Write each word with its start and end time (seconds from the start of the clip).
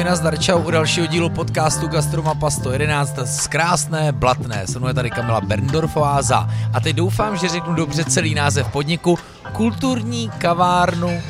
i 0.00 0.04
nazdar, 0.04 0.38
čau 0.38 0.58
u 0.58 0.70
dalšího 0.70 1.06
dílu 1.06 1.30
podcastu 1.30 1.88
Gastromapa 1.88 2.50
111 2.50 3.18
z 3.24 3.46
krásné, 3.46 4.12
blatné. 4.12 4.66
Se 4.66 4.78
mnou 4.78 4.92
tady 4.92 5.10
Kamila 5.10 5.40
Berndorfová 5.40 6.22
za. 6.22 6.48
A 6.72 6.80
teď 6.80 6.96
doufám, 6.96 7.36
že 7.36 7.48
řeknu 7.48 7.74
dobře 7.74 8.04
celý 8.04 8.34
název 8.34 8.68
podniku. 8.68 9.18
Kulturní 9.52 10.30
kavárnu 10.38 11.22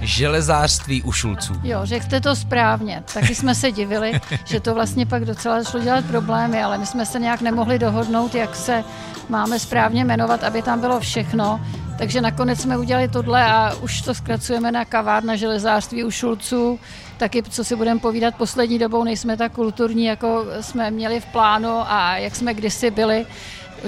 železářství 0.00 1.02
u 1.02 1.12
Šulců. 1.12 1.54
Jo, 1.62 1.80
řekl 1.82 2.20
to 2.20 2.36
správně. 2.36 3.02
Taky 3.14 3.34
jsme 3.34 3.54
se 3.54 3.72
divili, 3.72 4.20
že 4.44 4.60
to 4.60 4.74
vlastně 4.74 5.06
pak 5.06 5.24
docela 5.24 5.64
šlo 5.64 5.80
dělat 5.80 6.04
problémy, 6.04 6.62
ale 6.62 6.78
my 6.78 6.86
jsme 6.86 7.06
se 7.06 7.18
nějak 7.18 7.40
nemohli 7.40 7.78
dohodnout, 7.78 8.34
jak 8.34 8.56
se 8.56 8.84
máme 9.28 9.58
správně 9.58 10.04
jmenovat, 10.04 10.44
aby 10.44 10.62
tam 10.62 10.80
bylo 10.80 11.00
všechno. 11.00 11.60
Takže 11.98 12.20
nakonec 12.20 12.60
jsme 12.60 12.78
udělali 12.78 13.08
tohle 13.08 13.44
a 13.44 13.74
už 13.74 14.00
to 14.00 14.14
zkracujeme 14.14 14.72
na 14.72 14.84
kavárna 14.84 15.36
železářství 15.36 16.04
u 16.04 16.10
Šulců. 16.10 16.80
Taky, 17.16 17.42
co 17.42 17.64
si 17.64 17.76
budeme 17.76 18.00
povídat 18.00 18.34
poslední 18.34 18.78
dobou, 18.78 19.04
nejsme 19.04 19.36
tak 19.36 19.52
kulturní, 19.52 20.04
jako 20.04 20.44
jsme 20.60 20.90
měli 20.90 21.20
v 21.20 21.26
plánu 21.26 21.68
a 21.86 22.16
jak 22.16 22.36
jsme 22.36 22.54
kdysi 22.54 22.90
byli. 22.90 23.26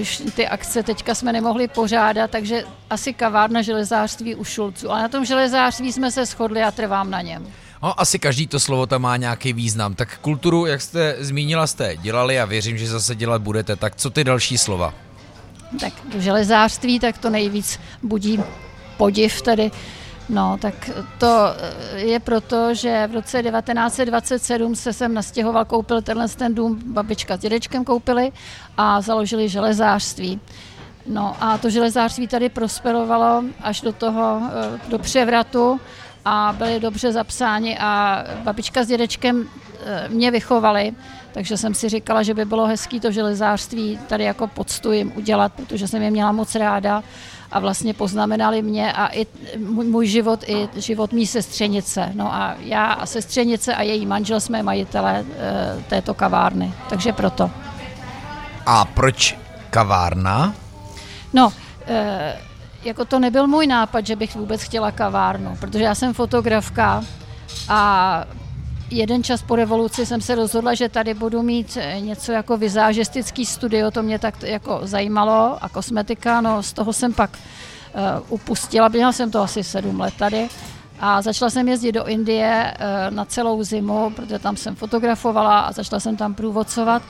Už 0.00 0.22
ty 0.34 0.48
akce 0.48 0.82
teďka 0.82 1.14
jsme 1.14 1.32
nemohli 1.32 1.68
pořádat, 1.68 2.30
takže 2.30 2.64
asi 2.90 3.12
kavárna 3.12 3.62
železářství 3.62 4.34
u 4.34 4.44
Šulců. 4.44 4.90
Ale 4.90 5.02
na 5.02 5.08
tom 5.08 5.24
železářství 5.24 5.92
jsme 5.92 6.10
se 6.10 6.26
shodli 6.26 6.62
a 6.62 6.70
trvám 6.70 7.10
na 7.10 7.22
něm. 7.22 7.46
No, 7.82 8.00
asi 8.00 8.18
každý 8.18 8.46
to 8.46 8.60
slovo 8.60 8.86
tam 8.86 9.02
má 9.02 9.16
nějaký 9.16 9.52
význam. 9.52 9.94
Tak 9.94 10.18
kulturu, 10.18 10.66
jak 10.66 10.80
jste 10.80 11.16
zmínila, 11.18 11.66
jste 11.66 11.96
dělali 11.96 12.40
a 12.40 12.44
věřím, 12.44 12.78
že 12.78 12.88
zase 12.88 13.14
dělat 13.14 13.42
budete. 13.42 13.76
Tak 13.76 13.96
co 13.96 14.10
ty 14.10 14.24
další 14.24 14.58
slova? 14.58 14.94
Tak 15.80 15.92
do 16.04 16.20
železářství, 16.20 17.00
tak 17.00 17.18
to 17.18 17.30
nejvíc 17.30 17.80
budí 18.02 18.40
podiv 18.96 19.42
tedy. 19.42 19.70
No, 20.28 20.58
tak 20.60 20.90
to 21.18 21.44
je 21.94 22.20
proto, 22.20 22.74
že 22.74 23.06
v 23.06 23.14
roce 23.14 23.42
1927 23.42 24.74
se 24.74 24.92
sem 24.92 25.14
nastěhoval, 25.14 25.64
koupil 25.64 26.02
tenhle 26.02 26.28
ten 26.28 26.54
dům, 26.54 26.80
babička 26.86 27.36
s 27.36 27.40
dědečkem 27.40 27.84
koupili 27.84 28.32
a 28.76 29.00
založili 29.00 29.48
železářství. 29.48 30.40
No 31.06 31.36
a 31.40 31.58
to 31.58 31.70
železářství 31.70 32.28
tady 32.28 32.48
prosperovalo 32.48 33.44
až 33.60 33.80
do 33.80 33.92
toho, 33.92 34.40
eh, 34.50 34.80
do 34.88 34.98
převratu 34.98 35.80
a 36.24 36.54
byli 36.58 36.80
dobře 36.80 37.12
zapsáni 37.12 37.78
a 37.78 38.24
babička 38.42 38.84
s 38.84 38.86
dědečkem 38.86 39.48
eh, 39.48 39.67
mě 40.08 40.30
vychovali, 40.30 40.92
takže 41.32 41.56
jsem 41.56 41.74
si 41.74 41.88
říkala, 41.88 42.22
že 42.22 42.34
by 42.34 42.44
bylo 42.44 42.66
hezký 42.66 43.00
to 43.00 43.12
železářství 43.12 43.98
tady 44.06 44.24
jako 44.24 44.46
poctu 44.46 44.92
jim 44.92 45.12
udělat, 45.16 45.52
protože 45.52 45.88
jsem 45.88 46.02
je 46.02 46.10
měla 46.10 46.32
moc 46.32 46.54
ráda 46.54 47.02
a 47.52 47.60
vlastně 47.60 47.94
poznamenali 47.94 48.62
mě 48.62 48.92
a 48.92 49.06
i 49.06 49.26
můj, 49.66 50.06
život, 50.06 50.44
i 50.46 50.68
život 50.76 51.12
mý 51.12 51.26
sestřenice. 51.26 52.10
No 52.14 52.34
a 52.34 52.54
já 52.58 52.86
a 52.86 53.06
sestřenice 53.06 53.74
a 53.74 53.82
její 53.82 54.06
manžel 54.06 54.40
jsme 54.40 54.62
majitele 54.62 55.18
e, 55.20 55.82
této 55.88 56.14
kavárny, 56.14 56.72
takže 56.88 57.12
proto. 57.12 57.50
A 58.66 58.84
proč 58.84 59.38
kavárna? 59.70 60.54
No, 61.32 61.52
e, 61.86 62.38
jako 62.84 63.04
to 63.04 63.18
nebyl 63.18 63.46
můj 63.46 63.66
nápad, 63.66 64.06
že 64.06 64.16
bych 64.16 64.36
vůbec 64.36 64.62
chtěla 64.62 64.90
kavárnu, 64.90 65.56
protože 65.60 65.84
já 65.84 65.94
jsem 65.94 66.14
fotografka 66.14 67.02
a 67.68 68.24
jeden 68.90 69.22
čas 69.24 69.42
po 69.42 69.56
revoluci 69.56 70.06
jsem 70.06 70.20
se 70.20 70.34
rozhodla, 70.34 70.74
že 70.74 70.88
tady 70.88 71.14
budu 71.14 71.42
mít 71.42 71.78
něco 72.00 72.32
jako 72.32 72.56
vizážistický 72.56 73.46
studio, 73.46 73.90
to 73.90 74.02
mě 74.02 74.18
tak 74.18 74.42
jako 74.42 74.80
zajímalo 74.82 75.58
a 75.60 75.68
kosmetika, 75.68 76.40
no 76.40 76.62
z 76.62 76.72
toho 76.72 76.92
jsem 76.92 77.12
pak 77.12 77.30
uh, 77.38 78.00
upustila, 78.28 78.88
měla 78.88 79.12
jsem 79.12 79.30
to 79.30 79.42
asi 79.42 79.64
sedm 79.64 80.00
let 80.00 80.14
tady 80.18 80.48
a 81.00 81.22
začala 81.22 81.50
jsem 81.50 81.68
jezdit 81.68 81.92
do 81.92 82.06
Indie 82.06 82.74
uh, 82.74 83.14
na 83.14 83.24
celou 83.24 83.62
zimu, 83.62 84.10
protože 84.10 84.38
tam 84.38 84.56
jsem 84.56 84.76
fotografovala 84.76 85.60
a 85.60 85.72
začala 85.72 86.00
jsem 86.00 86.16
tam 86.16 86.34
průvodcovat. 86.34 87.02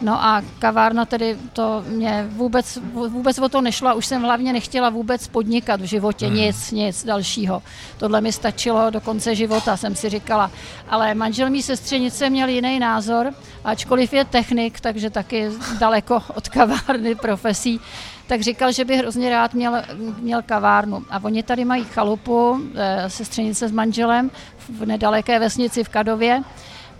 No 0.00 0.24
a 0.24 0.42
kavárna 0.58 1.04
tedy 1.04 1.36
to 1.52 1.84
mě 1.88 2.26
vůbec, 2.28 2.78
vůbec 2.92 3.38
o 3.38 3.48
to 3.48 3.60
nešlo, 3.60 3.96
už 3.96 4.06
jsem 4.06 4.22
hlavně 4.22 4.52
nechtěla 4.52 4.90
vůbec 4.90 5.28
podnikat 5.28 5.80
v 5.80 5.84
životě, 5.84 6.26
hmm. 6.26 6.36
nic, 6.36 6.70
nic 6.70 7.04
dalšího. 7.04 7.62
Tohle 7.98 8.20
mi 8.20 8.32
stačilo 8.32 8.90
do 8.90 9.00
konce 9.00 9.34
života, 9.34 9.76
jsem 9.76 9.94
si 9.94 10.08
říkala. 10.08 10.50
Ale 10.88 11.14
manžel 11.14 11.50
mý 11.50 11.62
sestřenice 11.62 12.30
měl 12.30 12.48
jiný 12.48 12.78
názor, 12.78 13.34
ačkoliv 13.64 14.12
je 14.12 14.24
technik, 14.24 14.80
takže 14.80 15.10
taky 15.10 15.48
daleko 15.78 16.22
od 16.34 16.48
kavárny 16.48 17.14
profesí, 17.14 17.80
tak 18.26 18.40
říkal, 18.40 18.72
že 18.72 18.84
by 18.84 18.96
hrozně 18.96 19.30
rád 19.30 19.54
měl, 19.54 19.82
měl 20.18 20.42
kavárnu. 20.42 21.04
A 21.10 21.20
oni 21.24 21.42
tady 21.42 21.64
mají 21.64 21.84
chalupu, 21.84 22.60
eh, 22.74 23.10
sestřenice 23.10 23.68
s 23.68 23.72
manželem 23.72 24.30
v 24.68 24.86
nedaleké 24.86 25.38
vesnici 25.38 25.84
v 25.84 25.88
Kadově 25.88 26.42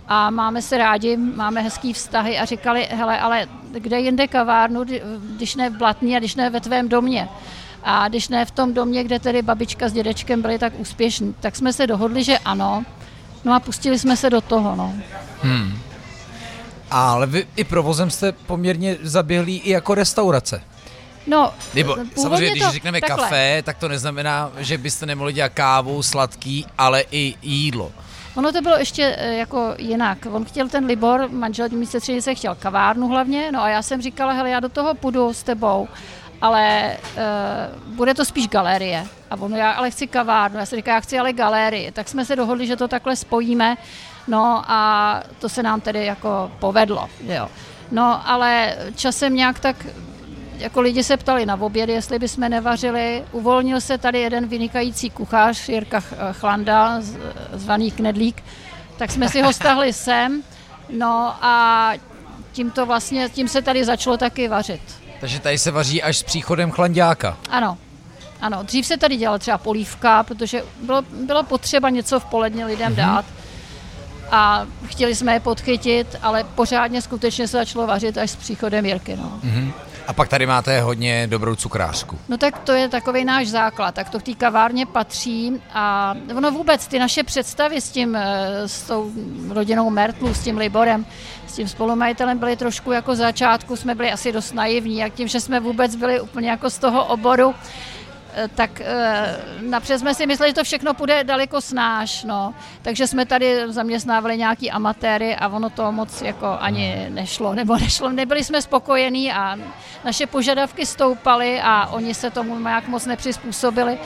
a 0.07 0.29
máme 0.29 0.61
se 0.61 0.77
rádi, 0.77 1.17
máme 1.17 1.61
hezký 1.61 1.93
vztahy 1.93 2.39
a 2.39 2.45
říkali, 2.45 2.87
hele, 2.91 3.19
ale 3.19 3.47
kde 3.71 3.99
jinde 3.99 4.27
kavárnu, 4.27 4.83
když 5.35 5.55
ne 5.55 5.69
v 5.69 5.77
Blatní 5.77 6.15
a 6.15 6.19
když 6.19 6.35
ne 6.35 6.49
ve 6.49 6.61
tvém 6.61 6.89
domě. 6.89 7.29
A 7.83 8.07
když 8.07 8.29
ne 8.29 8.45
v 8.45 8.51
tom 8.51 8.73
domě, 8.73 9.03
kde 9.03 9.19
tedy 9.19 9.41
babička 9.41 9.89
s 9.89 9.93
dědečkem 9.93 10.41
byli 10.41 10.59
tak 10.59 10.73
úspěšní, 10.77 11.35
tak 11.39 11.55
jsme 11.55 11.73
se 11.73 11.87
dohodli, 11.87 12.23
že 12.23 12.37
ano. 12.37 12.83
No 13.45 13.53
a 13.53 13.59
pustili 13.59 13.99
jsme 13.99 14.17
se 14.17 14.29
do 14.29 14.41
toho, 14.41 14.75
no. 14.75 14.93
Hmm. 15.41 15.79
Ale 16.91 17.27
vy 17.27 17.47
i 17.55 17.63
provozem 17.63 18.09
jste 18.09 18.31
poměrně 18.31 18.97
zaběhlí 19.01 19.57
i 19.57 19.71
jako 19.71 19.95
restaurace. 19.95 20.61
No, 21.27 21.53
Nebo 21.73 21.95
samozřejmě, 22.15 22.51
když 22.51 22.63
to, 22.63 22.71
řekneme 22.71 23.01
takhle. 23.01 23.23
kafe, 23.23 23.61
tak 23.65 23.77
to 23.77 23.87
neznamená, 23.87 24.51
že 24.57 24.77
byste 24.77 25.05
nemohli 25.05 25.33
dělat 25.33 25.51
kávu, 25.53 26.03
sladký, 26.03 26.65
ale 26.77 27.03
i 27.11 27.35
jídlo. 27.41 27.91
Ono 28.35 28.51
to 28.51 28.61
bylo 28.61 28.77
ještě 28.77 29.15
eh, 29.17 29.33
jako 29.35 29.75
jinak. 29.77 30.17
On 30.31 30.45
chtěl 30.45 30.69
ten 30.69 30.85
Libor, 30.85 31.29
manžel 31.31 31.69
mý 31.71 31.85
sestřenice, 31.85 32.35
chtěl 32.35 32.55
kavárnu 32.55 33.07
hlavně, 33.07 33.51
no 33.51 33.61
a 33.61 33.69
já 33.69 33.81
jsem 33.81 34.01
říkala, 34.01 34.33
hele, 34.33 34.49
já 34.49 34.59
do 34.59 34.69
toho 34.69 34.93
půjdu 34.95 35.33
s 35.33 35.43
tebou, 35.43 35.87
ale 36.41 36.97
uh, 37.15 37.95
bude 37.95 38.13
to 38.13 38.25
spíš 38.25 38.47
galerie. 38.47 39.05
A 39.31 39.35
ono, 39.39 39.57
já 39.57 39.71
ale 39.71 39.91
chci 39.91 40.07
kavárnu, 40.07 40.59
já 40.59 40.65
jsem 40.65 40.77
říkala, 40.77 40.95
já 40.95 41.01
chci 41.01 41.19
ale 41.19 41.33
galerii. 41.33 41.91
Tak 41.91 42.07
jsme 42.07 42.25
se 42.25 42.35
dohodli, 42.35 42.67
že 42.67 42.75
to 42.75 42.87
takhle 42.87 43.15
spojíme, 43.15 43.77
no 44.27 44.63
a 44.67 45.21
to 45.39 45.49
se 45.49 45.63
nám 45.63 45.81
tedy 45.81 46.05
jako 46.05 46.51
povedlo, 46.59 47.09
jo. 47.23 47.49
No, 47.91 48.29
ale 48.29 48.77
časem 48.95 49.35
nějak 49.35 49.59
tak 49.59 49.85
jako 50.57 50.81
lidi 50.81 51.03
se 51.03 51.17
ptali 51.17 51.45
na 51.45 51.61
oběd, 51.61 51.89
jestli 51.89 52.19
bychom 52.19 52.49
nevařili. 52.49 53.23
Uvolnil 53.31 53.81
se 53.81 53.97
tady 53.97 54.19
jeden 54.19 54.47
vynikající 54.47 55.09
kuchař, 55.09 55.69
Jirka 55.69 55.99
Chlanda, 56.31 56.97
zvaný 57.53 57.91
Knedlík, 57.91 58.43
tak 58.97 59.11
jsme 59.11 59.29
si 59.29 59.41
ho 59.41 59.53
stahli 59.53 59.93
sem. 59.93 60.43
No 60.89 61.35
a 61.41 61.91
tím 62.51 62.71
to 62.71 62.85
vlastně, 62.85 63.29
tím 63.29 63.47
se 63.47 63.61
tady 63.61 63.85
začalo 63.85 64.17
taky 64.17 64.47
vařit. 64.47 64.81
Takže 65.19 65.39
tady 65.39 65.57
se 65.57 65.71
vaří 65.71 66.03
až 66.03 66.17
s 66.17 66.23
příchodem 66.23 66.71
chlandáka. 66.71 67.37
Ano, 67.49 67.77
ano, 68.41 68.63
dřív 68.63 68.85
se 68.85 68.97
tady 68.97 69.17
dělala 69.17 69.37
třeba 69.37 69.57
polívka, 69.57 70.23
protože 70.23 70.63
bylo, 70.81 71.01
bylo 71.01 71.43
potřeba 71.43 71.89
něco 71.89 72.19
v 72.19 72.25
poledně 72.25 72.65
lidem 72.65 72.93
mm-hmm. 72.93 72.95
dát 72.95 73.25
a 74.31 74.65
chtěli 74.85 75.15
jsme 75.15 75.33
je 75.33 75.39
podchytit, 75.39 76.15
ale 76.21 76.43
pořádně 76.43 77.01
skutečně 77.01 77.47
se 77.47 77.57
začalo 77.57 77.87
vařit 77.87 78.17
až 78.17 78.31
s 78.31 78.35
příchodem 78.35 78.85
Jirky. 78.85 79.15
No. 79.15 79.39
Mm-hmm. 79.43 79.71
A 80.07 80.13
pak 80.13 80.29
tady 80.29 80.45
máte 80.45 80.81
hodně 80.81 81.27
dobrou 81.27 81.55
cukrářku. 81.55 82.19
No 82.29 82.37
tak 82.37 82.59
to 82.59 82.71
je 82.71 82.89
takový 82.89 83.25
náš 83.25 83.47
základ, 83.47 83.95
tak 83.95 84.09
to 84.09 84.19
v 84.19 84.23
té 84.23 84.33
kavárně 84.33 84.85
patří 84.85 85.61
a 85.73 86.15
ono 86.37 86.51
vůbec 86.51 86.87
ty 86.87 86.99
naše 86.99 87.23
představy 87.23 87.81
s 87.81 87.89
tím, 87.89 88.15
eh, 88.15 88.67
s 88.67 88.81
tou 88.81 89.11
rodinou 89.49 89.89
Mertlu, 89.89 90.33
s 90.33 90.43
tím 90.43 90.57
Liborem, 90.57 91.05
s 91.47 91.53
tím 91.53 91.67
spolumajitelem 91.67 92.37
byly 92.37 92.55
trošku 92.55 92.91
jako 92.91 93.15
začátku, 93.15 93.75
jsme 93.75 93.95
byli 93.95 94.11
asi 94.11 94.31
dost 94.31 94.53
naivní, 94.53 94.97
jak 94.97 95.13
tím, 95.13 95.27
že 95.27 95.39
jsme 95.39 95.59
vůbec 95.59 95.95
byli 95.95 96.21
úplně 96.21 96.49
jako 96.49 96.69
z 96.69 96.77
toho 96.77 97.05
oboru, 97.05 97.55
tak 98.55 98.81
eh, 98.81 99.37
napřed 99.61 99.99
jsme 99.99 100.15
si 100.15 100.27
mysleli, 100.27 100.49
že 100.49 100.55
to 100.55 100.63
všechno 100.63 100.93
půjde 100.93 101.23
daleko 101.23 101.61
snáš, 101.61 102.23
no. 102.23 102.53
Takže 102.81 103.07
jsme 103.07 103.25
tady 103.25 103.61
zaměstnávali 103.67 104.37
nějaký 104.37 104.71
amatéry 104.71 105.35
a 105.35 105.47
ono 105.47 105.69
to 105.69 105.91
moc 105.91 106.21
jako 106.21 106.57
ani 106.59 107.07
nešlo, 107.09 107.53
nebo 107.53 107.77
nešlo, 107.79 108.09
nebyli 108.09 108.43
jsme 108.43 108.61
spokojení 108.61 109.31
a 109.31 109.57
naše 110.05 110.27
požadavky 110.27 110.85
stoupaly 110.85 111.61
a 111.61 111.87
oni 111.87 112.13
se 112.13 112.29
tomu 112.29 112.59
nějak 112.59 112.87
moc 112.87 113.05
nepřizpůsobili. 113.05 113.97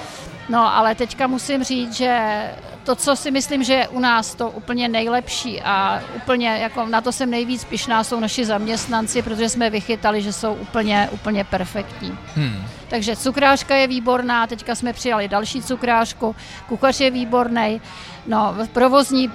No, 0.49 0.75
ale 0.75 0.95
teďka 0.95 1.27
musím 1.27 1.63
říct, 1.63 1.93
že 1.93 2.43
to, 2.83 2.95
co 2.95 3.15
si 3.15 3.31
myslím, 3.31 3.63
že 3.63 3.73
je 3.73 3.87
u 3.87 3.99
nás 3.99 4.35
to 4.35 4.49
úplně 4.49 4.87
nejlepší 4.87 5.61
a 5.61 6.01
úplně 6.15 6.49
jako 6.49 6.85
na 6.85 7.01
to 7.01 7.11
jsem 7.11 7.29
nejvíc 7.29 7.63
pišná, 7.63 8.03
jsou 8.03 8.19
naši 8.19 8.45
zaměstnanci, 8.45 9.21
protože 9.21 9.49
jsme 9.49 9.69
vychytali, 9.69 10.21
že 10.21 10.33
jsou 10.33 10.53
úplně, 10.53 11.09
úplně 11.11 11.43
perfektní. 11.43 12.17
Hmm. 12.35 12.65
Takže 12.89 13.15
cukrářka 13.15 13.75
je 13.75 13.87
výborná, 13.87 14.47
teďka 14.47 14.75
jsme 14.75 14.93
přijali 14.93 15.27
další 15.27 15.61
cukrářku, 15.61 16.35
kuchař 16.67 16.99
je 16.99 17.11
výborný, 17.11 17.81
no 18.27 18.55
provozní 18.73 19.31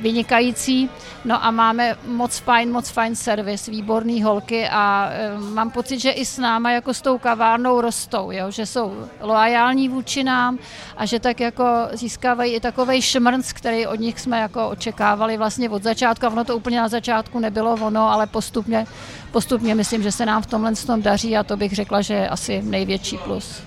vynikající. 0.00 0.90
No 1.24 1.44
a 1.44 1.50
máme 1.50 1.96
moc 2.06 2.38
fajn, 2.38 2.72
moc 2.72 2.90
fajn 2.90 3.16
servis, 3.16 3.66
výborný 3.66 4.22
holky 4.22 4.68
a 4.68 5.10
e, 5.12 5.38
mám 5.38 5.70
pocit, 5.70 5.98
že 5.98 6.10
i 6.10 6.24
s 6.26 6.38
náma 6.38 6.70
jako 6.72 6.94
s 6.94 7.02
tou 7.02 7.18
kavárnou 7.18 7.80
rostou, 7.80 8.30
jo? 8.30 8.50
že 8.50 8.66
jsou 8.66 9.06
loajální 9.20 9.88
vůči 9.88 10.24
nám 10.24 10.58
a 10.96 11.06
že 11.06 11.20
tak 11.20 11.40
jako 11.40 11.64
získávají 11.92 12.54
i 12.54 12.60
takový 12.60 13.02
šmrnc, 13.02 13.52
který 13.52 13.86
od 13.86 14.00
nich 14.00 14.20
jsme 14.20 14.40
jako 14.40 14.68
očekávali 14.68 15.36
vlastně 15.36 15.70
od 15.70 15.82
začátku 15.82 16.26
a 16.26 16.30
ono 16.30 16.44
to 16.44 16.56
úplně 16.56 16.80
na 16.80 16.88
začátku 16.88 17.38
nebylo 17.38 17.72
ono, 17.80 18.10
ale 18.12 18.26
postupně, 18.26 18.86
postupně 19.32 19.74
myslím, 19.74 20.02
že 20.02 20.12
se 20.12 20.26
nám 20.26 20.42
v 20.42 20.46
tomhle 20.46 20.72
tom 20.74 21.02
daří 21.02 21.36
a 21.36 21.44
to 21.44 21.56
bych 21.56 21.72
řekla, 21.72 22.02
že 22.02 22.14
je 22.14 22.28
asi 22.28 22.62
největší 22.62 23.18
plus. 23.18 23.62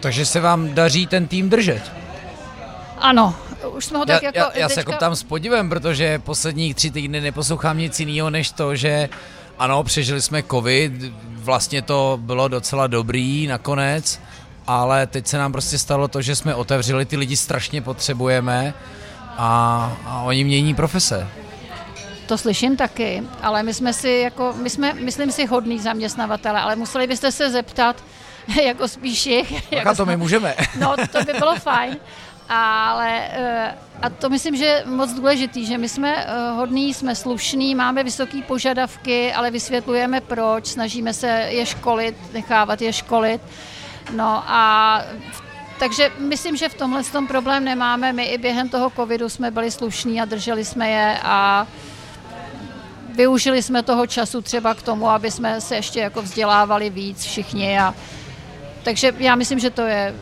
Takže 0.00 0.26
se 0.26 0.40
vám 0.40 0.74
daří 0.74 1.06
ten 1.06 1.26
tým 1.26 1.50
držet? 1.50 1.92
Ano, 2.98 3.34
už 3.70 3.84
jsme 3.84 3.98
ho 3.98 4.06
tak 4.06 4.22
já, 4.22 4.26
jako... 4.26 4.38
Já, 4.38 4.44
já 4.44 4.50
teďka... 4.52 4.68
se 4.68 4.80
jako 4.80 4.92
ptám 4.92 5.16
s 5.16 5.22
podivem, 5.22 5.68
protože 5.68 6.18
posledních 6.18 6.74
tři 6.74 6.90
týdny 6.90 7.20
neposlouchám 7.20 7.78
nic 7.78 8.00
jiného, 8.00 8.30
než 8.30 8.50
to, 8.50 8.76
že 8.76 9.08
ano, 9.58 9.84
přežili 9.84 10.22
jsme 10.22 10.42
covid, 10.42 10.92
vlastně 11.22 11.82
to 11.82 12.18
bylo 12.20 12.48
docela 12.48 12.86
dobrý 12.86 13.46
nakonec, 13.46 14.20
ale 14.66 15.06
teď 15.06 15.26
se 15.26 15.38
nám 15.38 15.52
prostě 15.52 15.78
stalo 15.78 16.08
to, 16.08 16.22
že 16.22 16.36
jsme 16.36 16.54
otevřeli, 16.54 17.04
ty 17.04 17.16
lidi 17.16 17.36
strašně 17.36 17.82
potřebujeme 17.82 18.74
a, 19.36 19.96
a 20.06 20.22
oni 20.22 20.44
mění 20.44 20.74
profese. 20.74 21.28
To 22.26 22.38
slyším 22.38 22.76
taky, 22.76 23.22
ale 23.42 23.62
my 23.62 23.74
jsme 23.74 23.92
si 23.92 24.08
jako, 24.08 24.54
my 24.62 24.70
jsme, 24.70 24.92
myslím 24.92 25.32
si, 25.32 25.46
hodný 25.46 25.78
zaměstnavatele, 25.78 26.60
ale 26.60 26.76
museli 26.76 27.06
byste 27.06 27.32
se 27.32 27.50
zeptat, 27.50 28.04
jako 28.62 28.88
spíš 28.88 29.26
jich. 29.26 29.72
Jako 29.72 29.94
to 29.94 30.06
my 30.06 30.16
můžeme. 30.16 30.54
No, 30.78 30.94
to 31.12 31.24
by 31.24 31.32
bylo 31.32 31.56
fajn. 31.60 31.96
Ale 32.48 33.28
eh, 33.30 33.74
a 34.02 34.10
to 34.10 34.30
myslím, 34.30 34.56
že 34.56 34.64
je 34.64 34.84
moc 34.86 35.12
důležitý, 35.12 35.66
že 35.66 35.78
my 35.78 35.88
jsme 35.88 36.16
eh, 36.16 36.50
hodní, 36.50 36.94
jsme 36.94 37.14
slušní, 37.14 37.74
máme 37.74 38.04
vysoké 38.04 38.42
požadavky, 38.42 39.32
ale 39.32 39.50
vysvětlujeme 39.50 40.20
proč, 40.20 40.66
snažíme 40.66 41.14
se 41.14 41.28
je 41.28 41.66
školit, 41.66 42.16
nechávat 42.32 42.82
je 42.82 42.92
školit. 42.92 43.40
No 44.16 44.42
a 44.46 45.00
takže 45.78 46.12
myslím, 46.18 46.56
že 46.56 46.68
v 46.68 46.74
tomhle 46.74 47.04
tom 47.04 47.26
problém 47.26 47.64
nemáme. 47.64 48.12
My 48.12 48.24
i 48.24 48.38
během 48.38 48.68
toho 48.68 48.90
covidu 48.90 49.28
jsme 49.28 49.50
byli 49.50 49.70
slušní 49.70 50.20
a 50.20 50.24
drželi 50.24 50.64
jsme 50.64 50.90
je 50.90 51.18
a 51.22 51.66
využili 53.14 53.62
jsme 53.62 53.82
toho 53.82 54.06
času 54.06 54.40
třeba 54.40 54.74
k 54.74 54.82
tomu, 54.82 55.08
aby 55.08 55.30
jsme 55.30 55.60
se 55.60 55.76
ještě 55.76 56.00
jako 56.00 56.22
vzdělávali 56.22 56.90
víc 56.90 57.24
všichni. 57.24 57.78
A, 57.78 57.94
takže 58.82 59.12
já 59.18 59.34
myslím, 59.34 59.58
že 59.58 59.70
to 59.70 59.82
je 59.82 60.14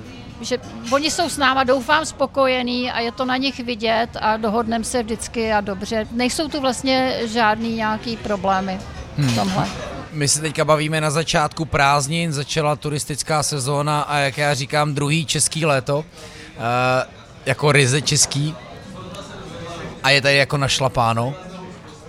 že 0.44 0.58
oni 0.92 1.10
jsou 1.10 1.28
s 1.28 1.38
náma, 1.38 1.64
doufám, 1.64 2.06
spokojení 2.06 2.90
a 2.90 3.00
je 3.00 3.12
to 3.12 3.24
na 3.24 3.36
nich 3.36 3.60
vidět 3.60 4.08
a 4.20 4.36
dohodneme 4.36 4.84
se 4.84 5.02
vždycky 5.02 5.52
a 5.52 5.60
dobře. 5.60 6.06
Nejsou 6.12 6.48
tu 6.48 6.60
vlastně 6.60 7.20
žádný 7.24 7.76
nějaký 7.76 8.16
problémy 8.16 8.78
v 9.18 9.34
tomhle. 9.34 9.64
Hmm. 9.64 9.72
My 10.12 10.28
se 10.28 10.40
teďka 10.40 10.64
bavíme 10.64 11.00
na 11.00 11.10
začátku 11.10 11.64
prázdnin, 11.64 12.32
začala 12.32 12.76
turistická 12.76 13.42
sezóna 13.42 14.02
a 14.02 14.18
jak 14.18 14.38
já 14.38 14.54
říkám, 14.54 14.94
druhý 14.94 15.26
český 15.26 15.64
léto, 15.64 15.98
uh, 15.98 16.04
jako 17.46 17.72
ryze 17.72 18.02
český 18.02 18.54
a 20.02 20.10
je 20.10 20.22
tady 20.22 20.36
jako 20.36 20.56
našlapáno. 20.56 21.34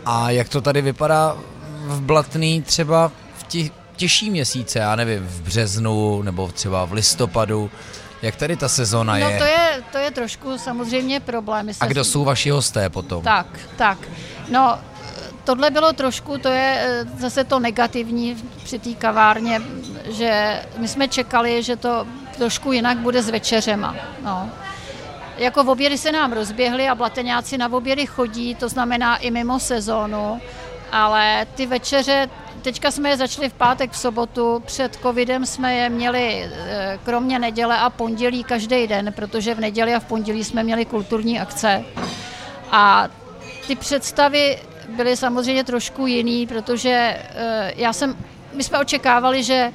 A 0.05 0.29
jak 0.29 0.49
to 0.49 0.61
tady 0.61 0.81
vypadá 0.81 1.37
v 1.85 2.01
Blatný 2.01 2.61
třeba 2.61 3.11
v 3.37 3.43
těch 3.43 3.71
těžší 3.95 4.29
měsíce, 4.29 4.79
já 4.79 4.95
nevím, 4.95 5.27
v 5.27 5.41
březnu 5.41 6.21
nebo 6.21 6.47
třeba 6.47 6.85
v 6.85 6.93
listopadu, 6.93 7.71
jak 8.23 8.35
tady 8.35 8.57
ta 8.57 8.69
sezóna 8.69 9.13
no, 9.17 9.29
je? 9.29 9.37
to 9.37 9.43
je? 9.43 9.83
to 9.91 9.97
je 9.97 10.11
trošku 10.11 10.57
samozřejmě 10.57 11.19
problém. 11.19 11.69
A 11.79 11.85
kdo 11.85 12.03
jsou 12.03 12.23
vaši 12.23 12.49
hosté 12.49 12.89
potom? 12.89 13.23
Tak, 13.23 13.47
tak. 13.77 13.97
No, 14.49 14.79
tohle 15.43 15.69
bylo 15.69 15.93
trošku, 15.93 16.37
to 16.37 16.47
je 16.47 16.75
eh, 16.79 17.05
zase 17.17 17.43
to 17.43 17.59
negativní 17.59 18.37
při 18.63 18.79
té 18.79 18.93
kavárně, 18.93 19.61
že 20.09 20.61
my 20.77 20.87
jsme 20.87 21.07
čekali, 21.07 21.63
že 21.63 21.75
to 21.75 22.07
trošku 22.37 22.71
jinak 22.71 22.97
bude 22.97 23.21
s 23.21 23.29
večeřema. 23.29 23.95
No. 24.23 24.49
Jako 25.37 25.63
v 25.63 25.69
obědy 25.69 25.97
se 25.97 26.11
nám 26.11 26.33
rozběhly 26.33 26.89
a 26.89 26.95
blateňáci 26.95 27.57
na 27.57 27.71
obědy 27.71 28.05
chodí, 28.05 28.55
to 28.55 28.69
znamená 28.69 29.17
i 29.17 29.31
mimo 29.31 29.59
sezónu, 29.59 30.41
ale 30.91 31.47
ty 31.55 31.65
večeře 31.65 32.29
Teďka 32.63 32.91
jsme 32.91 33.09
je 33.09 33.17
začali 33.17 33.49
v 33.49 33.53
pátek, 33.53 33.91
v 33.91 33.97
sobotu. 33.97 34.63
Před 34.65 34.95
covidem 34.95 35.45
jsme 35.45 35.75
je 35.75 35.89
měli 35.89 36.43
eh, 36.43 36.99
kromě 37.03 37.39
neděle 37.39 37.77
a 37.77 37.89
pondělí 37.89 38.43
každý 38.43 38.87
den, 38.87 39.13
protože 39.13 39.55
v 39.55 39.59
neděli 39.59 39.93
a 39.93 39.99
v 39.99 40.05
pondělí 40.05 40.43
jsme 40.43 40.63
měli 40.63 40.85
kulturní 40.85 41.39
akce. 41.39 41.83
A 42.71 43.07
ty 43.67 43.75
představy 43.75 44.59
byly 44.95 45.17
samozřejmě 45.17 45.63
trošku 45.63 46.07
jiný, 46.07 46.47
protože 46.47 47.17
eh, 47.19 47.73
já 47.75 47.93
jsem, 47.93 48.15
my 48.53 48.63
jsme 48.63 48.79
očekávali, 48.79 49.43
že 49.43 49.71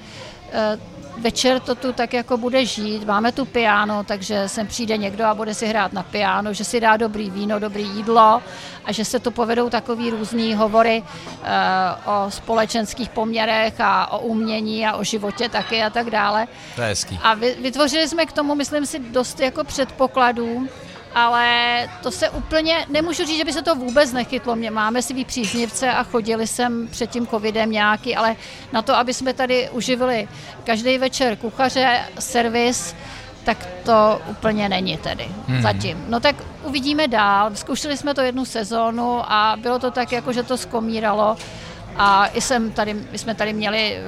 eh, 0.53 0.79
večer 1.19 1.61
to 1.61 1.75
tu 1.75 1.93
tak 1.93 2.15
jako 2.15 2.37
bude 2.37 2.67
žít. 2.67 3.05
Máme 3.05 3.33
tu 3.33 3.45
piano, 3.45 4.05
takže 4.05 4.49
sem 4.49 4.67
přijde 4.67 4.97
někdo 4.97 5.25
a 5.25 5.35
bude 5.35 5.55
si 5.55 5.67
hrát 5.67 5.93
na 5.93 6.03
piano, 6.03 6.53
že 6.53 6.65
si 6.65 6.81
dá 6.81 6.97
dobrý 6.97 7.31
víno, 7.31 7.59
dobrý 7.59 7.83
jídlo 7.83 8.43
a 8.85 8.93
že 8.93 9.05
se 9.05 9.19
to 9.19 9.31
povedou 9.31 9.71
takový 9.71 10.11
různý 10.11 10.55
hovory 10.55 11.03
uh, 11.03 12.15
o 12.15 12.31
společenských 12.31 13.09
poměrech 13.09 13.81
a 13.81 14.13
o 14.13 14.19
umění 14.19 14.87
a 14.87 14.97
o 14.97 15.05
životě 15.05 15.49
taky 15.49 15.83
a 15.83 15.91
tak 15.91 16.11
dále. 16.11 16.47
To 16.77 16.83
je 16.83 16.89
hezký. 16.89 17.21
A 17.23 17.35
vytvořili 17.35 18.09
jsme 18.09 18.27
k 18.27 18.33
tomu, 18.33 18.55
myslím 18.55 18.87
si, 18.87 18.99
dost 18.99 19.41
jako 19.41 19.65
předpokladů 19.65 20.69
ale 21.19 21.89
to 22.03 22.11
se 22.11 22.31
úplně, 22.31 22.87
nemůžu 22.89 23.27
říct, 23.27 23.37
že 23.37 23.45
by 23.45 23.53
se 23.53 23.63
to 23.63 23.75
vůbec 23.75 24.13
nechytlo. 24.13 24.57
Mě 24.57 24.71
máme 24.71 25.03
svý 25.03 25.25
příznivce 25.25 25.91
a 25.91 26.03
chodili 26.03 26.47
jsem 26.47 26.89
před 26.89 27.11
tím 27.11 27.27
covidem 27.27 27.71
nějaký, 27.71 28.17
ale 28.17 28.37
na 28.73 28.83
to, 28.83 28.97
aby 28.97 29.15
jsme 29.15 29.33
tady 29.33 29.71
uživili 29.71 30.29
každý 30.65 30.99
večer 30.99 31.37
kuchaře, 31.37 32.01
servis, 32.19 32.95
tak 33.45 33.67
to 33.85 34.21
úplně 34.31 34.69
není 34.69 34.97
tedy 34.97 35.29
hmm. 35.49 35.63
zatím. 35.63 36.05
No 36.09 36.21
tak 36.21 36.37
uvidíme 36.65 37.09
dál. 37.09 37.51
Zkoušeli 37.55 37.97
jsme 37.97 38.15
to 38.15 38.21
jednu 38.21 38.45
sezónu 38.45 39.33
a 39.33 39.57
bylo 39.61 39.79
to 39.79 39.91
tak, 39.91 40.13
jako 40.13 40.33
že 40.33 40.43
to 40.43 40.57
skomíralo. 40.57 41.37
A 41.99 42.27
i 42.27 42.41
jsem 42.41 42.73
tady, 42.73 42.95
my 42.95 43.19
jsme 43.19 43.35
tady 43.35 43.53
měli 43.53 43.97
eh, 43.97 44.03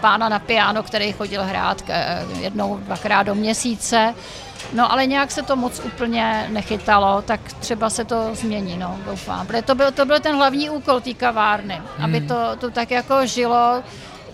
pána 0.00 0.28
na 0.28 0.38
piano, 0.38 0.82
který 0.82 1.12
chodil 1.12 1.44
hrát 1.44 1.82
eh, 1.88 2.24
jednou, 2.40 2.76
dvakrát 2.76 3.22
do 3.22 3.34
měsíce. 3.34 4.14
No 4.72 4.92
ale 4.92 5.06
nějak 5.06 5.30
se 5.30 5.42
to 5.42 5.56
moc 5.56 5.80
úplně 5.84 6.46
nechytalo, 6.48 7.22
tak 7.22 7.40
třeba 7.52 7.90
se 7.90 8.04
to 8.04 8.34
změní, 8.34 8.76
no, 8.78 8.98
doufám. 9.06 9.46
Protože 9.46 9.62
to 9.62 9.74
byl, 9.74 9.92
to 9.92 10.04
byl 10.04 10.20
ten 10.20 10.36
hlavní 10.36 10.70
úkol 10.70 11.00
té 11.00 11.14
kavárny, 11.14 11.74
hmm. 11.74 12.04
aby 12.04 12.20
to, 12.20 12.56
to 12.58 12.70
tak 12.70 12.90
jako 12.90 13.26
žilo 13.26 13.82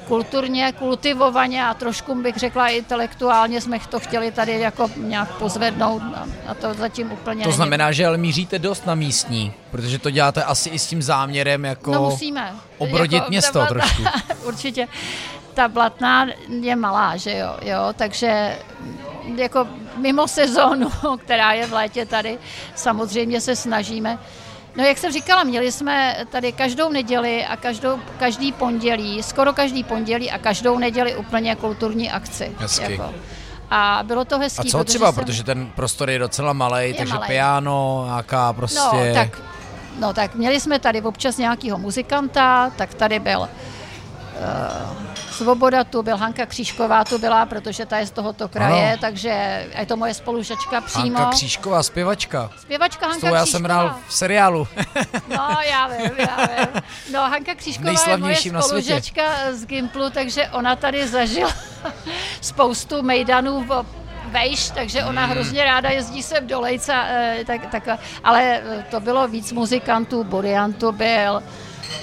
kulturně, 0.09 0.73
kultivovaně 0.79 1.67
a 1.67 1.75
trošku 1.75 2.23
bych 2.23 2.37
řekla 2.37 2.69
intelektuálně 2.69 3.61
jsme 3.61 3.79
to 3.91 4.01
chtěli 4.01 4.31
tady 4.33 4.61
jako 4.61 4.91
nějak 4.97 5.35
pozvednout 5.39 6.03
a 6.47 6.55
to 6.55 6.75
zatím 6.75 7.13
úplně 7.13 7.45
To 7.45 7.53
znamená, 7.53 7.85
není. 7.85 7.95
že 7.95 8.07
ale 8.07 8.17
míříte 8.19 8.59
dost 8.59 8.87
na 8.87 8.95
místní, 8.95 9.53
protože 9.71 9.99
to 9.99 10.11
děláte 10.11 10.45
asi 10.45 10.69
i 10.69 10.79
s 10.79 10.87
tím 10.87 11.03
záměrem 11.03 11.65
jako 11.65 11.93
no 11.93 12.03
musíme. 12.03 12.55
obrodit 12.79 13.17
jako, 13.17 13.31
město 13.31 13.59
ta, 13.59 13.67
trošku. 13.67 14.03
určitě. 14.45 14.89
Ta 15.55 15.69
blatná 15.69 16.27
je 16.61 16.77
malá, 16.77 17.17
že 17.17 17.37
jo, 17.37 17.57
jo, 17.63 17.81
takže 17.97 18.59
jako 19.37 19.67
mimo 19.97 20.29
sezónu, 20.29 20.91
která 21.25 21.53
je 21.53 21.67
v 21.67 21.73
létě 21.73 22.07
tady, 22.07 22.39
samozřejmě 22.75 23.41
se 23.41 23.57
snažíme. 23.57 24.19
No 24.77 24.85
jak 24.85 24.99
jsem 24.99 25.13
říkala, 25.13 25.45
měli 25.45 25.73
jsme 25.73 26.17
tady 26.31 26.53
každou 26.53 26.89
neděli 26.89 27.45
a 27.45 27.57
každou, 27.57 28.01
každý 28.19 28.53
pondělí, 28.53 29.23
skoro 29.23 29.53
každý 29.53 29.85
pondělí 29.85 30.31
a 30.31 30.39
každou 30.39 30.79
neděli 30.79 31.17
úplně 31.17 31.57
kulturní 31.57 32.11
akci. 32.11 32.53
Hezky. 32.59 32.93
Jako. 32.93 33.15
A 33.71 34.01
bylo 34.03 34.25
to 34.25 34.39
hezký. 34.39 34.69
A 34.69 34.71
co 34.71 34.85
třeba, 34.85 35.13
jsem... 35.13 35.25
protože 35.25 35.45
ten 35.45 35.67
prostor 35.67 36.11
je 36.11 36.19
docela 36.19 36.53
malý, 36.53 36.95
takže 36.95 37.15
malej. 37.15 37.27
piano, 37.27 38.03
nějaká 38.07 38.53
prostě... 38.53 38.79
No 38.79 39.15
tak, 39.15 39.43
no 40.01 40.13
tak 40.15 40.35
měli 40.35 40.61
jsme 40.61 40.79
tady 40.79 41.01
občas 41.03 41.37
nějakého 41.39 41.79
muzikanta, 41.79 42.71
tak 42.77 42.95
tady 42.95 43.19
byl 43.19 43.41
uh, 43.41 43.49
Svoboda 45.37 45.85
tu 45.85 46.03
byl, 46.03 46.17
Hanka 46.17 46.47
Křížková 46.47 47.05
tu 47.05 47.19
byla, 47.19 47.47
protože 47.47 47.87
ta 47.87 47.99
je 47.99 48.07
z 48.07 48.11
tohoto 48.11 48.49
kraje, 48.49 48.89
ano. 48.89 48.99
takže 49.01 49.67
je 49.79 49.87
to 49.87 49.97
moje 49.97 50.15
spolužačka 50.15 50.81
přímo. 50.81 51.19
Hanka 51.19 51.31
Křížková, 51.31 51.83
zpěvačka. 51.83 52.51
Zpěvačka 52.59 53.07
Hanka 53.07 53.19
Křížková. 53.19 53.39
já 53.39 53.47
jsem 53.47 53.65
hrál 53.65 53.95
v 54.09 54.15
seriálu. 54.15 54.69
no, 55.29 55.57
já 55.71 55.87
vím, 55.87 56.11
já 56.19 56.47
vím. 56.47 56.83
No, 57.13 57.21
Hanka 57.21 57.55
Křížková 57.55 58.11
je 58.11 58.17
moje 58.17 58.37
spolužačka 58.37 59.23
z 59.53 59.67
Gimplu, 59.67 60.11
takže 60.11 60.49
ona 60.49 60.77
tady 60.77 61.09
zažila 61.09 61.53
spoustu 62.41 63.03
mejdanů 63.03 63.65
v 63.65 63.87
vejš, 64.31 64.71
takže 64.71 65.05
ona 65.05 65.25
hmm. 65.25 65.31
hrozně 65.31 65.65
ráda 65.65 65.91
jezdí 65.91 66.23
sem 66.23 66.47
do 66.47 66.61
Lejca, 66.61 67.05
eh, 67.09 67.45
tak, 67.47 67.67
tak, 67.67 67.89
ale 68.25 68.63
to 68.91 69.01
bylo 69.01 69.29
víc 69.29 69.53
muzikantů, 69.53 70.25
Borian 70.25 70.73
to 70.73 70.93
byl. 70.93 71.43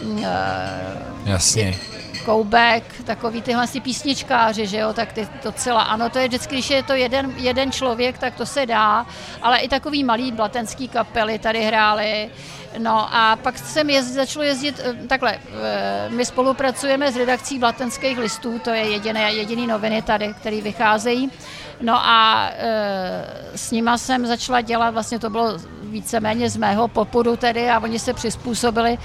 Mm, 0.04 0.26
eh, 0.26 1.32
Jasně 1.32 1.93
Koubek, 2.26 2.84
takový 3.06 3.42
tyhle 3.42 3.68
si 3.68 3.80
písničkáři, 3.80 4.68
že 4.68 4.78
jo, 4.78 4.94
tak 4.94 5.14
ty 5.14 5.28
docela, 5.44 5.82
ano, 5.82 6.10
to 6.10 6.20
je 6.20 6.28
vždycky, 6.28 6.56
když 6.56 6.70
je 6.70 6.84
to 6.84 6.94
jeden, 6.94 7.34
jeden 7.38 7.72
člověk, 7.72 8.18
tak 8.18 8.36
to 8.36 8.46
se 8.46 8.66
dá, 8.66 9.06
ale 9.42 9.60
i 9.60 9.70
takový 9.70 10.04
malý 10.04 10.32
blatenský 10.32 10.88
kapely 10.88 11.40
tady 11.40 11.64
hráli, 11.64 12.30
No 12.78 13.16
a 13.16 13.36
pak 13.36 13.58
jsem 13.58 13.90
jezd, 13.90 14.14
začalo 14.14 14.46
jezdit 14.46 14.82
eh, 14.84 15.08
takhle. 15.08 15.34
Eh, 15.34 16.10
my 16.10 16.26
spolupracujeme 16.26 17.12
s 17.12 17.16
redakcí 17.16 17.60
Blatenských 17.60 18.18
listů, 18.18 18.60
to 18.60 18.70
je 18.70 18.90
jediné, 18.92 19.34
jediný 19.34 19.68
noviny 19.68 20.02
tady, 20.02 20.34
které 20.34 20.62
vycházejí. 20.62 21.32
No 21.82 21.96
a 21.96 22.50
e, 22.58 22.68
s 23.56 23.72
nima 23.72 23.98
jsem 23.98 24.26
začala 24.26 24.62
dělat, 24.62 24.90
vlastně 24.90 25.20
to 25.20 25.30
bylo 25.30 25.58
víceméně 25.82 26.50
z 26.50 26.58
mého 26.58 26.88
popudu 26.88 27.36
tedy 27.36 27.70
a 27.70 27.80
oni 27.80 28.00
se 28.00 28.14
přizpůsobili 28.14 28.98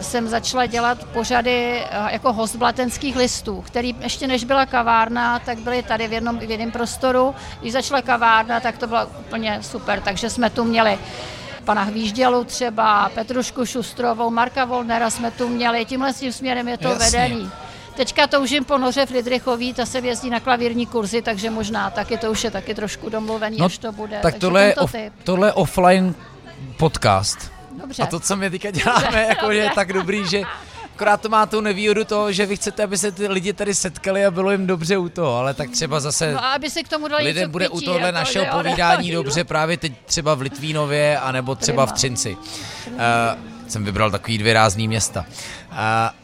jsem 0.00 0.28
začala 0.28 0.66
dělat 0.66 1.04
pořady 1.04 1.82
jako 2.10 2.32
host 2.32 2.56
blatenských 2.56 3.16
listů, 3.16 3.62
který 3.66 3.96
ještě 4.00 4.26
než 4.26 4.44
byla 4.44 4.66
kavárna, 4.66 5.38
tak 5.38 5.58
byly 5.58 5.82
tady 5.82 6.08
v 6.08 6.12
jednom, 6.12 6.38
v 6.38 6.50
jednom 6.50 6.70
prostoru. 6.70 7.34
Když 7.60 7.72
začala 7.72 8.02
kavárna, 8.02 8.60
tak 8.60 8.78
to 8.78 8.86
bylo 8.86 9.06
úplně 9.06 9.58
super, 9.62 10.00
takže 10.00 10.30
jsme 10.30 10.50
tu 10.50 10.64
měli 10.64 10.98
pana 11.64 11.82
Hvíždělu 11.82 12.44
třeba, 12.44 13.10
Petrušku 13.14 13.66
Šustrovou, 13.66 14.30
Marka 14.30 14.64
Volnera 14.64 15.10
jsme 15.10 15.30
tu 15.30 15.48
měli, 15.48 15.84
tímhle 15.84 16.12
tím 16.12 16.32
směrem 16.32 16.68
je 16.68 16.78
to 16.78 16.88
Jasně. 16.88 17.18
vedený. 17.18 17.50
Teďka 17.96 18.26
toužím 18.26 18.64
po 18.64 18.78
Noře 18.78 19.06
Fridrichový, 19.06 19.74
ta 19.74 19.86
se 19.86 19.98
jezdí 19.98 20.30
na 20.30 20.40
klavírní 20.40 20.86
kurzy, 20.86 21.22
takže 21.22 21.50
možná 21.50 21.90
taky 21.90 22.18
to 22.18 22.30
už 22.30 22.44
je 22.44 22.50
taky 22.50 22.74
trošku 22.74 23.08
domluvený, 23.08 23.56
no, 23.58 23.66
až 23.66 23.78
to 23.78 23.92
bude. 23.92 24.18
Tak 24.22 24.34
tohle 24.34 24.62
je, 24.62 24.74
off, 24.74 24.94
tohle 25.24 25.48
je 25.48 25.52
offline 25.52 26.14
podcast. 26.76 27.59
Dobře. 27.80 28.02
A 28.02 28.06
to, 28.06 28.20
co 28.20 28.36
my 28.36 28.50
teďka 28.50 28.70
děláme, 28.70 29.02
Dobře. 29.02 29.26
jako, 29.28 29.50
je 29.50 29.70
tak 29.74 29.92
dobrý, 29.92 30.28
že 30.28 30.42
akorát 31.00 31.20
to 31.20 31.28
má 31.28 31.46
tu 31.46 31.60
nevýhodu 31.60 32.04
toho, 32.04 32.32
že 32.32 32.46
vy 32.46 32.56
chcete, 32.56 32.82
aby 32.82 32.98
se 32.98 33.12
ty 33.12 33.28
lidi 33.28 33.52
tady 33.52 33.74
setkali 33.74 34.26
a 34.26 34.30
bylo 34.30 34.50
jim 34.50 34.66
dobře 34.66 34.98
u 34.98 35.08
toho, 35.08 35.36
ale 35.36 35.54
tak 35.54 35.70
třeba 35.70 36.00
zase 36.00 36.32
no, 36.32 36.44
aby 36.44 36.70
si 36.70 36.82
k 36.82 36.88
tomu 36.88 37.08
dali 37.08 37.24
lidem 37.24 37.50
bude 37.50 37.68
u 37.68 37.80
tohle 37.80 38.06
jako, 38.06 38.14
našeho 38.14 38.46
povídání 38.46 39.10
dobře 39.10 39.44
právě 39.44 39.76
teď 39.76 39.92
třeba 40.06 40.34
v 40.34 40.40
Litvínově, 40.40 41.18
anebo 41.18 41.54
třeba 41.54 41.86
v 41.86 41.92
Třinci. 41.92 42.36
Uh, 42.86 42.96
jsem 43.68 43.84
vybral 43.84 44.10
takový 44.10 44.38
dvě 44.38 44.52
rázný 44.52 44.88
města. 44.88 45.20
Uh, 45.20 45.76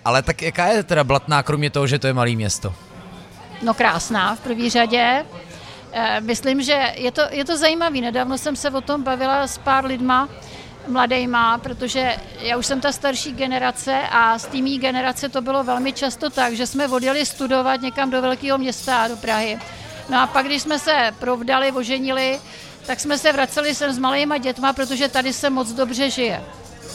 ale 0.05 0.23
tak 0.23 0.43
jaká 0.43 0.67
je 0.67 0.83
teda 0.83 1.05
Blatná, 1.05 1.43
kromě 1.43 1.71
toho, 1.71 1.87
že 1.87 1.99
to 1.99 2.07
je 2.07 2.13
malý 2.13 2.37
město? 2.37 2.75
No 3.63 3.75
krásná 3.75 4.35
v 4.35 4.41
první 4.41 4.71
řadě. 4.71 5.25
Uh, 5.97 6.01
myslím, 6.21 6.63
že 6.63 6.93
je 6.95 7.13
to, 7.13 7.23
je 7.31 7.45
to 7.45 7.57
zajímavé. 7.57 8.01
Nedávno 8.01 8.39
jsem 8.39 8.57
se 8.57 8.71
o 8.71 8.81
tom 8.81 9.03
bavila 9.03 9.47
s 9.47 9.59
pár 9.59 9.85
lidma, 9.85 10.29
mladejma, 10.89 11.59
protože 11.59 12.17
já 12.41 12.57
už 12.57 12.67
jsem 12.67 12.81
ta 12.81 12.93
starší 12.93 13.33
generace 13.33 14.01
a 14.11 14.39
z 14.39 14.47
té 14.47 14.59
generace 14.59 15.29
to 15.29 15.41
bylo 15.41 15.65
velmi 15.65 15.93
často 15.93 16.31
tak, 16.31 16.55
že 16.55 16.67
jsme 16.67 16.89
odjeli 16.89 17.27
studovat 17.27 17.81
někam 17.81 18.11
do 18.11 18.23
velkého 18.23 18.59
města, 18.59 19.09
do 19.09 19.17
Prahy. 19.17 19.59
No 20.09 20.21
a 20.21 20.27
pak, 20.27 20.47
když 20.47 20.63
jsme 20.63 20.79
se 20.79 21.15
provdali, 21.19 21.73
oženili, 21.73 22.41
tak 22.87 23.01
jsme 23.01 23.19
se 23.19 23.33
vraceli 23.33 23.75
sem 23.75 23.93
s 23.93 23.99
malýma 23.99 24.39
dětma, 24.39 24.73
protože 24.73 25.09
tady 25.09 25.33
se 25.33 25.51
moc 25.51 25.73
dobře 25.73 26.11
žije. 26.11 26.43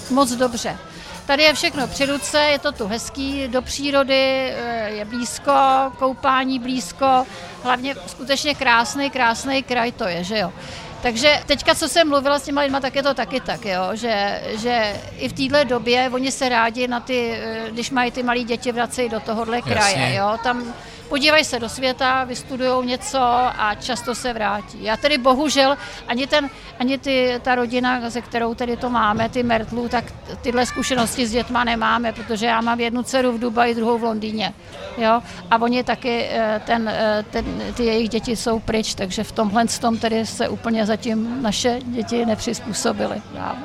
Moc 0.09 0.31
dobře. 0.31 0.77
Tady 1.25 1.43
je 1.43 1.53
všechno 1.53 1.87
při 1.87 2.05
ruce, 2.05 2.39
je 2.39 2.59
to 2.59 2.71
tu 2.71 2.87
hezký, 2.87 3.47
do 3.47 3.61
přírody, 3.61 4.53
eh, 4.53 4.89
je 4.89 5.05
blízko, 5.05 5.51
koupání 5.99 6.59
blízko, 6.59 7.25
hlavně 7.63 7.95
skutečně 8.07 8.55
krásný, 8.55 9.09
krásný 9.09 9.63
kraj 9.63 9.91
to 9.91 10.07
je, 10.07 10.23
že 10.23 10.37
jo. 10.37 10.53
Takže 11.01 11.39
teďka, 11.45 11.75
co 11.75 11.89
jsem 11.89 12.09
mluvila 12.09 12.39
s 12.39 12.43
těma 12.43 12.61
lidma, 12.61 12.79
tak 12.79 12.95
je 12.95 13.03
to 13.03 13.13
taky 13.13 13.41
tak, 13.41 13.65
jo, 13.65 13.89
že, 13.93 14.41
že 14.57 15.01
i 15.17 15.29
v 15.29 15.33
téhle 15.33 15.65
době 15.65 16.09
oni 16.13 16.31
se 16.31 16.49
rádi 16.49 16.87
na 16.87 16.99
ty, 16.99 17.31
eh, 17.33 17.71
když 17.71 17.91
mají 17.91 18.11
ty 18.11 18.23
malí 18.23 18.43
děti, 18.43 18.71
vracejí 18.71 19.09
do 19.09 19.19
tohohle 19.19 19.61
kraje, 19.61 19.99
Jasně. 19.99 20.15
jo, 20.15 20.37
tam 20.43 20.73
podívají 21.11 21.43
se 21.43 21.59
do 21.59 21.69
světa, 21.69 22.23
vystudují 22.23 22.87
něco 22.87 23.19
a 23.19 23.75
často 23.79 24.15
se 24.15 24.33
vrátí. 24.33 24.83
Já 24.83 24.97
tedy 24.97 25.17
bohužel 25.17 25.77
ani, 26.07 26.27
ten, 26.27 26.49
ani 26.79 26.97
ty, 26.97 27.39
ta 27.41 27.55
rodina, 27.55 28.09
ze 28.09 28.21
kterou 28.21 28.55
tedy 28.55 28.77
to 28.77 28.89
máme, 28.89 29.29
ty 29.29 29.43
Mertlů, 29.43 29.89
tak 29.89 30.05
tyhle 30.41 30.65
zkušenosti 30.65 31.27
s 31.27 31.31
dětma 31.31 31.63
nemáme, 31.63 32.13
protože 32.13 32.45
já 32.45 32.61
mám 32.61 32.79
jednu 32.79 33.03
dceru 33.03 33.31
v 33.31 33.39
Dubaji, 33.39 33.75
druhou 33.75 33.97
v 33.97 34.03
Londýně. 34.03 34.53
Jo? 34.97 35.21
A 35.51 35.61
oni 35.61 35.83
taky, 35.83 36.27
eh, 36.31 36.61
ten, 36.65 36.89
eh, 36.89 37.25
ten, 37.31 37.45
ty 37.73 37.85
jejich 37.85 38.09
děti 38.09 38.35
jsou 38.35 38.59
pryč, 38.59 38.95
takže 38.95 39.23
v 39.23 39.31
tomhle 39.31 39.65
tom 39.67 39.97
tedy 39.97 40.25
se 40.25 40.49
úplně 40.49 40.85
zatím 40.85 41.43
naše 41.43 41.79
děti 41.83 42.25
nepřizpůsobily. 42.25 43.21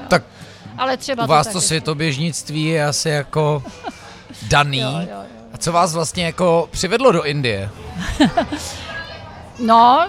Tak 0.09 0.23
ale 0.79 0.97
třeba 0.97 1.25
u 1.25 1.27
vás 1.27 1.47
to, 1.47 1.53
to 1.53 1.61
světoběžnictví 1.61 2.65
je 2.65 2.87
asi 2.87 3.09
jako 3.09 3.63
daný. 4.49 4.81
jo, 4.81 4.91
jo, 4.91 5.07
jo. 5.11 5.36
A 5.57 5.59
co 5.59 5.73
vás 5.73 5.95
vlastně 5.95 6.25
jako 6.25 6.69
přivedlo 6.71 7.13
do 7.13 7.25
Indie? 7.25 7.71
no, 9.59 10.09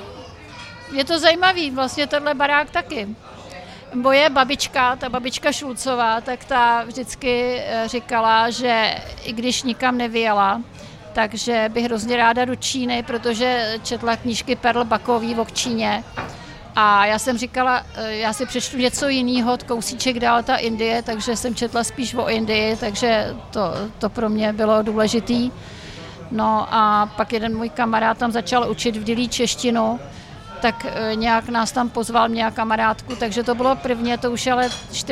je 0.91 1.05
to 1.05 1.19
zajímavý, 1.19 1.71
vlastně 1.71 2.07
tenhle 2.07 2.33
barák 2.33 2.69
taky. 2.69 3.07
Moje 3.93 4.29
babička, 4.29 4.95
ta 4.95 5.09
babička 5.09 5.51
Šulcová, 5.51 6.21
tak 6.21 6.45
ta 6.45 6.83
vždycky 6.83 7.59
eh, 7.59 7.83
říkala, 7.87 8.49
že 8.49 8.95
i 9.23 9.33
když 9.33 9.63
nikam 9.63 9.97
nevyjela, 9.97 10.61
takže 11.13 11.69
bych 11.73 11.85
hrozně 11.85 12.17
ráda 12.17 12.45
do 12.45 12.55
Číny, 12.55 13.03
protože 13.03 13.77
četla 13.83 14.15
knížky 14.15 14.55
Perl 14.55 14.83
Bakový 14.83 15.35
o 15.35 15.45
Číně 15.45 16.03
a 16.79 17.05
já 17.05 17.19
jsem 17.19 17.37
říkala, 17.37 17.83
eh, 17.95 18.15
já 18.15 18.33
si 18.33 18.45
přečtu 18.45 18.77
něco 18.77 19.07
jiného, 19.07 19.57
kousíček 19.67 20.19
dál 20.19 20.43
ta 20.43 20.55
Indie, 20.55 21.01
takže 21.01 21.35
jsem 21.35 21.55
četla 21.55 21.83
spíš 21.83 22.13
o 22.13 22.29
Indii, 22.29 22.75
takže 22.75 23.35
to, 23.51 23.73
to 23.99 24.09
pro 24.09 24.29
mě 24.29 24.53
bylo 24.53 24.81
důležitý. 24.81 25.51
No 26.31 26.67
a 26.71 27.05
pak 27.05 27.33
jeden 27.33 27.57
můj 27.57 27.69
kamarád 27.69 28.17
tam 28.17 28.31
začal 28.31 28.71
učit 28.71 28.97
v 28.97 29.03
Dilí 29.03 29.29
češtinu, 29.29 29.99
tak 30.61 30.85
eh, 30.85 31.15
nějak 31.15 31.49
nás 31.49 31.71
tam 31.71 31.89
pozval, 31.89 32.29
mě 32.29 32.45
a 32.45 32.51
kamarádku, 32.51 33.15
takže 33.15 33.43
to 33.43 33.55
bylo 33.55 33.75
prvně, 33.75 34.17
to 34.17 34.31
už 34.31 34.45
je 34.45 34.51
ale 34.53 34.69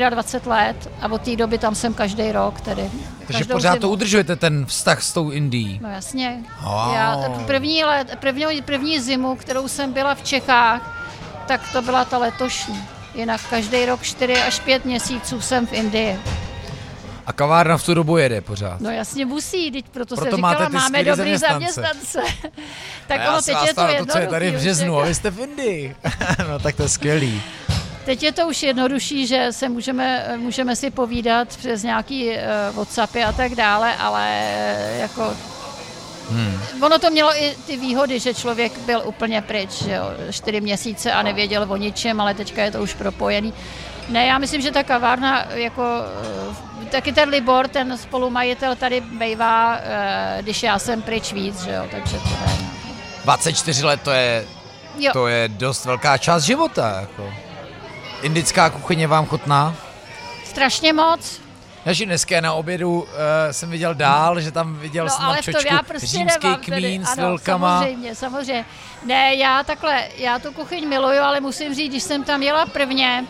24 0.09 0.49
let 0.49 0.91
a 1.01 1.11
od 1.11 1.21
té 1.21 1.35
doby 1.35 1.57
tam 1.57 1.75
jsem 1.75 1.93
každý 1.93 2.31
rok 2.31 2.61
tedy. 2.61 2.91
Takže 3.27 3.45
pořád 3.45 3.71
zimu. 3.71 3.81
to 3.81 3.89
udržujete 3.89 4.35
ten 4.35 4.65
vztah 4.65 5.03
s 5.03 5.13
tou 5.13 5.29
Indií? 5.29 5.79
No 5.83 5.89
jasně. 5.89 6.43
Wow. 6.63 6.93
Já 6.93 7.17
první, 7.47 7.83
let, 7.83 8.17
první, 8.19 8.61
první 8.61 8.99
zimu, 8.99 9.35
kterou 9.35 9.67
jsem 9.67 9.93
byla 9.93 10.15
v 10.15 10.23
Čechách, 10.23 11.04
tak 11.47 11.61
to 11.71 11.81
byla 11.81 12.05
ta 12.05 12.17
letošní. 12.17 12.83
Jinak 13.15 13.41
každý 13.49 13.85
rok 13.85 14.01
4 14.03 14.33
až 14.33 14.59
5 14.59 14.85
měsíců 14.85 15.41
jsem 15.41 15.67
v 15.67 15.73
Indii. 15.73 16.19
A 17.25 17.33
kavárna 17.33 17.77
v 17.77 17.83
tu 17.85 17.93
dobu 17.93 18.17
jede 18.17 18.41
pořád. 18.41 18.81
No 18.81 18.91
jasně 18.91 19.25
musí, 19.25 19.71
teď 19.71 19.85
proto, 19.89 20.15
proto 20.15 20.31
se 20.31 20.35
říkala, 20.35 20.69
máme 20.69 21.03
dobrý 21.03 21.37
zaměstnance. 21.37 22.21
tak 23.07 23.21
ono, 23.29 23.41
teď 23.41 23.57
je 23.67 23.73
to 23.73 23.81
to, 23.97 24.05
co 24.05 24.17
je 24.17 24.27
tady 24.27 24.51
v 24.51 24.55
březnu, 24.55 24.99
a 24.99 25.05
vy 25.05 25.15
jste 25.15 25.31
v 25.31 25.39
Indii. 25.39 25.95
no 26.49 26.59
tak 26.59 26.75
to 26.75 26.83
je 26.83 26.89
skvělý. 26.89 27.41
Teď 28.05 28.23
je 28.23 28.31
to 28.31 28.47
už 28.47 28.63
jednodušší, 28.63 29.27
že 29.27 29.47
se 29.51 29.69
můžeme, 29.69 30.37
můžeme 30.37 30.75
si 30.75 30.91
povídat 30.91 31.57
přes 31.57 31.83
nějaký 31.83 32.29
uh, 32.29 32.35
Whatsappy 32.75 33.23
a 33.23 33.31
tak 33.31 33.55
dále, 33.55 33.95
ale 33.95 34.51
uh, 34.93 34.99
jako 34.99 35.33
Hmm. 36.29 36.61
Ono 36.81 36.99
to 36.99 37.09
mělo 37.09 37.43
i 37.43 37.55
ty 37.67 37.77
výhody, 37.77 38.19
že 38.19 38.33
člověk 38.33 38.77
byl 38.79 39.01
úplně 39.05 39.41
pryč, 39.41 39.83
že 39.83 39.93
jo, 39.93 40.05
čtyři 40.31 40.61
měsíce 40.61 41.11
a 41.11 41.21
nevěděl 41.21 41.65
o 41.69 41.77
ničem, 41.77 42.21
ale 42.21 42.33
teďka 42.33 42.63
je 42.63 42.71
to 42.71 42.81
už 42.81 42.93
propojený. 42.93 43.53
Ne, 44.09 44.25
já 44.25 44.37
myslím, 44.37 44.61
že 44.61 44.71
ta 44.71 44.83
kavárna, 44.83 45.45
jako 45.53 45.83
eh, 46.81 46.85
taky 46.85 47.13
ten 47.13 47.29
Libor, 47.29 47.67
ten 47.67 47.97
spolumajitel 47.97 48.75
tady 48.75 49.01
bývá, 49.01 49.77
eh, 49.77 50.37
když 50.41 50.63
já 50.63 50.79
jsem 50.79 51.01
pryč 51.01 51.33
víc, 51.33 51.63
že 51.63 51.71
jo, 51.71 51.87
takže 51.91 52.17
to 52.17 52.29
je. 52.29 52.65
24 53.23 53.85
let 53.85 54.01
to 54.03 54.11
je, 54.11 54.45
jo. 54.99 55.11
to 55.13 55.27
je 55.27 55.47
dost 55.47 55.85
velká 55.85 56.17
část 56.17 56.43
života, 56.43 56.99
jako. 57.01 57.33
Indická 58.21 58.69
kuchyně 58.69 59.07
vám 59.07 59.25
chutná? 59.25 59.75
Strašně 60.45 60.93
moc, 60.93 61.41
že 61.93 62.05
dneska 62.05 62.41
na 62.41 62.53
obědu 62.53 63.01
uh, 63.01 63.07
jsem 63.51 63.69
viděl 63.69 63.95
dál, 63.95 64.41
že 64.41 64.51
tam 64.51 64.75
viděl 64.75 65.05
no, 65.05 65.09
jsem 65.09 65.25
ale 65.25 65.37
čočku, 65.37 65.61
to 65.61 65.73
já 65.73 65.83
prostě 65.83 66.07
římský 66.07 66.55
kmín 66.55 67.01
tedy, 67.01 67.05
s 67.05 67.15
vilkama. 67.15 67.79
Samozřejmě, 67.79 68.15
samozřejmě. 68.15 68.65
Ne, 69.03 69.35
já 69.35 69.63
takhle, 69.63 70.07
já 70.17 70.39
tu 70.39 70.51
kuchyň 70.51 70.87
miluju, 70.87 71.21
ale 71.21 71.39
musím 71.39 71.75
říct, 71.75 71.89
když 71.89 72.03
jsem 72.03 72.23
tam 72.23 72.43
jela 72.43 72.65
prvně, 72.65 73.25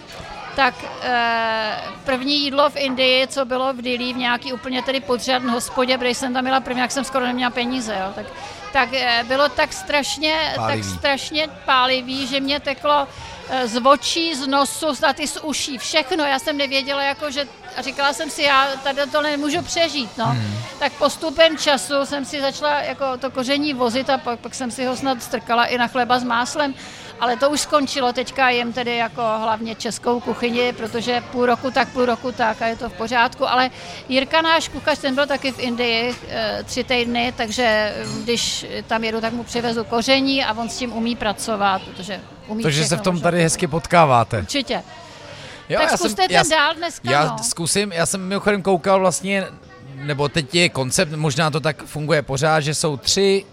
tak 0.55 0.73
e, 1.03 1.77
první 2.05 2.43
jídlo 2.43 2.69
v 2.69 2.75
Indii, 2.75 3.27
co 3.27 3.45
bylo 3.45 3.73
v 3.73 3.81
Dili, 3.81 4.13
v 4.13 4.17
nějaký 4.17 4.53
úplně 4.53 4.81
tedy 4.81 4.99
podřadn 4.99 5.49
hospodě, 5.49 5.97
protože 5.97 6.15
jsem 6.15 6.33
tam 6.33 6.45
jela 6.45 6.59
první, 6.59 6.81
jak 6.81 6.91
jsem 6.91 7.03
skoro 7.03 7.25
neměla 7.25 7.49
peníze, 7.49 7.97
jo, 7.99 8.11
tak, 8.15 8.25
tak 8.73 8.93
e, 8.93 9.23
bylo 9.27 9.49
tak 9.49 9.73
strašně, 9.73 10.53
pálivý. 10.55 10.81
tak 10.81 10.99
strašně 10.99 11.47
pálivý, 11.65 12.27
že 12.27 12.39
mě 12.39 12.59
teklo 12.59 13.07
z 13.65 13.85
očí, 13.85 14.35
z 14.35 14.47
nosu, 14.47 14.87
a 15.07 15.13
ty 15.13 15.27
z 15.27 15.37
uší, 15.43 15.77
všechno. 15.77 16.23
Já 16.23 16.39
jsem 16.39 16.57
nevěděla, 16.57 17.03
jako, 17.03 17.31
že 17.31 17.47
a 17.75 17.81
říkala 17.81 18.13
jsem 18.13 18.29
si, 18.29 18.43
já 18.43 18.67
tady 18.83 19.11
to 19.11 19.21
nemůžu 19.21 19.61
přežít, 19.61 20.17
no. 20.17 20.25
Hmm. 20.25 20.57
Tak 20.79 20.93
postupem 20.93 21.57
času 21.57 21.93
jsem 22.03 22.25
si 22.25 22.41
začala 22.41 22.79
jako 22.79 23.17
to 23.17 23.31
koření 23.31 23.73
vozit 23.73 24.09
a 24.09 24.17
pak, 24.17 24.39
pak 24.39 24.55
jsem 24.55 24.71
si 24.71 24.85
ho 24.85 24.95
snad 24.95 25.23
strkala 25.23 25.65
i 25.65 25.77
na 25.77 25.87
chleba 25.87 26.19
s 26.19 26.23
máslem. 26.23 26.73
Ale 27.19 27.37
to 27.37 27.49
už 27.49 27.59
skončilo, 27.61 28.13
teďka 28.13 28.49
jim 28.49 28.73
tedy 28.73 28.95
jako 28.97 29.21
hlavně 29.21 29.75
českou 29.75 30.19
kuchyni, 30.19 30.73
protože 30.73 31.21
půl 31.31 31.45
roku 31.45 31.71
tak, 31.71 31.89
půl 31.89 32.05
roku 32.05 32.31
tak 32.31 32.61
a 32.61 32.67
je 32.67 32.75
to 32.75 32.89
v 32.89 32.93
pořádku, 32.93 33.49
ale 33.49 33.69
Jirka 34.09 34.41
náš 34.41 34.67
kuchař, 34.69 34.99
ten 34.99 35.15
byl 35.15 35.27
taky 35.27 35.51
v 35.51 35.59
Indii 35.59 36.15
e, 36.29 36.63
tři 36.63 36.83
týdny, 36.83 37.33
takže 37.37 37.95
když 38.23 38.65
tam 38.87 39.03
jedu, 39.03 39.21
tak 39.21 39.33
mu 39.33 39.43
přivezu 39.43 39.83
koření 39.83 40.43
a 40.45 40.53
on 40.53 40.69
s 40.69 40.77
tím 40.77 40.93
umí 40.93 41.15
pracovat, 41.15 41.81
protože 41.81 42.19
umí 42.47 42.63
Takže 42.63 42.85
se 42.85 42.97
v 42.97 43.01
tom 43.01 43.21
tady 43.21 43.43
hezky 43.43 43.67
potkáváte. 43.67 44.39
Určitě. 44.39 44.83
Jo, 45.69 45.79
tak 45.79 45.91
já 45.91 45.97
zkuste 45.97 46.21
jsem, 46.21 46.27
ten 46.27 46.35
já, 46.35 46.43
dál 46.43 46.73
dneska, 46.75 47.11
Já 47.11 47.25
no. 47.25 47.43
zkusím, 47.43 47.91
já 47.91 48.05
jsem 48.05 48.27
mimochodem 48.27 48.61
koukal 48.61 48.99
vlastně, 48.99 49.45
nebo 49.95 50.29
teď 50.29 50.55
je 50.55 50.69
koncept, 50.69 51.11
možná 51.11 51.51
to 51.51 51.59
tak 51.59 51.83
funguje 51.83 52.21
pořád, 52.21 52.59
že 52.59 52.73
jsou 52.75 52.97
tři 52.97 53.45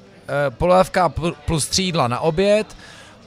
e, 0.47 0.51
polévka 0.51 1.09
pl- 1.09 1.35
plus 1.45 1.67
tři 1.67 1.83
jídla 1.83 2.09
na 2.09 2.21
oběd 2.21 2.67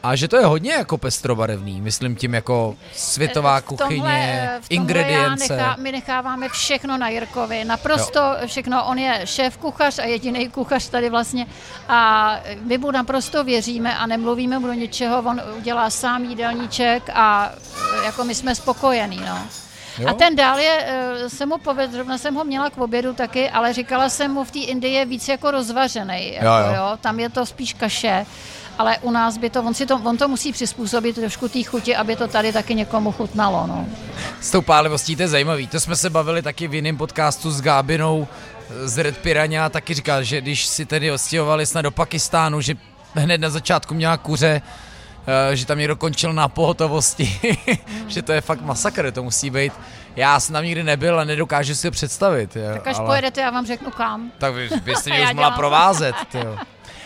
a 0.05 0.15
že 0.15 0.27
to 0.27 0.37
je 0.37 0.45
hodně 0.45 0.71
jako 0.71 0.97
pestrobarevný, 0.97 1.81
myslím 1.81 2.15
tím 2.15 2.33
jako 2.33 2.75
světová 2.93 3.57
Eh, 3.57 3.61
V 3.61 3.65
tomhle, 3.65 3.87
kuchyně, 3.87 4.49
eh, 4.51 4.61
v 4.61 4.69
tomhle 4.69 4.83
ingredience. 4.83 5.53
Já 5.53 5.57
nechá, 5.59 5.75
my 5.79 5.91
necháváme 5.91 6.49
všechno 6.49 6.97
na 6.97 7.09
Jirkovi, 7.09 7.65
naprosto 7.65 8.19
jo. 8.19 8.47
všechno. 8.47 8.85
On 8.85 8.97
je 8.99 9.21
šéf 9.25 9.57
kuchař 9.57 9.99
a 9.99 10.03
jediný 10.03 10.49
kuchař 10.49 10.89
tady 10.89 11.09
vlastně 11.09 11.47
a 11.87 12.31
my 12.61 12.77
mu 12.77 12.91
naprosto 12.91 13.43
věříme 13.43 13.97
a 13.97 14.05
nemluvíme 14.05 14.59
mu 14.59 14.67
do 14.67 14.73
něčeho, 14.73 15.19
on 15.19 15.41
udělá 15.57 15.89
sám 15.89 16.23
jídelníček 16.23 17.09
a 17.13 17.51
eh, 18.01 18.05
jako 18.05 18.23
my 18.23 18.35
jsme 18.35 18.55
spokojení, 18.55 19.21
no. 19.25 19.64
Jo? 19.99 20.07
A 20.07 20.13
ten 20.13 20.35
dál 20.35 20.59
je, 20.59 20.85
eh, 20.87 21.29
se 21.29 21.45
mu 21.45 21.57
povedl, 21.57 21.93
zrovna 21.93 22.17
jsem 22.17 22.35
ho 22.35 22.43
měla 22.43 22.69
k 22.69 22.77
obědu 22.77 23.13
taky, 23.13 23.49
ale 23.49 23.73
říkala 23.73 24.09
jsem 24.09 24.31
mu, 24.31 24.43
v 24.43 24.51
té 24.51 24.59
Indii 24.59 24.93
je 24.93 25.05
víc 25.05 25.27
jako 25.27 25.51
rozvařený. 25.51 26.33
Jako, 26.33 26.45
Jo, 26.45 26.53
jo, 26.53 26.75
jo. 26.75 26.97
Tam 27.01 27.19
je 27.19 27.29
to 27.29 27.45
spíš 27.45 27.73
kaše, 27.73 28.25
ale 28.77 28.97
u 29.01 29.11
nás 29.11 29.37
by 29.37 29.49
to, 29.49 29.63
on, 29.63 29.73
si 29.73 29.85
to, 29.85 29.95
on 29.95 30.17
to 30.17 30.27
musí 30.27 30.51
přizpůsobit 30.51 31.15
trošku 31.15 31.47
té 31.47 31.63
chuti, 31.63 31.95
aby 31.95 32.15
to 32.15 32.27
tady 32.27 32.53
taky 32.53 32.75
někomu 32.75 33.11
chutnalo. 33.11 33.67
No. 33.67 33.85
S 34.41 34.51
tou 34.51 34.61
pálivostí 34.61 35.15
to 35.15 35.21
je 35.21 35.27
zajímavý. 35.27 35.67
To 35.67 35.79
jsme 35.79 35.95
se 35.95 36.09
bavili 36.09 36.41
taky 36.41 36.67
v 36.67 36.73
jiném 36.73 36.97
podcastu 36.97 37.51
s 37.51 37.61
Gábinou 37.61 38.27
eh, 38.69 38.87
z 38.87 38.97
Red 38.97 39.17
Piranha, 39.17 39.69
taky 39.69 39.93
říkal, 39.93 40.23
že 40.23 40.41
když 40.41 40.65
si 40.65 40.85
tedy 40.85 41.11
ostěhovali 41.11 41.65
snad 41.65 41.81
do 41.81 41.91
Pakistánu, 41.91 42.61
že 42.61 42.75
hned 43.13 43.41
na 43.41 43.49
začátku 43.49 43.93
měla 43.93 44.17
kuře, 44.17 44.61
eh, 44.65 44.94
že 45.53 45.65
tam 45.65 45.77
někdo 45.77 45.95
končil 45.95 46.33
na 46.33 46.47
pohotovosti, 46.47 47.39
že 48.07 48.21
to 48.21 48.31
je 48.33 48.41
fakt 48.41 48.61
masakr, 48.61 49.11
to 49.11 49.23
musí 49.23 49.49
být. 49.49 49.73
Já 50.15 50.39
jsem 50.39 50.53
tam 50.53 50.63
nikdy 50.63 50.83
nebyl 50.83 51.19
a 51.19 51.23
nedokážu 51.23 51.75
si 51.75 51.87
to 51.87 51.91
představit. 51.91 52.55
jo, 52.55 52.63
Tak 52.73 52.87
až 52.87 52.97
ale- 52.97 53.05
pojedete, 53.07 53.41
já 53.41 53.49
vám 53.49 53.65
řeknu 53.65 53.91
kam. 53.91 54.31
Tak 54.37 54.53
vy 54.53 54.69
byste 54.83 55.09
mě 55.13 55.23
už 55.23 55.33
dělám. 55.33 55.53
provázet. 55.53 56.15
Tyjo. 56.31 56.57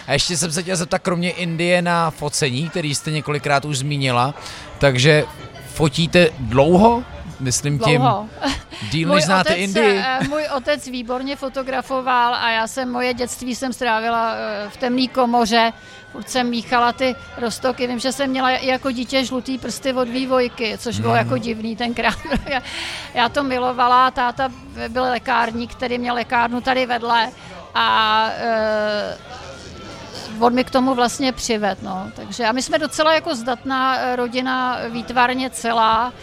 A 0.08 0.14
ještě 0.14 0.38
jsem 0.38 0.52
se 0.52 0.62
chtěl 0.64 0.76
zeptat, 0.76 1.00
kromě 1.00 1.32
Indie 1.32 1.82
na 1.82 2.12
focení, 2.12 2.70
který 2.70 2.96
jste 2.96 3.12
několikrát 3.12 3.66
už 3.66 3.78
zmínila, 3.78 4.34
takže 4.78 5.26
fotíte 5.74 6.30
dlouho? 6.40 7.04
Myslím 7.40 7.80
tím, 7.80 8.02
Dlouho. 8.02 8.28
díl 8.92 9.10
než 9.10 9.24
znáte 9.26 9.50
otec, 9.50 9.58
Indii. 9.64 9.98
eh, 10.06 10.20
můj 10.30 10.44
otec 10.58 10.88
výborně 10.88 11.36
fotografoval 11.36 12.36
a 12.36 12.52
já 12.52 12.68
jsem, 12.68 12.92
moje 12.92 13.14
dětství 13.14 13.56
jsem 13.56 13.74
strávila 13.74 14.34
eh, 14.36 14.70
v 14.70 14.78
temné 14.78 15.08
komoře. 15.08 15.72
Furt 16.12 16.30
jsem 16.30 16.50
míchala 16.50 16.94
ty 16.94 17.16
roztoky. 17.38 17.88
Vím, 17.88 18.00
že 18.00 18.12
jsem 18.12 18.30
měla 18.30 18.50
jako 18.50 18.92
dítě 18.92 19.26
žlutý 19.26 19.58
prsty 19.58 19.94
od 19.94 20.10
vývojky, 20.10 20.78
což 20.78 21.00
bylo 21.00 21.16
jako 21.16 21.38
divný 21.38 21.76
tenkrát. 21.76 22.18
Já- 23.14 23.30
to 23.30 23.44
milovala. 23.44 24.12
Táta 24.12 24.50
byl 24.88 25.04
lékárník, 25.04 25.76
který 25.76 25.98
měl 25.98 26.16
lékárnu 26.16 26.62
tady 26.62 26.86
vedle 26.86 27.32
a 27.76 28.30
eh, 28.34 29.18
on 30.40 30.54
mi 30.54 30.64
k 30.64 30.70
tomu 30.70 30.96
vlastně 30.96 31.32
přived, 31.32 31.84
no. 31.84 32.12
Takže 32.16 32.46
a 32.46 32.52
my 32.52 32.62
jsme 32.62 32.80
docela 32.80 33.14
jako 33.14 33.36
zdatná 33.36 33.98
eh, 33.98 34.16
rodina, 34.16 34.78
výtvarně 34.90 35.50
celá. 35.50 36.14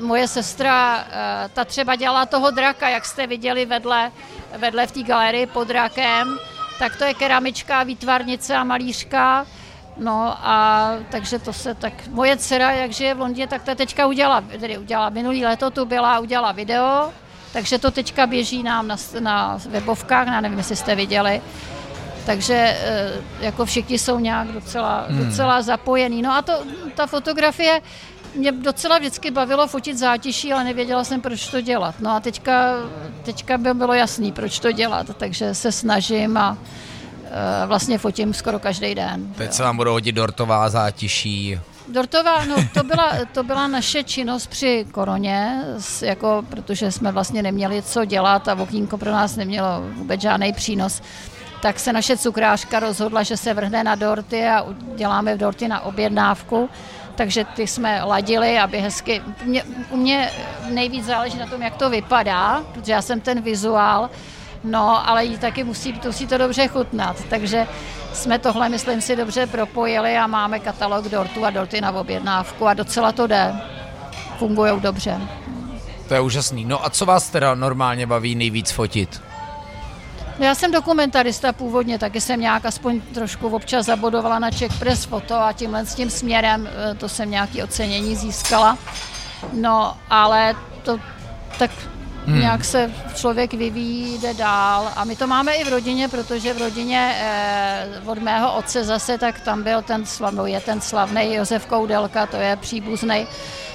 Moje 0.00 0.28
sestra, 0.28 1.06
eh, 1.10 1.48
ta 1.54 1.64
třeba 1.64 1.96
dělala 1.96 2.26
toho 2.26 2.50
draka, 2.50 2.88
jak 2.88 3.04
jste 3.04 3.26
viděli 3.26 3.66
vedle, 3.66 4.12
vedle 4.56 4.86
v 4.86 4.92
té 4.92 5.02
galerii 5.02 5.46
pod 5.46 5.68
drakem, 5.68 6.38
tak 6.78 6.96
to 6.96 7.04
je 7.04 7.14
keramička, 7.14 7.82
výtvarnice 7.82 8.56
a 8.56 8.64
malířka. 8.64 9.46
No 9.96 10.36
a 10.38 10.90
takže 11.10 11.38
to 11.38 11.52
se 11.52 11.74
tak, 11.74 11.92
moje 12.08 12.36
dcera, 12.36 12.70
jak 12.70 12.92
žije 12.92 13.14
v 13.14 13.20
Londýně, 13.20 13.46
tak 13.46 13.62
to 13.62 13.74
teďka 13.74 14.06
udělala, 14.06 14.44
tedy 14.60 14.78
udělala, 14.78 15.08
minulý 15.08 15.44
léto 15.44 15.70
tu 15.70 15.84
byla, 15.84 16.18
udělala 16.18 16.52
video, 16.52 17.12
takže 17.52 17.78
to 17.78 17.90
teďka 17.90 18.26
běží 18.26 18.62
nám 18.62 18.88
na, 18.88 18.96
na 19.20 19.58
webovkách, 19.68 20.26
já 20.26 20.40
nevím, 20.40 20.58
jestli 20.58 20.76
jste 20.76 20.94
viděli. 20.94 21.42
Takže 22.26 22.54
eh, 22.54 23.12
jako 23.40 23.64
všichni 23.64 23.98
jsou 23.98 24.18
nějak 24.18 24.48
docela, 24.48 25.06
hmm. 25.08 25.24
docela 25.24 25.62
zapojení. 25.62 26.22
No 26.22 26.32
a 26.36 26.42
to, 26.42 26.52
ta 26.94 27.06
fotografie, 27.06 27.80
mě 28.34 28.52
docela 28.52 28.98
vždycky 28.98 29.30
bavilo 29.30 29.66
fotit 29.66 29.98
zátiší, 29.98 30.52
ale 30.52 30.64
nevěděla 30.64 31.04
jsem, 31.04 31.20
proč 31.20 31.48
to 31.48 31.60
dělat. 31.60 31.94
No 32.00 32.10
a 32.10 32.20
teďka, 32.20 32.74
teďka 33.22 33.58
by 33.58 33.74
bylo 33.74 33.94
jasný, 33.94 34.32
proč 34.32 34.58
to 34.58 34.72
dělat, 34.72 35.06
takže 35.16 35.54
se 35.54 35.72
snažím 35.72 36.36
a 36.36 36.58
eh, 37.24 37.66
vlastně 37.66 37.98
fotím 37.98 38.34
skoro 38.34 38.58
každý 38.58 38.94
den. 38.94 39.34
Teď 39.34 39.52
se 39.52 39.62
vám 39.62 39.76
budou 39.76 39.92
hodit 39.92 40.12
dortová 40.12 40.68
zátiší. 40.68 41.60
Dortová, 41.88 42.44
no 42.44 42.56
to 42.74 42.82
byla, 42.82 43.12
to 43.32 43.42
byla 43.42 43.66
naše 43.66 44.04
činnost 44.04 44.46
při 44.46 44.86
koroně, 44.92 45.62
jako, 46.02 46.44
protože 46.48 46.92
jsme 46.92 47.12
vlastně 47.12 47.42
neměli 47.42 47.82
co 47.82 48.04
dělat 48.04 48.48
a 48.48 48.54
okýnko 48.54 48.98
pro 48.98 49.10
nás 49.10 49.36
nemělo 49.36 49.68
vůbec 49.92 50.20
žádný 50.20 50.52
přínos. 50.52 51.02
Tak 51.62 51.80
se 51.80 51.92
naše 51.92 52.16
cukrářka 52.16 52.80
rozhodla, 52.80 53.22
že 53.22 53.36
se 53.36 53.54
vrhne 53.54 53.84
na 53.84 53.94
dorty 53.94 54.46
a 54.46 54.66
děláme 54.96 55.36
dorty 55.36 55.68
na 55.68 55.80
objednávku. 55.80 56.68
Takže 57.14 57.44
ty 57.44 57.66
jsme 57.66 58.04
ladili, 58.04 58.58
aby 58.58 58.80
hezky... 58.80 59.22
Mě, 59.44 59.64
u 59.90 59.96
mě 59.96 60.30
nejvíc 60.70 61.04
záleží 61.04 61.38
na 61.38 61.46
tom, 61.46 61.62
jak 61.62 61.76
to 61.76 61.90
vypadá, 61.90 62.62
protože 62.72 62.92
já 62.92 63.02
jsem 63.02 63.20
ten 63.20 63.42
vizuál, 63.42 64.10
No, 64.64 65.08
ale 65.08 65.24
jí 65.24 65.38
taky 65.38 65.64
musí, 65.64 66.00
musí 66.06 66.26
to 66.26 66.38
dobře 66.38 66.68
chutnat, 66.68 67.16
takže 67.30 67.66
jsme 68.12 68.38
tohle, 68.38 68.68
myslím 68.68 69.00
si, 69.00 69.16
dobře 69.16 69.46
propojili 69.46 70.16
a 70.16 70.26
máme 70.26 70.58
katalog 70.58 71.04
dortů 71.08 71.44
a 71.44 71.50
dorty 71.50 71.80
na 71.80 71.92
objednávku 71.92 72.66
a 72.66 72.74
docela 72.74 73.12
to 73.12 73.26
jde. 73.26 73.54
Fungují 74.38 74.80
dobře. 74.80 75.20
To 76.08 76.14
je 76.14 76.20
úžasný. 76.20 76.64
No 76.64 76.84
a 76.84 76.90
co 76.90 77.06
vás 77.06 77.30
teda 77.30 77.54
normálně 77.54 78.06
baví 78.06 78.34
nejvíc 78.34 78.70
fotit? 78.70 79.22
No, 80.38 80.46
Já 80.46 80.54
jsem 80.54 80.72
dokumentarista 80.72 81.52
původně, 81.52 81.98
taky 81.98 82.20
jsem 82.20 82.40
nějak 82.40 82.66
aspoň 82.66 83.00
trošku 83.00 83.48
občas 83.48 83.86
zabodovala 83.86 84.38
na 84.38 84.50
Czech 84.50 84.72
Press 84.78 85.04
Foto 85.04 85.34
a 85.34 85.52
tímhle 85.52 85.86
s 85.86 85.94
tím 85.94 86.10
směrem 86.10 86.68
eh, 86.68 86.94
to 86.94 87.08
jsem 87.08 87.30
nějaký 87.30 87.62
ocenění 87.62 88.16
získala. 88.16 88.78
No, 89.52 89.96
ale 90.10 90.54
to 90.82 90.98
tak 91.58 91.70
hmm. 92.26 92.40
nějak 92.40 92.64
se 92.64 92.90
člověk 93.14 93.54
vyvíjí, 93.54 94.18
jde 94.18 94.34
dál 94.34 94.92
a 94.96 95.04
my 95.04 95.16
to 95.16 95.26
máme 95.26 95.54
i 95.54 95.64
v 95.64 95.68
rodině, 95.68 96.08
protože 96.08 96.54
v 96.54 96.58
rodině 96.58 97.14
eh, 97.18 97.86
od 98.06 98.18
mého 98.18 98.56
otce 98.56 98.84
zase, 98.84 99.18
tak 99.18 99.40
tam 99.40 99.62
byl 99.62 99.82
ten 99.82 100.06
slavný, 100.06 100.52
je 100.52 100.60
ten 100.60 100.80
slavný 100.80 101.34
Josef 101.34 101.66
Koudelka, 101.66 102.26
to 102.26 102.36
je 102.36 102.56
příbuzný. 102.56 103.26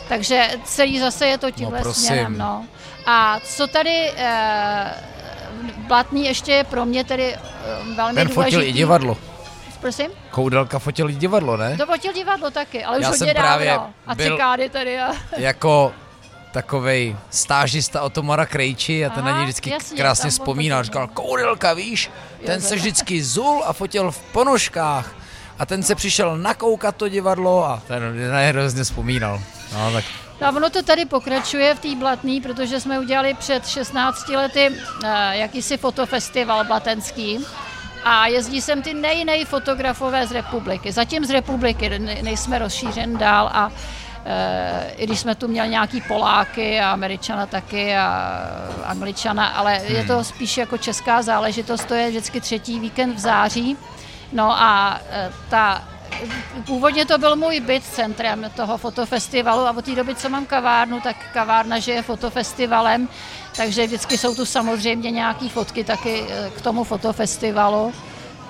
Takže 0.07 0.49
celý 0.63 0.99
zase 0.99 1.27
je 1.27 1.37
to 1.37 1.51
tímhle 1.51 1.81
prosím. 1.81 2.03
směrem. 2.03 2.37
No. 2.37 2.65
A 3.05 3.39
co 3.43 3.67
tady 3.67 4.11
eh, 4.17 4.93
Blatný 5.77 6.25
ještě 6.25 6.51
je 6.51 6.63
pro 6.63 6.85
mě 6.85 7.03
tedy 7.03 7.33
eh, 7.35 7.39
velmi 7.95 8.15
Ten 8.15 8.27
důležitý. 8.27 8.33
fotil 8.33 8.63
i 8.63 8.71
divadlo. 8.71 9.17
Prosím? 9.81 10.11
Koudelka 10.31 10.79
fotil 10.79 11.09
i 11.09 11.13
divadlo, 11.13 11.57
ne? 11.57 11.77
To 11.77 11.85
fotil 11.85 12.13
divadlo 12.13 12.51
taky, 12.51 12.83
ale 12.83 12.97
už 12.97 13.03
Já 13.03 13.09
hodně 13.09 13.25
jsem 13.25 13.35
právě 13.35 13.67
dávno. 13.67 13.93
A 14.07 14.15
byl- 14.15 14.31
cikády 14.35 14.69
tady. 14.69 14.99
A... 14.99 15.11
Jako 15.37 15.93
takovej 16.51 17.15
stážista 17.29 18.01
Otomara 18.01 18.45
Krejči 18.45 19.05
a 19.05 19.09
ten 19.09 19.23
na 19.25 19.31
Aha, 19.31 19.39
něj 19.39 19.45
vždycky 19.45 19.69
jasně, 19.69 19.97
krásně 19.97 20.29
vzpomínal. 20.29 20.83
Říkal, 20.83 21.07
Koudelka, 21.07 21.73
víš, 21.73 22.11
ten 22.45 22.61
se 22.61 22.75
vždycky 22.75 23.23
zul 23.23 23.63
a 23.65 23.73
fotil 23.73 24.11
v 24.11 24.19
ponožkách. 24.19 25.15
A 25.59 25.65
ten 25.65 25.83
se 25.83 25.95
přišel 25.95 26.37
nakoukat 26.37 26.95
to 26.95 27.07
divadlo 27.09 27.65
a 27.65 27.81
ten 27.87 28.31
na 28.31 28.41
ně 28.41 28.47
hrozně 28.47 28.83
vzpomínal. 28.83 29.41
No, 29.73 29.91
tak 29.91 30.05
No 30.41 30.47
a 30.47 30.51
ono 30.51 30.69
to 30.69 30.83
tady 30.83 31.05
pokračuje 31.05 31.75
v 31.75 31.79
té 31.79 31.95
Blatný, 31.95 32.41
protože 32.41 32.79
jsme 32.79 32.99
udělali 32.99 33.33
před 33.33 33.67
16 33.67 34.29
lety 34.29 34.69
uh, 34.69 35.09
jakýsi 35.31 35.77
fotofestival 35.77 36.65
blatenský 36.65 37.39
a 38.03 38.27
jezdí 38.27 38.61
sem 38.61 38.81
ty 38.81 38.93
nej, 38.93 39.25
nej 39.25 39.45
fotografové 39.45 40.27
z 40.27 40.31
republiky. 40.31 40.91
Zatím 40.91 41.25
z 41.25 41.29
republiky, 41.29 41.89
ne, 41.89 42.17
nejsme 42.21 42.59
rozšířen 42.59 43.17
dál 43.17 43.49
a 43.53 43.71
Uh, 44.19 44.25
i 44.97 45.05
když 45.05 45.19
jsme 45.19 45.35
tu 45.35 45.47
měli 45.47 45.69
nějaký 45.69 46.01
Poláky 46.01 46.79
a 46.79 46.91
Američana 46.91 47.45
taky 47.45 47.95
a 47.95 48.41
Angličana, 48.85 49.47
ale 49.47 49.81
je 49.87 50.03
to 50.03 50.23
spíš 50.23 50.57
jako 50.57 50.77
česká 50.77 51.21
záležitost, 51.21 51.85
to 51.85 51.93
je 51.93 52.09
vždycky 52.09 52.41
třetí 52.41 52.79
víkend 52.79 53.15
v 53.15 53.19
září. 53.19 53.77
No 54.33 54.51
a 54.51 54.99
eh, 55.09 55.31
ta 55.49 55.83
Původně 56.65 57.05
to 57.05 57.17
byl 57.17 57.35
můj 57.35 57.59
byt 57.59 57.83
centrem 57.83 58.51
toho 58.55 58.77
fotofestivalu 58.77 59.61
a 59.61 59.71
od 59.77 59.85
té 59.85 59.95
doby, 59.95 60.15
co 60.15 60.29
mám 60.29 60.45
kavárnu, 60.45 61.01
tak 61.01 61.15
kavárna 61.33 61.79
žije 61.79 62.01
fotofestivalem, 62.01 63.09
takže 63.55 63.87
vždycky 63.87 64.17
jsou 64.17 64.35
tu 64.35 64.45
samozřejmě 64.45 65.11
nějaké 65.11 65.49
fotky 65.49 65.83
taky 65.83 66.25
eh, 66.29 66.51
k 66.57 66.61
tomu 66.61 66.83
fotofestivalu. 66.83 67.93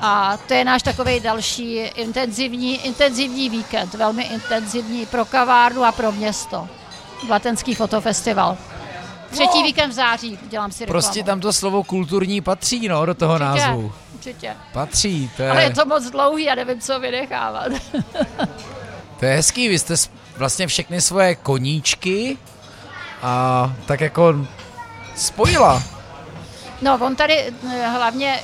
A 0.02 0.38
to 0.48 0.54
je 0.54 0.65
náš 0.65 0.84
takový 0.84 1.19
další 1.19 1.76
intenzivní, 1.76 2.86
intenzivní 2.86 3.50
víkend, 3.50 3.93
velmi 3.93 4.24
intenzivní 4.24 5.06
pro 5.06 5.26
kavárnu 5.26 5.84
a 5.84 5.91
pro 5.91 6.12
město. 6.12 6.67
Blatenský 7.28 7.76
fotofestival. 7.76 8.58
Třetí 9.32 9.58
no, 9.60 9.63
víkend 9.63 9.89
v 9.89 9.93
září 9.93 10.39
dělám 10.50 10.72
si 10.72 10.86
reklamu. 10.86 10.93
Prostě 10.93 11.24
tam 11.24 11.39
to 11.39 11.54
slovo 11.54 11.84
kulturní 11.84 12.41
patří, 12.41 12.88
no, 12.88 13.06
do 13.06 13.13
toho 13.13 13.34
určitě, 13.34 13.45
názvu. 13.45 13.91
Určitě. 14.19 14.55
Patří, 14.73 15.32
to 15.38 15.43
je... 15.43 15.49
Ale 15.49 15.63
je 15.63 15.69
to 15.69 15.86
moc 15.86 16.10
dlouhý, 16.10 16.43
já 16.43 16.55
nevím, 16.55 16.82
co 16.82 16.99
vynechávat. 16.99 17.71
to 19.19 19.25
je 19.25 19.36
hezký, 19.36 19.67
vy 19.67 19.79
jste 19.79 19.95
vlastně 20.38 20.67
všechny 20.67 21.01
svoje 21.01 21.36
koníčky 21.36 22.38
a 23.21 23.73
tak 23.86 24.01
jako 24.01 24.36
spojila. 25.15 25.84
No, 26.82 26.99
on 27.01 27.15
tady 27.15 27.34
eh, 27.73 27.88
hlavně 27.88 28.39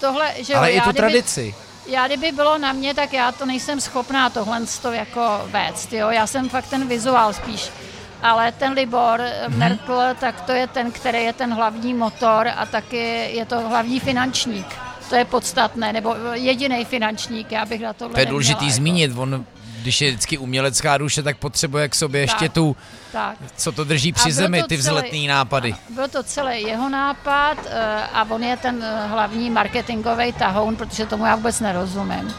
tohle, 0.00 0.34
že 0.38 0.54
Ale 0.54 0.72
jo, 0.72 0.76
i 0.76 0.80
tu 0.80 0.90
kdyby, 0.90 0.98
tradici. 0.98 1.54
Já 1.86 2.06
kdyby 2.06 2.32
bylo 2.32 2.58
na 2.58 2.72
mě, 2.72 2.94
tak 2.94 3.12
já 3.12 3.32
to 3.32 3.46
nejsem 3.46 3.80
schopná 3.80 4.30
tohle 4.30 4.60
to 4.82 4.92
jako 4.92 5.40
vést, 5.44 5.92
jo. 5.92 6.10
Já 6.10 6.26
jsem 6.26 6.48
fakt 6.48 6.66
ten 6.66 6.88
vizuál 6.88 7.32
spíš. 7.32 7.70
Ale 8.22 8.52
ten 8.52 8.72
Libor 8.72 9.20
mm-hmm. 9.20 9.56
Merkl, 9.56 10.00
tak 10.20 10.40
to 10.40 10.52
je 10.52 10.66
ten, 10.66 10.92
který 10.92 11.24
je 11.24 11.32
ten 11.32 11.54
hlavní 11.54 11.94
motor 11.94 12.48
a 12.56 12.66
taky 12.66 13.30
je 13.36 13.44
to 13.46 13.60
hlavní 13.68 14.00
finančník. 14.00 14.87
To 15.08 15.16
je 15.16 15.24
podstatné, 15.24 15.92
nebo 15.92 16.14
jediný 16.32 16.84
finančník, 16.84 17.52
já 17.52 17.66
bych 17.66 17.80
na 17.80 17.92
tohle 17.92 18.14
To 18.14 18.20
je 18.20 18.26
důležitý 18.26 18.54
neměla, 18.64 18.76
zmínit, 18.76 19.12
on 19.16 19.44
když 19.82 20.00
je 20.00 20.10
vždycky 20.10 20.38
umělecká 20.38 20.98
duše, 20.98 21.22
tak 21.22 21.38
potřebuje 21.38 21.88
k 21.88 21.94
sobě 21.94 22.26
tak, 22.26 22.34
ještě 22.34 22.48
tu, 22.48 22.76
tak. 23.12 23.36
co 23.56 23.72
to 23.72 23.84
drží 23.84 24.12
při 24.12 24.32
zemi, 24.32 24.62
ty 24.62 24.76
vzletný 24.76 25.26
nápady. 25.26 25.74
Byl 25.94 26.08
to 26.08 26.22
celý 26.22 26.62
jeho 26.62 26.88
nápad 26.88 27.58
eh, 27.66 28.02
a 28.12 28.26
on 28.30 28.44
je 28.44 28.56
ten 28.56 28.82
eh, 28.82 29.06
hlavní 29.06 29.50
marketingový 29.50 30.32
tahoun, 30.32 30.76
protože 30.76 31.06
tomu 31.06 31.26
já 31.26 31.36
vůbec 31.36 31.60
nerozumím. 31.60 32.34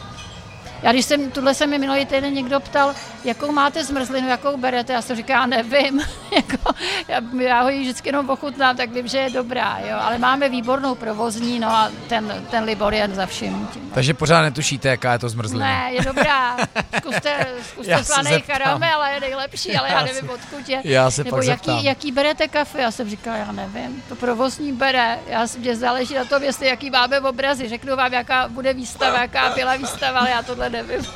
Já 0.82 0.92
když 0.92 1.04
jsem, 1.04 1.30
tuhle 1.30 1.54
se 1.54 1.66
mi 1.66 1.78
minulý 1.78 2.06
týden 2.06 2.34
někdo 2.34 2.60
ptal, 2.60 2.94
jakou 3.24 3.52
máte 3.52 3.84
zmrzlinu, 3.84 4.28
jakou 4.28 4.56
berete, 4.56 4.92
já 4.92 5.02
jsem 5.02 5.16
říkala, 5.16 5.46
nevím, 5.46 6.00
jako, 6.36 6.74
já, 7.08 7.20
já 7.40 7.62
ho 7.62 7.68
ji 7.68 7.80
vždycky 7.80 8.08
jenom 8.08 8.30
ochutnám, 8.30 8.76
tak 8.76 8.90
vím, 8.90 9.08
že 9.08 9.18
je 9.18 9.30
dobrá, 9.30 9.78
jo, 9.90 9.96
ale 10.00 10.18
máme 10.18 10.48
výbornou 10.48 10.94
provozní, 10.94 11.58
no 11.58 11.68
a 11.68 11.90
ten, 12.08 12.44
ten 12.50 12.64
Libor 12.64 12.94
je 12.94 13.08
za 13.12 13.26
vším. 13.26 13.68
Tím. 13.72 13.90
Takže 13.94 14.14
pořád 14.14 14.42
netušíte, 14.42 14.88
jaká 14.88 15.12
je 15.12 15.18
to 15.18 15.28
zmrzlina? 15.28 15.66
Ne, 15.66 15.90
je 15.92 16.02
dobrá, 16.02 16.56
zkuste, 16.98 17.46
zkuste 17.70 18.04
slaný 18.04 18.42
karamel, 18.42 19.02
je 19.14 19.20
nejlepší, 19.20 19.76
ale 19.76 19.88
já, 19.88 19.94
já 20.00 20.04
nevím, 20.04 20.30
odkud 20.30 20.68
je. 20.68 20.80
Já 20.84 21.10
se 21.10 21.24
Nebo 21.24 21.36
pak 21.36 21.46
jaký, 21.46 21.66
zeptám. 21.66 21.84
jaký 21.84 22.12
berete 22.12 22.48
kafe, 22.48 22.80
já 22.82 22.90
jsem 22.90 23.10
říkala, 23.10 23.36
já 23.36 23.52
nevím, 23.52 24.02
to 24.08 24.14
provozní 24.16 24.72
bere, 24.72 25.18
já, 25.26 25.46
mě 25.58 25.76
záleží 25.76 26.14
na 26.14 26.24
tom, 26.24 26.42
jestli 26.42 26.66
jaký 26.66 26.90
máme 26.90 27.20
obrazy, 27.20 27.68
řeknu 27.68 27.96
vám, 27.96 28.12
jaká 28.12 28.48
bude 28.48 28.72
výstava, 28.74 29.22
jaká 29.22 29.50
byla 29.54 29.76
výstava, 29.76 30.20
ale 30.20 30.30
já 30.30 30.42
tohle 30.42 30.69
nevím. 30.70 31.06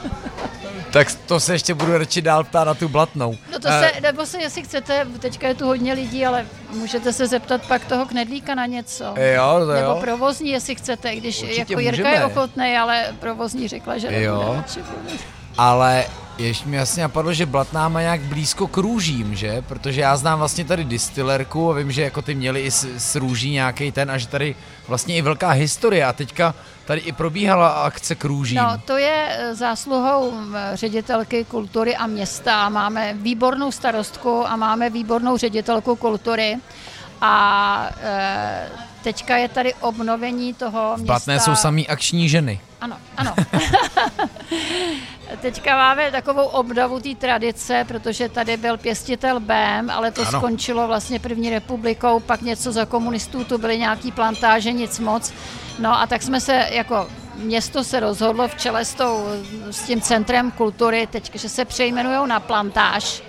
tak 0.93 1.09
to 1.27 1.41
se 1.41 1.55
ještě 1.55 1.75
budu 1.75 1.99
radši 1.99 2.23
dál 2.23 2.45
ptát 2.45 2.65
na 2.65 2.75
tu 2.75 2.89
blatnou. 2.89 3.37
No 3.53 3.59
to 3.59 3.69
se, 3.69 3.93
nebo 4.03 4.27
se, 4.27 4.39
jestli 4.43 4.63
chcete, 4.63 5.07
teďka 5.21 5.49
je 5.49 5.55
tu 5.55 5.67
hodně 5.67 5.93
lidí, 5.93 6.27
ale 6.27 6.47
můžete 6.71 7.13
se 7.13 7.27
zeptat 7.27 7.67
pak 7.69 7.85
toho 7.85 8.07
knedlíka 8.07 8.55
na 8.55 8.67
něco. 8.67 9.05
Jo, 9.05 9.57
to 9.59 9.67
Nebo 9.73 9.89
jo. 9.91 9.99
provozní, 10.01 10.51
jestli 10.51 10.75
chcete, 10.75 11.17
když 11.17 11.43
Určitě 11.43 11.61
jako 11.61 11.81
Jirka 11.81 11.97
můžeme. 12.09 12.11
je 12.17 12.25
ochotný, 12.25 12.77
ale 12.77 13.15
provozní 13.21 13.69
řekla, 13.69 13.99
že 13.99 14.23
Jo. 14.23 14.39
nebude 14.39 14.57
radši. 14.57 14.81
Ale 15.59 16.07
ještě 16.39 16.69
mi 16.69 16.77
jasně 16.77 17.03
napadlo, 17.03 17.33
že 17.33 17.47
Blatná 17.47 17.89
má 17.89 18.01
nějak 18.01 18.21
blízko 18.21 18.67
k 18.67 18.77
růžím, 18.77 19.35
že? 19.35 19.63
Protože 19.63 20.01
já 20.01 20.17
znám 20.17 20.39
vlastně 20.39 20.65
tady 20.65 20.85
distillerku 20.85 21.71
a 21.71 21.75
vím, 21.75 21.93
že 21.93 22.03
jako 22.03 22.23
ty 22.23 22.35
měli 22.35 22.61
i 22.61 22.71
s, 22.71 22.85
s 22.99 23.15
růží 23.17 23.51
nějaký 23.51 23.93
ten 23.93 24.11
a 24.11 24.19
že 24.19 24.27
tady 24.27 24.57
vlastně 24.89 25.17
i 25.17 25.23
velká 25.23 25.51
historie 25.51 26.05
a 26.05 26.13
teďka 26.13 26.55
tady 26.85 27.01
i 27.01 27.13
probíhala 27.13 27.69
akce 27.69 28.15
k 28.15 28.25
růžím. 28.25 28.57
No, 28.57 28.79
to 28.85 28.97
je 28.97 29.29
eh, 29.31 29.55
zásluhou 29.55 30.33
eh, 30.55 30.77
ředitelky 30.77 31.45
kultury 31.45 31.97
a 31.97 32.07
města. 32.07 32.69
Máme 32.69 33.15
výbornou 33.15 33.73
starostku 33.73 34.47
a 34.47 34.57
máme 34.57 34.91
výbornou 34.91 35.37
ředitelku 35.37 35.97
kultury. 35.97 36.57
A 37.21 37.91
e, 38.03 38.69
teďka 39.05 39.37
je 39.37 39.49
tady 39.49 39.75
obnovení 39.75 40.55
toho 40.55 40.93
v 40.95 40.97
města. 40.97 41.07
Blatné 41.07 41.41
jsou 41.41 41.55
samý 41.55 41.89
akční 41.89 42.29
ženy. 42.29 42.61
Ano, 42.81 42.97
ano. 43.17 43.35
Teďka 45.41 45.77
máme 45.77 46.11
takovou 46.11 46.45
obnovu 46.45 47.01
té 47.01 47.15
tradice, 47.15 47.85
protože 47.89 48.29
tady 48.29 48.57
byl 48.57 48.77
pěstitel 48.79 49.41
BEM, 49.41 49.91
ale 49.91 50.11
to 50.11 50.21
ano. 50.21 50.39
skončilo 50.39 50.87
vlastně 50.87 51.19
první 51.21 51.51
republikou, 51.51 52.21
pak 52.21 52.43
něco 52.43 52.73
za 52.73 52.85
komunistů, 52.85 53.45
tu 53.45 53.59
byly 53.59 53.79
nějaký 53.79 54.13
plantáže, 54.13 54.73
nic 54.73 54.99
moc. 54.99 55.33
No 55.79 56.01
a 56.01 56.07
tak 56.07 56.23
jsme 56.23 56.41
se 56.41 56.69
jako 56.71 57.09
město 57.37 57.85
se 57.85 58.01
rozhodlo 58.01 58.49
v 58.49 58.55
čele 58.55 58.85
s, 58.85 58.95
tou, 58.95 59.27
s 59.71 59.83
tím 59.83 60.01
centrem 60.01 60.51
kultury, 60.51 61.07
teď, 61.07 61.35
že 61.35 61.49
se 61.49 61.65
přejmenují 61.65 62.29
na 62.29 62.41
plantáž 62.41 63.23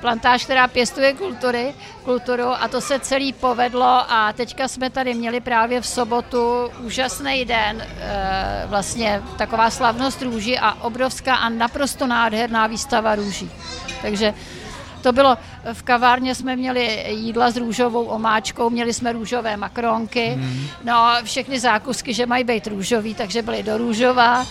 plantáž, 0.00 0.44
která 0.44 0.68
pěstuje 0.68 1.12
kultury, 1.12 1.74
kulturu 2.04 2.48
a 2.48 2.68
to 2.68 2.80
se 2.80 3.00
celý 3.00 3.32
povedlo 3.32 4.12
a 4.12 4.32
teďka 4.32 4.68
jsme 4.68 4.90
tady 4.90 5.14
měli 5.14 5.40
právě 5.40 5.80
v 5.80 5.86
sobotu 5.86 6.70
úžasný 6.80 7.44
den, 7.44 7.82
e, 7.82 8.66
vlastně 8.66 9.22
taková 9.38 9.70
slavnost 9.70 10.22
růží 10.22 10.58
a 10.58 10.72
obrovská 10.72 11.34
a 11.34 11.48
naprosto 11.48 12.06
nádherná 12.06 12.66
výstava 12.66 13.14
růží. 13.14 13.50
Takže 14.02 14.34
to 15.02 15.12
bylo, 15.12 15.38
v 15.72 15.82
kavárně 15.82 16.34
jsme 16.34 16.56
měli 16.56 17.04
jídla 17.08 17.50
s 17.50 17.56
růžovou 17.56 18.04
omáčkou, 18.04 18.70
měli 18.70 18.92
jsme 18.94 19.12
růžové 19.12 19.56
makronky, 19.56 20.26
hmm. 20.26 20.66
no 20.84 21.16
všechny 21.24 21.60
zákusky, 21.60 22.14
že 22.14 22.26
mají 22.26 22.44
být 22.44 22.66
růžový, 22.66 23.14
takže 23.14 23.42
byly 23.42 23.62
do 23.62 23.78
růžová 23.78 24.46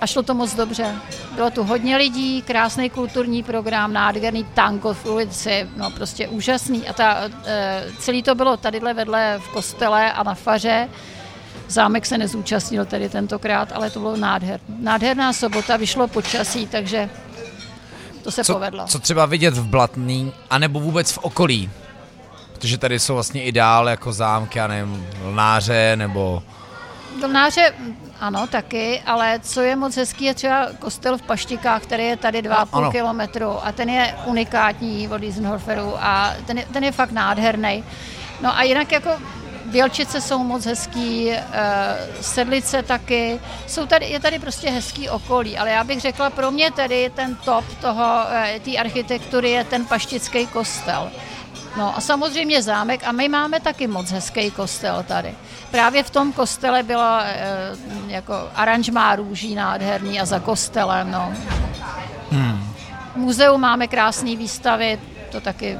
a 0.00 0.06
šlo 0.06 0.22
to 0.22 0.34
moc 0.34 0.54
dobře. 0.54 0.94
Bylo 1.34 1.50
tu 1.50 1.64
hodně 1.64 1.96
lidí, 1.96 2.42
krásný 2.42 2.90
kulturní 2.90 3.42
program, 3.42 3.92
nádherný 3.92 4.44
tango 4.44 4.94
v 4.94 5.06
ulici, 5.06 5.68
no 5.76 5.90
prostě 5.90 6.28
úžasný. 6.28 6.88
A 6.88 6.92
ta, 6.92 7.16
e, 7.44 7.84
celý 7.98 8.22
to 8.22 8.34
bylo 8.34 8.56
tadyhle 8.56 8.94
vedle 8.94 9.38
v 9.38 9.48
kostele 9.48 10.12
a 10.12 10.22
na 10.22 10.34
faře. 10.34 10.88
Zámek 11.68 12.06
se 12.06 12.18
nezúčastnil 12.18 12.84
tedy 12.84 13.08
tentokrát, 13.08 13.72
ale 13.72 13.90
to 13.90 14.00
bylo 14.00 14.16
nádher. 14.16 14.60
Nádherná 14.78 15.32
sobota, 15.32 15.76
vyšlo 15.76 16.08
počasí, 16.08 16.66
takže 16.66 17.10
to 18.22 18.30
se 18.30 18.44
Co, 18.44 18.52
povedlo. 18.52 18.86
co 18.86 18.98
třeba 18.98 19.26
vidět 19.26 19.54
v 19.54 19.66
Blatný, 19.66 20.32
anebo 20.50 20.80
vůbec 20.80 21.12
v 21.12 21.18
okolí? 21.18 21.70
Protože 22.52 22.78
tady 22.78 22.98
jsou 22.98 23.14
vlastně 23.14 23.42
i 23.42 23.52
dál 23.52 23.88
jako 23.88 24.12
zámky, 24.12 24.58
já 24.58 24.66
nevím, 24.66 25.06
lnáře, 25.24 25.92
nebo... 25.96 26.42
Dolnáře, 27.20 27.74
ano, 28.20 28.46
taky, 28.46 29.02
ale 29.06 29.40
co 29.42 29.60
je 29.60 29.76
moc 29.76 29.96
hezký, 29.96 30.24
je 30.24 30.34
třeba 30.34 30.68
kostel 30.78 31.18
v 31.18 31.22
Paštikách, 31.22 31.82
který 31.82 32.04
je 32.04 32.16
tady 32.16 32.42
2,5 32.42 32.66
ano. 32.72 32.90
kilometru 32.90 33.66
a 33.66 33.72
ten 33.72 33.88
je 33.90 34.14
unikátní 34.24 35.08
od 35.08 35.22
Isenhoferu 35.22 35.92
a 35.96 36.34
ten 36.46 36.58
je, 36.58 36.66
ten 36.72 36.84
je 36.84 36.92
fakt 36.92 37.12
nádherný. 37.12 37.84
No 38.40 38.56
a 38.56 38.62
jinak 38.62 38.92
jako 38.92 39.10
Bělčice 39.66 40.20
jsou 40.20 40.38
moc 40.38 40.66
hezký, 40.66 41.30
eh, 41.30 41.42
Sedlice 42.20 42.82
taky, 42.82 43.40
jsou 43.66 43.86
tady, 43.86 44.06
je 44.06 44.20
tady 44.20 44.38
prostě 44.38 44.70
hezký 44.70 45.08
okolí, 45.08 45.58
ale 45.58 45.70
já 45.70 45.84
bych 45.84 46.00
řekla, 46.00 46.30
pro 46.30 46.50
mě 46.50 46.70
tedy 46.70 47.10
ten 47.14 47.36
top 47.36 47.64
toho, 47.80 48.24
eh, 48.30 48.60
té 48.60 48.76
architektury 48.76 49.50
je 49.50 49.64
ten 49.64 49.86
paštický 49.86 50.46
kostel. 50.46 51.10
No 51.76 51.96
a 51.96 52.00
samozřejmě 52.00 52.62
zámek 52.62 53.00
a 53.04 53.12
my 53.12 53.28
máme 53.28 53.60
taky 53.60 53.86
moc 53.86 54.10
hezký 54.10 54.50
kostel 54.50 55.04
tady. 55.08 55.34
Právě 55.70 56.02
v 56.02 56.10
tom 56.10 56.32
kostele 56.32 56.82
bylo 56.82 57.20
e, 57.20 57.36
jako 58.06 58.34
aranžmá 58.54 59.16
růží 59.16 59.54
nádherný 59.54 60.20
a 60.20 60.24
za 60.24 60.40
kostelem, 60.40 61.10
no. 61.10 61.32
Hmm. 62.30 62.74
V 63.12 63.16
muzeu 63.16 63.58
máme 63.58 63.88
krásné 63.88 64.36
výstavy, 64.36 64.98
to 65.30 65.40
taky 65.40 65.78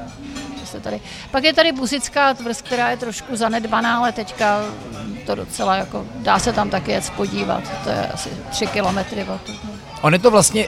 se 0.67 0.79
tady. 0.79 1.01
Pak 1.31 1.43
je 1.43 1.53
tady 1.53 1.71
Buzická 1.71 2.33
tvrz, 2.33 2.61
která 2.61 2.89
je 2.89 2.97
trošku 2.97 3.35
zanedbaná, 3.35 3.97
ale 3.97 4.11
teďka 4.11 4.61
to 5.25 5.35
docela 5.35 5.75
jako, 5.75 6.05
dá 6.15 6.39
se 6.39 6.53
tam 6.53 6.69
taky 6.69 6.91
jet 6.91 7.09
podívat, 7.09 7.63
to 7.83 7.89
je 7.89 8.07
asi 8.07 8.29
tři 8.49 8.67
kilometry 8.67 9.23
od 9.23 9.41
tu. 9.41 9.51
On 10.01 10.13
je 10.13 10.19
to 10.19 10.31
vlastně 10.31 10.67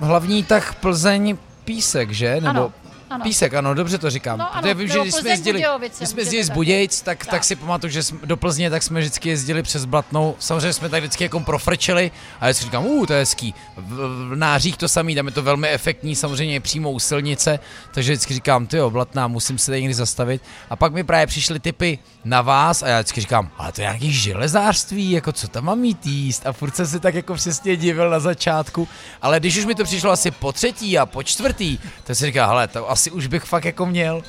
hlavní 0.00 0.44
tak 0.44 0.74
Plzeň 0.74 1.36
Písek, 1.64 2.10
že? 2.10 2.34
Nebo 2.34 2.48
Ano, 2.48 2.72
ano. 3.14 3.24
Písek, 3.24 3.54
ano, 3.54 3.74
dobře 3.74 3.98
to 3.98 4.10
říkám. 4.10 4.38
No 4.38 4.56
ano, 4.56 4.74
vím, 4.74 4.88
že 4.88 5.00
když 5.00 5.14
jsme 5.14 5.30
jezdili, 5.30 5.64
když 5.98 6.08
jsme 6.08 6.20
jezdili 6.20 6.44
z. 6.44 6.50
Budějc, 6.50 7.02
tak, 7.02 7.18
tak. 7.18 7.30
Tak. 7.30 7.44
si 7.44 7.56
pamatuju, 7.56 7.90
že 7.90 8.02
jsme, 8.02 8.18
do 8.24 8.36
Plzně 8.36 8.70
tak 8.70 8.82
jsme 8.82 9.00
vždycky 9.00 9.28
jezdili 9.28 9.62
přes 9.62 9.84
Blatnou. 9.84 10.36
Samozřejmě 10.38 10.72
jsme 10.72 10.88
tak 10.88 11.02
vždycky 11.02 11.24
jako 11.24 11.40
profrčeli 11.40 12.10
a 12.40 12.46
já 12.46 12.54
si 12.54 12.64
říkám, 12.64 12.86
uh, 12.86 13.06
to 13.06 13.12
je 13.12 13.18
hezký. 13.18 13.54
V, 13.76 14.30
v 14.30 14.36
nářích 14.36 14.76
to 14.76 14.88
samý, 14.88 15.14
tam 15.14 15.26
je 15.26 15.32
to 15.32 15.42
velmi 15.42 15.68
efektní, 15.68 16.16
samozřejmě 16.16 16.60
přímo 16.60 16.90
u 16.90 16.98
silnice, 16.98 17.58
takže 17.94 18.12
vždycky 18.12 18.34
říkám, 18.34 18.66
ty 18.66 18.76
jo, 18.76 18.90
Blatná, 18.90 19.28
musím 19.28 19.58
se 19.58 19.66
tady 19.66 19.82
někdy 19.82 19.94
zastavit. 19.94 20.42
A 20.70 20.76
pak 20.76 20.92
mi 20.92 21.04
právě 21.04 21.26
přišly 21.26 21.60
typy 21.60 21.98
na 22.24 22.42
vás 22.42 22.82
a 22.82 22.88
já 22.88 23.00
vždycky 23.00 23.20
říkám, 23.20 23.50
ale 23.58 23.72
to 23.72 23.80
je 23.80 23.84
nějaký 23.84 24.12
železářství, 24.12 25.10
jako 25.10 25.32
co 25.32 25.48
tam 25.48 25.64
mám 25.64 25.78
mít 25.78 26.06
jíst? 26.06 26.46
A 26.46 26.52
furt 26.52 26.76
jsem 26.76 26.86
si 26.86 27.00
tak 27.00 27.14
jako 27.14 27.34
přesně 27.34 27.76
divil 27.76 28.10
na 28.10 28.20
začátku, 28.20 28.88
ale 29.22 29.40
když 29.40 29.56
už 29.56 29.64
mi 29.64 29.74
to 29.74 29.84
přišlo 29.84 30.10
asi 30.10 30.30
po 30.30 30.52
třetí 30.52 30.98
a 30.98 31.06
po 31.06 31.22
čtvrtý, 31.22 31.78
tak 32.04 32.16
si 32.16 32.26
říká, 32.26 32.46
hele, 32.46 32.68
to 32.68 32.90
asi 32.90 33.03
už 33.10 33.26
bych 33.26 33.42
fakt 33.42 33.64
jako 33.64 33.86
měl. 33.86 34.22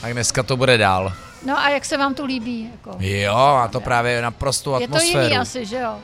Tak 0.00 0.12
dneska 0.12 0.42
to 0.42 0.56
bude 0.56 0.78
dál. 0.78 1.12
No 1.46 1.58
a 1.58 1.68
jak 1.68 1.84
se 1.84 1.96
vám 1.96 2.14
tu 2.14 2.24
líbí? 2.24 2.70
Jako? 2.72 2.96
Jo, 3.00 3.36
a 3.36 3.68
to 3.68 3.80
právě 3.80 4.22
naprosto 4.22 4.74
atmosféru. 4.74 5.06
Je 5.06 5.12
to 5.12 5.20
jiný 5.20 5.38
asi, 5.38 5.66
že 5.66 5.78
jo? 5.78 5.98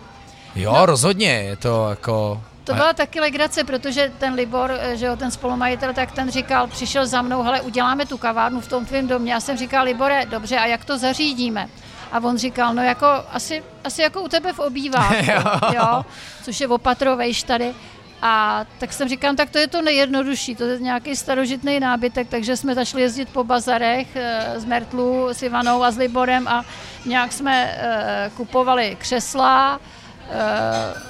Jo, 0.55 0.73
no. 0.73 0.87
rozhodně, 0.87 1.33
je 1.33 1.57
to 1.57 1.91
jako... 1.91 2.43
To 2.65 2.75
byla 2.75 2.93
taky 2.93 3.21
legrace, 3.21 3.65
protože 3.65 4.13
ten 4.19 4.35
Libor, 4.35 4.73
eh, 4.81 4.97
že 4.97 5.07
jo, 5.07 5.17
ten 5.17 5.31
spolumajitel, 5.31 5.95
tak 5.95 6.13
ten 6.13 6.31
říkal, 6.31 6.67
přišel 6.67 7.07
za 7.07 7.23
mnou, 7.23 7.43
hele, 7.43 7.61
uděláme 7.61 8.07
tu 8.07 8.19
kavárnu 8.19 8.61
v 8.61 8.69
tom 8.69 8.87
tvém 8.87 9.09
domě. 9.09 9.33
Já 9.33 9.41
jsem 9.41 9.59
říkal, 9.59 9.85
Libore, 9.85 10.27
dobře, 10.27 10.59
a 10.59 10.67
jak 10.67 10.85
to 10.85 10.99
zařídíme? 10.99 11.69
A 12.13 12.19
on 12.19 12.39
říkal, 12.39 12.75
no 12.75 12.83
jako, 12.83 13.07
asi, 13.33 13.63
asi 13.85 14.03
jako 14.03 14.23
u 14.23 14.29
tebe 14.29 14.53
v 14.53 14.59
obýváku, 14.59 15.15
jo. 15.33 15.43
jo, 15.75 16.05
což 16.43 16.61
je 16.61 16.69
opatrovejš 16.69 17.43
tady. 17.43 17.75
A 18.23 18.65
tak 18.79 18.93
jsem 18.93 19.09
říkal, 19.09 19.35
tak 19.35 19.51
to 19.51 19.59
je 19.59 19.69
to 19.69 19.83
nejjednodušší, 19.83 20.55
to 20.55 20.65
je 20.65 20.79
nějaký 20.79 21.17
starožitný 21.17 21.81
nábytek, 21.81 22.29
takže 22.29 22.57
jsme 22.57 22.75
začali 22.75 23.03
jezdit 23.03 23.29
po 23.29 23.45
bazarech 23.45 24.09
z 24.57 24.65
eh, 24.65 24.67
Mertlu 24.67 25.29
s 25.29 25.43
Ivanou 25.43 25.83
a 25.83 25.91
s 25.91 25.97
Liborem 25.97 26.49
a 26.49 26.65
nějak 27.07 27.33
jsme 27.33 27.77
eh, 27.77 28.31
kupovali 28.37 28.97
křesla 29.01 29.81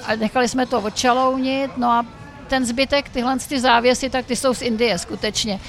a 0.05 0.15
nechali 0.15 0.47
jsme 0.47 0.65
to 0.65 0.81
odčalounit, 0.81 1.77
no 1.77 1.91
a 1.91 2.05
ten 2.47 2.65
zbytek, 2.65 3.09
tyhle 3.09 3.37
ty 3.39 3.59
závěsy, 3.59 4.09
tak 4.09 4.25
ty 4.25 4.35
jsou 4.35 4.53
z 4.53 4.61
Indie 4.61 4.97
skutečně 4.97 5.59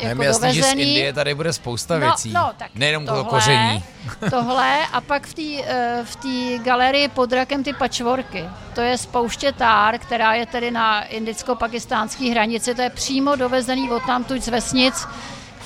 jako 0.00 0.22
jasný, 0.22 0.40
dovezený. 0.40 0.54
že 0.54 0.62
z 0.62 0.72
Indie 0.72 1.12
tady 1.12 1.34
bude 1.34 1.52
spousta 1.52 1.98
no, 1.98 2.00
věcí. 2.00 2.32
No, 2.32 2.50
tak 2.56 2.70
Nejenom 2.74 3.06
tohle, 3.06 3.24
to 3.24 3.30
koření. 3.30 3.84
tohle 4.30 4.86
a 4.92 5.00
pak 5.00 5.26
v 5.26 5.34
té 5.34 5.64
eh, 5.66 6.00
v 6.04 6.16
tý 6.16 6.58
galerii 6.58 7.08
pod 7.08 7.32
rakem 7.32 7.64
ty 7.64 7.72
pačvorky. 7.72 8.44
To 8.76 8.82
je 8.82 8.98
spouště 8.98 9.52
tár, 9.52 9.98
která 9.98 10.34
je 10.34 10.46
tedy 10.46 10.70
na 10.70 11.04
indicko-pakistánské 11.04 12.30
hranici. 12.30 12.74
To 12.74 12.82
je 12.82 12.90
přímo 12.90 13.36
dovezený 13.36 13.90
od 13.90 14.02
tamtud 14.06 14.42
z 14.42 14.48
vesnic. 14.48 15.06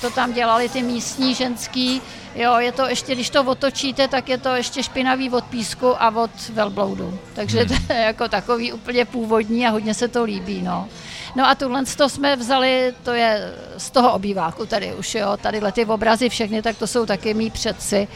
To 0.01 0.09
tam 0.09 0.33
dělali 0.33 0.69
ty 0.69 0.83
místní 0.83 1.35
ženský. 1.35 2.01
Jo, 2.35 2.55
je 2.59 2.71
to 2.71 2.87
ještě, 2.87 3.15
když 3.15 3.29
to 3.29 3.43
otočíte, 3.43 4.07
tak 4.07 4.29
je 4.29 4.37
to 4.37 4.49
ještě 4.49 4.83
špinavý 4.83 5.29
od 5.29 5.43
písku 5.43 6.01
a 6.03 6.15
od 6.15 6.49
velbloudu. 6.49 7.19
Takže 7.33 7.59
hmm. 7.63 7.87
to 7.87 7.93
je 7.93 7.99
jako 7.99 8.27
takový 8.27 8.73
úplně 8.73 9.05
původní 9.05 9.67
a 9.67 9.69
hodně 9.69 9.93
se 9.93 10.07
to 10.07 10.23
líbí, 10.23 10.61
no. 10.61 10.87
No 11.35 11.47
a 11.49 11.55
tuhle 11.55 11.85
to 11.85 12.09
jsme 12.09 12.35
vzali, 12.35 12.93
to 13.03 13.13
je 13.13 13.53
z 13.77 13.91
toho 13.91 14.13
obýváku 14.13 14.65
tady 14.65 14.93
už, 14.93 15.15
jo, 15.15 15.37
tady 15.41 15.61
ty 15.71 15.85
obrazy 15.85 16.29
všechny, 16.29 16.61
tak 16.61 16.77
to 16.77 16.87
jsou 16.87 17.05
taky 17.05 17.33
mý 17.33 17.49
předci 17.49 18.07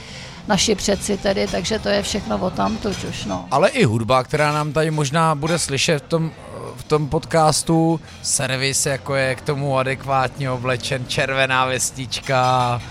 naši 0.47 0.75
předci 0.75 1.17
tedy, 1.17 1.47
takže 1.47 1.79
to 1.79 1.89
je 1.89 2.03
všechno 2.03 2.37
o 2.37 2.49
tam 2.49 2.77
už, 3.09 3.25
no. 3.25 3.45
Ale 3.51 3.69
i 3.69 3.83
hudba, 3.83 4.23
která 4.23 4.51
nám 4.51 4.73
tady 4.73 4.91
možná 4.91 5.35
bude 5.35 5.59
slyšet 5.59 6.03
v 6.03 6.07
tom, 6.07 6.31
v 6.75 6.83
tom 6.83 7.09
podcastu, 7.09 7.99
servis, 8.21 8.85
jako 8.85 9.15
je 9.15 9.35
k 9.35 9.41
tomu 9.41 9.77
adekvátně 9.77 10.51
oblečen, 10.51 11.05
červená 11.07 11.65
vestička, 11.65 12.81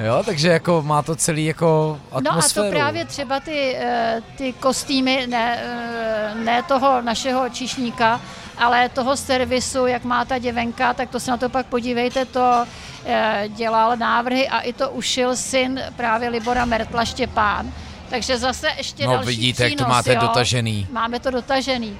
Jo, 0.00 0.22
takže 0.26 0.48
jako 0.48 0.82
má 0.82 1.02
to 1.02 1.16
celý 1.16 1.44
jako 1.44 2.00
atmosféru. 2.12 2.64
No 2.64 2.68
a 2.68 2.70
to 2.70 2.76
právě 2.76 3.04
třeba 3.04 3.40
ty, 3.40 3.76
eh, 3.78 4.22
ty 4.36 4.52
kostýmy, 4.52 5.26
ne, 5.26 5.60
eh, 5.62 6.34
ne 6.44 6.62
toho 6.62 7.02
našeho 7.02 7.48
čišníka, 7.48 8.20
ale 8.58 8.88
toho 8.88 9.16
servisu, 9.16 9.86
jak 9.86 10.04
má 10.04 10.24
ta 10.24 10.38
děvenka, 10.38 10.94
tak 10.94 11.10
to 11.10 11.20
se 11.20 11.30
na 11.30 11.36
to 11.36 11.48
pak 11.48 11.66
podívejte, 11.66 12.24
to 12.24 12.64
eh, 13.04 13.44
dělal 13.48 13.96
návrhy 13.96 14.48
a 14.48 14.60
i 14.60 14.72
to 14.72 14.90
ušil 14.90 15.36
syn 15.36 15.82
právě 15.96 16.28
Libora 16.28 16.64
Mertla 16.64 17.04
Štěpán. 17.04 17.72
Takže 18.10 18.38
zase 18.38 18.68
ještě 18.76 19.06
no, 19.06 19.12
další 19.12 19.26
vidíte, 19.26 19.64
přínos, 19.64 19.80
jak 19.80 19.88
to 19.88 19.92
máte 19.92 20.14
jo? 20.14 20.20
dotažený. 20.20 20.86
Máme 20.90 21.20
to 21.20 21.30
dotažený 21.30 21.98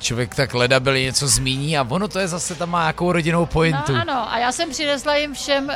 člověk 0.00 0.34
tak 0.34 0.54
leda 0.54 0.80
byli 0.80 1.02
něco 1.02 1.28
zmíní 1.28 1.78
a 1.78 1.86
ono 1.88 2.08
to 2.08 2.18
je 2.18 2.28
zase 2.28 2.54
tam 2.54 2.70
má 2.70 2.86
jakou 2.86 3.12
rodinou 3.12 3.46
pointu. 3.46 3.92
No 3.92 4.00
ano, 4.00 4.32
a 4.32 4.38
já 4.38 4.52
jsem 4.52 4.70
přinesla 4.70 5.16
jim 5.16 5.34
všem 5.34 5.64
uh, 5.64 5.72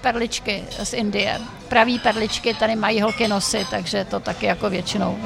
perličky 0.00 0.64
z 0.82 0.92
Indie. 0.92 1.40
Pravý 1.68 1.98
perličky 1.98 2.54
tady 2.54 2.76
mají 2.76 3.00
holky 3.00 3.28
nosy, 3.28 3.66
takže 3.70 4.04
to 4.04 4.20
taky 4.20 4.46
jako 4.46 4.70
většinou 4.70 5.18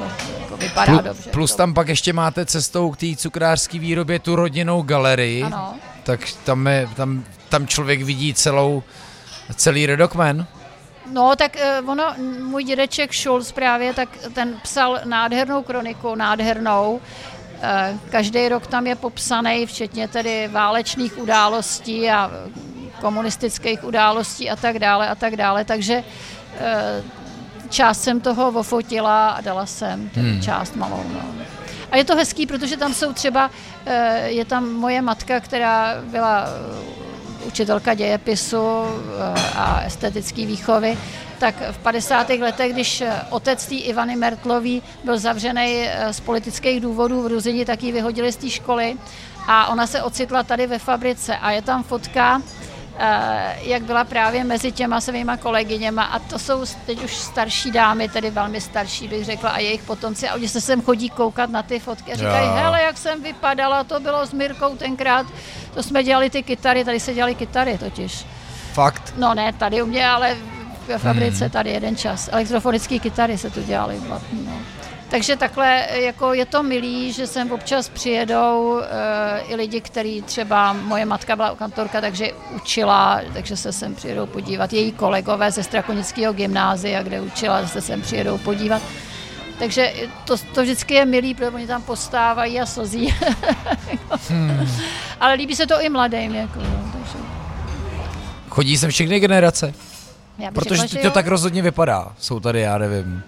vypadá 0.61 0.93
Plu, 0.93 1.01
dobře. 1.01 1.29
Plus 1.29 1.55
tam 1.55 1.73
pak 1.73 1.87
ještě 1.87 2.13
máte 2.13 2.45
cestou 2.45 2.91
k 2.91 2.97
té 2.97 3.15
cukrářské 3.15 3.79
výrobě 3.79 4.19
tu 4.19 4.35
rodinnou 4.35 4.81
galerii. 4.81 5.43
Ano. 5.43 5.73
Tak 6.03 6.19
tam, 6.43 6.67
je, 6.67 6.89
tam, 6.95 7.23
tam 7.49 7.67
člověk 7.67 8.01
vidí 8.01 8.33
celou, 8.33 8.83
celý 9.55 9.85
redokmen. 9.85 10.47
No, 11.11 11.35
tak 11.35 11.57
uh, 11.81 11.89
ono, 11.89 12.13
můj 12.43 12.63
dědeček 12.63 13.13
Schulz 13.13 13.51
právě, 13.51 13.93
tak 13.93 14.09
ten 14.33 14.53
psal 14.63 14.99
nádhernou 15.05 15.63
kroniku, 15.63 16.15
nádhernou, 16.15 17.01
Eh, 17.63 17.97
každý 18.09 18.49
rok 18.49 18.67
tam 18.67 18.87
je 18.87 18.95
popsaný, 18.95 19.65
včetně 19.65 20.07
tedy 20.07 20.47
válečných 20.47 21.17
událostí 21.17 22.09
a 22.09 22.31
komunistických 23.01 23.83
událostí 23.83 24.49
a 24.49 24.55
tak 24.55 24.79
dále 24.79 25.09
a 25.09 25.15
tak 25.15 25.35
dále, 25.35 25.65
takže 25.65 26.03
eh, 26.59 27.03
část 27.71 28.03
jsem 28.03 28.21
toho 28.21 28.47
ofotila 28.51 29.29
a 29.29 29.41
dala 29.41 29.65
jsem 29.65 30.09
hmm. 30.13 30.41
část 30.41 30.75
malou. 30.75 31.03
No. 31.13 31.21
A 31.91 31.97
je 31.97 32.05
to 32.05 32.15
hezký, 32.15 32.45
protože 32.45 32.77
tam 32.77 32.93
jsou 32.93 33.13
třeba, 33.13 33.51
eh, 33.85 34.29
je 34.29 34.45
tam 34.45 34.73
moje 34.73 35.01
matka, 35.01 35.39
která 35.39 35.95
byla 36.03 36.45
učitelka 37.45 37.93
dějepisu 37.93 38.61
a 39.55 39.81
estetické 39.85 40.45
výchovy, 40.45 40.97
tak 41.39 41.55
v 41.71 41.77
50. 41.77 42.29
letech, 42.29 42.73
když 42.73 43.03
otec 43.29 43.65
tý 43.65 43.79
Ivany 43.79 44.15
Mertlový 44.15 44.83
byl 45.03 45.17
zavřený 45.17 45.87
eh, 45.87 46.13
z 46.13 46.19
politických 46.19 46.81
důvodů 46.81 47.21
v 47.21 47.27
Ruzini, 47.27 47.65
tak 47.65 47.83
ji 47.83 47.91
vyhodili 47.91 48.31
z 48.31 48.35
té 48.35 48.49
školy 48.49 48.95
a 49.47 49.67
ona 49.67 49.87
se 49.87 50.03
ocitla 50.03 50.43
tady 50.43 50.67
ve 50.67 50.79
fabrice 50.79 51.37
a 51.37 51.51
je 51.51 51.61
tam 51.61 51.83
fotka, 51.83 52.41
eh, 52.41 52.70
jak 53.61 53.83
byla 53.83 54.03
právě 54.03 54.43
mezi 54.43 54.71
těma 54.71 55.01
svýma 55.01 55.37
kolegyněma 55.37 56.03
a 56.03 56.19
to 56.19 56.39
jsou 56.39 56.65
teď 56.85 57.03
už 57.03 57.15
starší 57.15 57.71
dámy, 57.71 58.09
tedy 58.09 58.29
velmi 58.29 58.61
starší 58.61 59.07
bych 59.07 59.25
řekla 59.25 59.49
a 59.49 59.59
jejich 59.59 59.83
potomci 59.83 60.29
a 60.29 60.33
oni 60.35 60.47
se 60.47 60.61
sem 60.61 60.81
chodí 60.81 61.09
koukat 61.09 61.49
na 61.49 61.63
ty 61.63 61.79
fotky 61.79 62.13
a 62.13 62.15
říkají, 62.15 62.47
jo. 62.47 62.53
hele, 62.55 62.81
jak 62.81 62.97
jsem 62.97 63.23
vypadala, 63.23 63.83
to 63.83 63.99
bylo 63.99 64.25
s 64.25 64.33
Mirkou 64.33 64.75
tenkrát, 64.75 65.25
to 65.73 65.83
jsme 65.83 66.03
dělali 66.03 66.29
ty 66.29 66.43
kytary, 66.43 66.85
tady 66.85 66.99
se 66.99 67.13
dělali 67.13 67.35
kytary 67.35 67.77
totiž. 67.77 68.25
Fakt? 68.73 69.13
No 69.17 69.33
ne, 69.33 69.53
tady 69.53 69.81
u 69.81 69.85
mě, 69.85 70.07
ale 70.07 70.37
ve 70.87 70.97
fabrice 70.97 71.43
hmm. 71.43 71.51
tady 71.51 71.69
jeden 71.69 71.95
čas. 71.95 72.29
Elektrofonické 72.31 72.99
kytary 72.99 73.37
se 73.37 73.49
tu 73.49 73.63
dělaly. 73.63 74.01
No. 74.09 74.21
Takže 75.11 75.35
takhle 75.35 75.87
jako 75.91 76.33
je 76.33 76.45
to 76.45 76.63
milý, 76.63 77.13
že 77.13 77.27
sem 77.27 77.51
občas 77.51 77.89
přijedou 77.89 78.73
uh, 78.73 79.51
i 79.51 79.55
lidi, 79.55 79.81
kteří 79.81 80.21
třeba, 80.21 80.73
moje 80.73 81.05
matka 81.05 81.35
byla 81.35 81.55
kantorka, 81.55 82.01
takže 82.01 82.31
učila, 82.55 83.21
takže 83.33 83.57
se 83.57 83.73
sem 83.73 83.95
přijedou 83.95 84.25
podívat. 84.25 84.73
Její 84.73 84.91
kolegové 84.91 85.51
ze 85.51 85.63
Strakonického 85.63 86.33
gymnázia, 86.33 87.03
kde 87.03 87.21
učila, 87.21 87.67
se 87.67 87.81
sem 87.81 88.01
přijedou 88.01 88.37
podívat. 88.37 88.81
Takže 89.59 89.93
to, 90.25 90.35
to 90.37 90.61
vždycky 90.61 90.93
je 90.93 91.05
milý, 91.05 91.33
protože 91.33 91.49
oni 91.49 91.67
tam 91.67 91.81
postávají 91.81 92.59
a 92.59 92.65
slzí. 92.65 93.07
hmm. 94.29 94.67
Ale 95.19 95.33
líbí 95.33 95.55
se 95.55 95.67
to 95.67 95.81
i 95.81 95.89
mladým. 95.89 96.35
Jako, 96.35 96.59
no, 96.59 96.91
takže. 96.93 97.17
Chodí 98.49 98.77
sem 98.77 98.89
všechny 98.89 99.19
generace? 99.19 99.73
Protože 100.53 100.87
řekla, 100.87 101.09
to 101.09 101.13
tak 101.13 101.27
rozhodně 101.27 101.61
vypadá. 101.61 102.13
Jsou 102.19 102.39
tady, 102.39 102.61
já 102.61 102.77
nevím, 102.77 103.23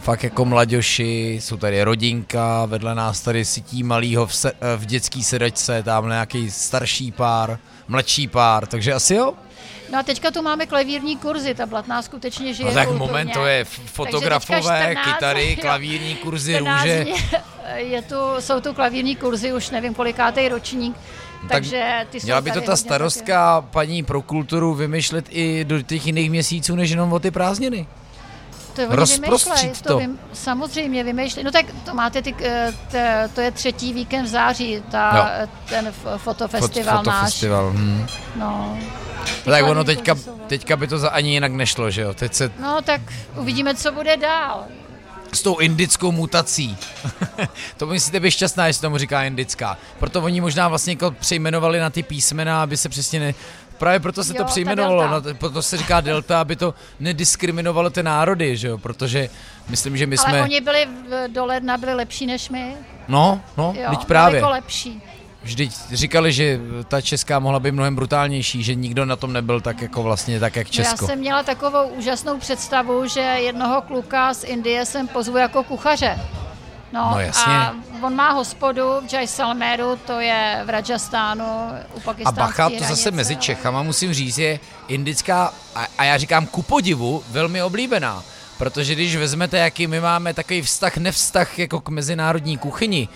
fakt 0.00 0.24
jako 0.24 0.44
mladěši, 0.44 1.38
jsou 1.42 1.56
tady 1.56 1.82
rodinka, 1.82 2.64
vedle 2.66 2.94
nás 2.94 3.20
tady 3.20 3.44
sítí 3.44 3.82
malýho 3.82 4.26
v, 4.26 4.34
se, 4.34 4.52
v 4.76 4.86
dětský 4.86 5.24
sedačce, 5.24 5.82
tam 5.82 6.08
nějaký 6.08 6.50
starší 6.50 7.12
pár, 7.12 7.58
mladší 7.88 8.28
pár, 8.28 8.66
takže 8.66 8.92
asi 8.92 9.14
jo. 9.14 9.32
No 9.92 9.98
a 9.98 10.02
teďka 10.02 10.30
tu 10.30 10.42
máme 10.42 10.66
klavírní 10.66 11.16
kurzy, 11.16 11.54
ta 11.54 11.66
blatná 11.66 12.02
skutečně 12.02 12.54
žije 12.54 12.68
No 12.68 12.74
tak 12.74 12.88
kulturně. 12.88 13.06
moment, 13.12 13.30
to 13.32 13.46
je 13.46 13.64
fotografové, 13.64 14.60
14, 14.60 15.04
kytary, 15.04 15.56
klavírní 15.60 16.14
kurzy, 16.14 16.58
růže. 16.58 17.06
Je 17.76 18.02
tu, 18.02 18.14
jsou 18.40 18.60
tu 18.60 18.74
klavírní 18.74 19.16
kurzy, 19.16 19.52
už 19.52 19.70
nevím 19.70 19.94
kolikátý 19.94 20.48
ročník, 20.48 20.96
takže 21.48 22.06
ty 22.10 22.18
Měla 22.24 22.40
by 22.40 22.50
to 22.50 22.60
ta 22.60 22.76
starostka 22.76 23.60
taky. 23.60 23.72
paní 23.72 24.02
pro 24.02 24.22
kulturu 24.22 24.74
vymýšlet 24.74 25.24
i 25.30 25.64
do 25.64 25.82
těch 25.82 26.06
jiných 26.06 26.30
měsíců, 26.30 26.76
než 26.76 26.90
jenom 26.90 27.12
o 27.12 27.18
ty 27.18 27.30
prázdniny. 27.30 27.86
To 28.86 29.02
oni 29.02 29.18
vymýšlej, 29.18 29.72
to. 29.82 29.88
to 29.88 29.98
vym, 29.98 30.18
samozřejmě 30.32 31.04
vymýšlej. 31.04 31.44
No 31.44 31.50
tak 31.50 31.66
to 31.84 31.94
máte, 31.94 32.22
ty, 32.22 32.34
eh, 32.42 32.72
t, 32.90 33.28
to 33.34 33.40
je 33.40 33.50
třetí 33.50 33.92
víkend 33.92 34.24
v 34.24 34.28
září, 34.28 34.82
ta, 34.90 35.12
no. 35.12 35.52
ten 35.68 35.92
fotofestival 36.16 36.96
Fot, 36.96 37.06
náš. 37.06 37.16
Fotofestival, 37.16 37.72
hm. 37.74 38.06
No. 38.36 38.78
No 39.46 39.52
tak 39.52 39.64
ono 39.64 39.84
teďka, 39.84 40.14
teďka 40.46 40.76
by 40.76 40.86
to 40.86 40.98
za 40.98 41.08
ani 41.08 41.30
jinak 41.32 41.52
nešlo, 41.52 41.90
že 41.90 42.02
jo? 42.02 42.14
Teď 42.14 42.34
se... 42.34 42.50
No 42.60 42.82
tak 42.82 43.00
uvidíme, 43.36 43.74
co 43.74 43.92
bude 43.92 44.16
dál 44.16 44.64
s 45.32 45.42
tou 45.42 45.58
indickou 45.58 46.12
mutací. 46.12 46.76
to 47.76 47.86
myslíte 47.86 48.20
být 48.20 48.30
šťastná, 48.30 48.66
jestli 48.66 48.80
tomu 48.80 48.98
říká 48.98 49.24
indická. 49.24 49.78
Proto 49.98 50.22
oni 50.22 50.40
možná 50.40 50.68
vlastně 50.68 50.92
jako 50.92 51.10
přejmenovali 51.10 51.80
na 51.80 51.90
ty 51.90 52.02
písmena, 52.02 52.62
aby 52.62 52.76
se 52.76 52.88
přesně 52.88 53.20
ne... 53.20 53.34
Právě 53.78 54.00
proto 54.00 54.24
se 54.24 54.32
jo, 54.32 54.38
to 54.38 54.44
přejmenovalo, 54.44 55.08
no, 55.08 55.34
proto 55.34 55.62
se 55.62 55.76
říká 55.76 56.00
delta, 56.00 56.40
aby 56.40 56.56
to 56.56 56.74
nediskriminovalo 57.00 57.90
ty 57.90 58.02
národy, 58.02 58.56
že 58.56 58.68
jo, 58.68 58.78
protože 58.78 59.28
myslím, 59.68 59.96
že 59.96 60.06
my 60.06 60.16
Ale 60.16 60.28
jsme... 60.28 60.42
oni 60.42 60.60
byli 60.60 60.88
do 61.28 61.46
ledna 61.46 61.76
byli 61.76 61.94
lepší 61.94 62.26
než 62.26 62.50
my. 62.50 62.74
No, 63.08 63.40
no, 63.56 63.74
jo, 63.76 63.90
teď 63.90 64.04
právě. 64.04 64.38
Jako 64.38 64.50
lepší. 64.50 65.02
vždyť 65.42 65.72
říkali, 65.92 66.32
že 66.32 66.60
ta 66.88 67.00
česká 67.00 67.38
mohla 67.38 67.60
být 67.60 67.72
mnohem 67.72 67.96
brutálnější, 67.96 68.62
že 68.62 68.74
nikdo 68.74 69.04
na 69.04 69.16
tom 69.16 69.32
nebyl 69.32 69.60
tak 69.60 69.82
jako 69.82 70.02
vlastně 70.02 70.40
tak, 70.40 70.56
jak 70.56 70.70
Česko. 70.70 71.04
Já 71.04 71.08
jsem 71.08 71.18
měla 71.18 71.42
takovou 71.42 71.88
úžasnou 71.88 72.38
představu, 72.38 73.06
že 73.06 73.20
jednoho 73.20 73.82
kluka 73.82 74.34
z 74.34 74.44
Indie 74.44 74.86
jsem 74.86 75.08
pozvu 75.08 75.36
jako 75.36 75.62
kuchaře. 75.62 76.18
No, 76.92 77.10
no 77.10 77.20
jasně. 77.20 77.52
A 77.52 77.74
on 78.02 78.14
má 78.14 78.30
hospodu 78.30 78.82
v 79.08 79.12
Jaisalmeru, 79.12 79.96
to 80.06 80.20
je 80.20 80.62
v 80.64 80.70
Rajastánu, 80.70 81.44
u 81.94 82.00
pakistánské 82.00 82.42
A 82.42 82.46
bacha, 82.46 82.70
to 82.78 82.84
zase 82.84 83.10
mezi 83.10 83.36
Čechama, 83.36 83.82
musím 83.82 84.14
říct, 84.14 84.38
je 84.38 84.60
indická, 84.88 85.52
a, 85.74 85.86
a 85.98 86.04
já 86.04 86.18
říkám 86.18 86.46
ku 86.46 86.62
podivu, 86.62 87.22
velmi 87.30 87.62
oblíbená. 87.62 88.22
Protože 88.58 88.94
když 88.94 89.16
vezmete, 89.16 89.58
jaký 89.58 89.86
my 89.86 90.00
máme 90.00 90.34
takový 90.34 90.62
vztah, 90.62 90.96
nevztah 90.96 91.58
jako 91.58 91.80
k 91.80 91.88
mezinárodní 91.88 92.58
kuchyni, 92.58 93.08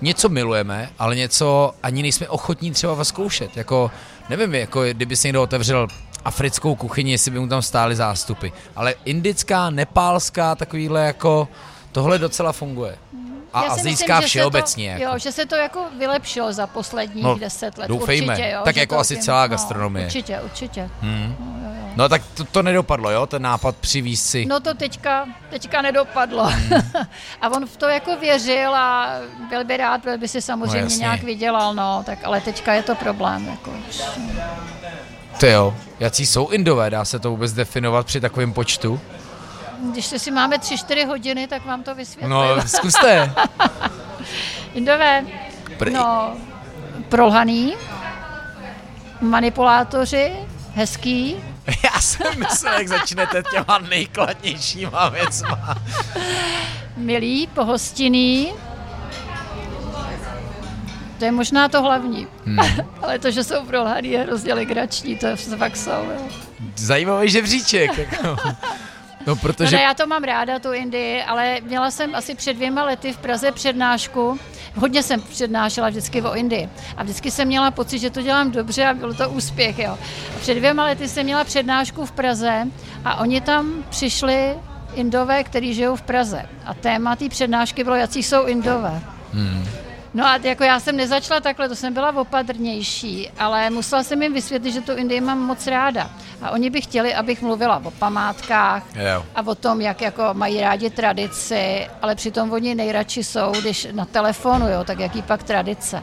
něco 0.00 0.28
milujeme, 0.28 0.90
ale 0.98 1.16
něco 1.16 1.74
ani 1.82 2.02
nejsme 2.02 2.28
ochotní 2.28 2.70
třeba 2.70 3.04
zkoušet. 3.04 3.56
Jako, 3.56 3.90
nevím, 4.28 4.54
jako 4.54 4.84
kdyby 4.84 5.16
se 5.16 5.28
někdo 5.28 5.42
otevřel 5.42 5.88
africkou 6.24 6.74
kuchyni, 6.74 7.10
jestli 7.10 7.30
by 7.30 7.38
mu 7.38 7.48
tam 7.48 7.62
stály 7.62 7.96
zástupy. 7.96 8.48
Ale 8.76 8.94
indická, 9.04 9.70
nepálská, 9.70 10.54
takovýhle 10.54 11.06
jako, 11.06 11.48
tohle 11.96 12.18
docela 12.18 12.52
funguje. 12.52 12.98
A 13.52 13.60
azijská 13.60 14.20
všeobecně. 14.20 14.94
To, 14.96 15.02
jako. 15.02 15.12
Jo, 15.12 15.18
že 15.18 15.32
se 15.32 15.46
to 15.46 15.56
jako 15.56 15.86
vylepšilo 15.98 16.52
za 16.52 16.66
posledních 16.66 17.24
no, 17.24 17.38
deset 17.38 17.78
let. 17.78 17.88
Doufejme. 17.88 18.32
Určitě, 18.32 18.50
jo, 18.50 18.60
tak 18.64 18.76
jako 18.76 18.98
asi 18.98 19.14
tím, 19.14 19.22
celá 19.22 19.42
no, 19.42 19.48
gastronomie. 19.48 20.06
Určitě, 20.06 20.40
určitě. 20.40 20.90
Hmm. 21.00 21.36
No, 21.40 21.68
jo, 21.68 21.74
jo. 21.80 21.92
no 21.96 22.08
tak 22.08 22.22
to, 22.34 22.44
to 22.44 22.62
nedopadlo, 22.62 23.10
jo, 23.10 23.26
ten 23.26 23.42
nápad 23.42 23.76
přivíz 23.76 24.24
si. 24.24 24.46
No 24.46 24.60
to 24.60 24.74
teďka, 24.74 25.26
teďka 25.50 25.82
nedopadlo. 25.82 26.44
Hmm. 26.44 26.80
a 27.40 27.48
on 27.48 27.66
v 27.66 27.76
to 27.76 27.88
jako 27.88 28.16
věřil 28.16 28.74
a 28.74 29.10
byl 29.48 29.64
by 29.64 29.76
rád, 29.76 30.04
byl 30.04 30.18
by 30.18 30.28
si 30.28 30.42
samozřejmě 30.42 30.96
no, 30.96 31.00
nějak 31.00 31.22
vydělal, 31.22 31.74
no, 31.74 32.02
tak 32.06 32.18
ale 32.24 32.40
teďka 32.40 32.74
je 32.74 32.82
to 32.82 32.94
problém. 32.94 33.48
Jako. 33.48 33.72
Ty 35.38 35.46
jo, 35.48 35.74
jaký 36.00 36.26
jsou 36.26 36.48
indové, 36.48 36.90
dá 36.90 37.04
se 37.04 37.18
to 37.18 37.30
vůbec 37.30 37.52
definovat 37.52 38.06
při 38.06 38.20
takovém 38.20 38.52
počtu? 38.52 39.00
Když 39.80 40.06
si 40.06 40.30
máme 40.30 40.58
tři, 40.58 40.78
čtyři 40.78 41.04
hodiny, 41.04 41.46
tak 41.46 41.64
vám 41.64 41.82
to 41.82 41.94
vysvětlím. 41.94 42.30
No, 42.30 42.42
zkuste. 42.66 43.32
Indové, 44.74 45.24
Pr- 45.78 45.92
no, 45.92 46.36
prolhaný, 47.08 47.74
manipulátoři, 49.20 50.32
hezký. 50.74 51.36
Já 51.84 52.00
jsem 52.00 52.38
myslel, 52.38 52.78
jak 52.78 52.88
začnete 52.88 53.42
těma 53.50 53.78
nejkladnějšíma 53.78 55.08
věcma. 55.08 55.74
Milý, 56.96 57.46
pohostinný, 57.46 58.52
to 61.18 61.24
je 61.24 61.32
možná 61.32 61.68
to 61.68 61.82
hlavní. 61.82 62.26
Hmm. 62.44 62.58
Ale 63.02 63.18
to, 63.18 63.30
že 63.30 63.44
jsou 63.44 63.64
prolhaný, 63.66 64.10
je 64.10 64.22
hrozně 64.22 64.54
legrační, 64.54 65.16
to 65.16 65.26
je 65.26 65.36
fakt 65.36 65.76
jsou. 65.76 65.90
Jo. 65.90 66.28
Zajímavý 66.76 67.30
žebříček. 67.30 67.98
Jako. 67.98 68.36
No, 69.26 69.36
protože... 69.36 69.76
No, 69.76 69.82
já 69.82 69.94
to 69.94 70.06
mám 70.06 70.24
ráda, 70.24 70.58
tu 70.58 70.72
Indii, 70.72 71.22
ale 71.22 71.60
měla 71.62 71.90
jsem 71.90 72.14
asi 72.14 72.34
před 72.34 72.54
dvěma 72.54 72.84
lety 72.84 73.12
v 73.12 73.18
Praze 73.18 73.52
přednášku. 73.52 74.38
Hodně 74.74 75.02
jsem 75.02 75.22
přednášela 75.22 75.88
vždycky 75.88 76.22
o 76.22 76.34
Indii. 76.34 76.68
A 76.96 77.02
vždycky 77.02 77.30
jsem 77.30 77.48
měla 77.48 77.70
pocit, 77.70 77.98
že 77.98 78.10
to 78.10 78.22
dělám 78.22 78.50
dobře 78.50 78.86
a 78.86 78.94
byl 78.94 79.14
to 79.14 79.30
úspěch. 79.30 79.78
Jo. 79.78 79.98
A 80.36 80.38
před 80.40 80.54
dvěma 80.54 80.84
lety 80.84 81.08
jsem 81.08 81.24
měla 81.24 81.44
přednášku 81.44 82.06
v 82.06 82.12
Praze 82.12 82.66
a 83.04 83.20
oni 83.20 83.40
tam 83.40 83.84
přišli 83.88 84.54
Indové, 84.94 85.44
kteří 85.44 85.74
žijou 85.74 85.96
v 85.96 86.02
Praze. 86.02 86.42
A 86.64 86.74
téma 86.74 87.16
té 87.16 87.28
přednášky 87.28 87.84
bylo, 87.84 87.96
jaký 87.96 88.22
jsou 88.22 88.44
Indové. 88.46 89.02
Hmm. 89.32 89.85
No 90.16 90.26
a 90.26 90.36
jako 90.36 90.64
já 90.64 90.80
jsem 90.80 90.96
nezačala 90.96 91.40
takhle, 91.40 91.68
to 91.68 91.76
jsem 91.76 91.94
byla 91.94 92.16
opatrnější, 92.16 93.30
ale 93.38 93.70
musela 93.70 94.02
jsem 94.02 94.22
jim 94.22 94.34
vysvětlit, 94.34 94.72
že 94.72 94.80
tu 94.80 94.92
Indii 94.92 95.20
mám 95.20 95.38
moc 95.38 95.66
ráda. 95.66 96.10
A 96.42 96.50
oni 96.50 96.70
by 96.70 96.80
chtěli, 96.80 97.14
abych 97.14 97.42
mluvila 97.42 97.82
o 97.84 97.90
památkách 97.90 98.82
jo. 98.94 99.24
a 99.34 99.46
o 99.46 99.54
tom, 99.54 99.80
jak 99.80 100.00
jako 100.00 100.22
mají 100.32 100.60
rádi 100.60 100.90
tradici, 100.90 101.88
ale 102.02 102.14
přitom 102.14 102.52
oni 102.52 102.74
nejradši 102.74 103.24
jsou, 103.24 103.52
když 103.60 103.88
na 103.92 104.04
telefonu, 104.04 104.68
jo, 104.68 104.84
tak 104.84 104.98
jaký 104.98 105.22
pak 105.22 105.42
tradice. 105.42 106.02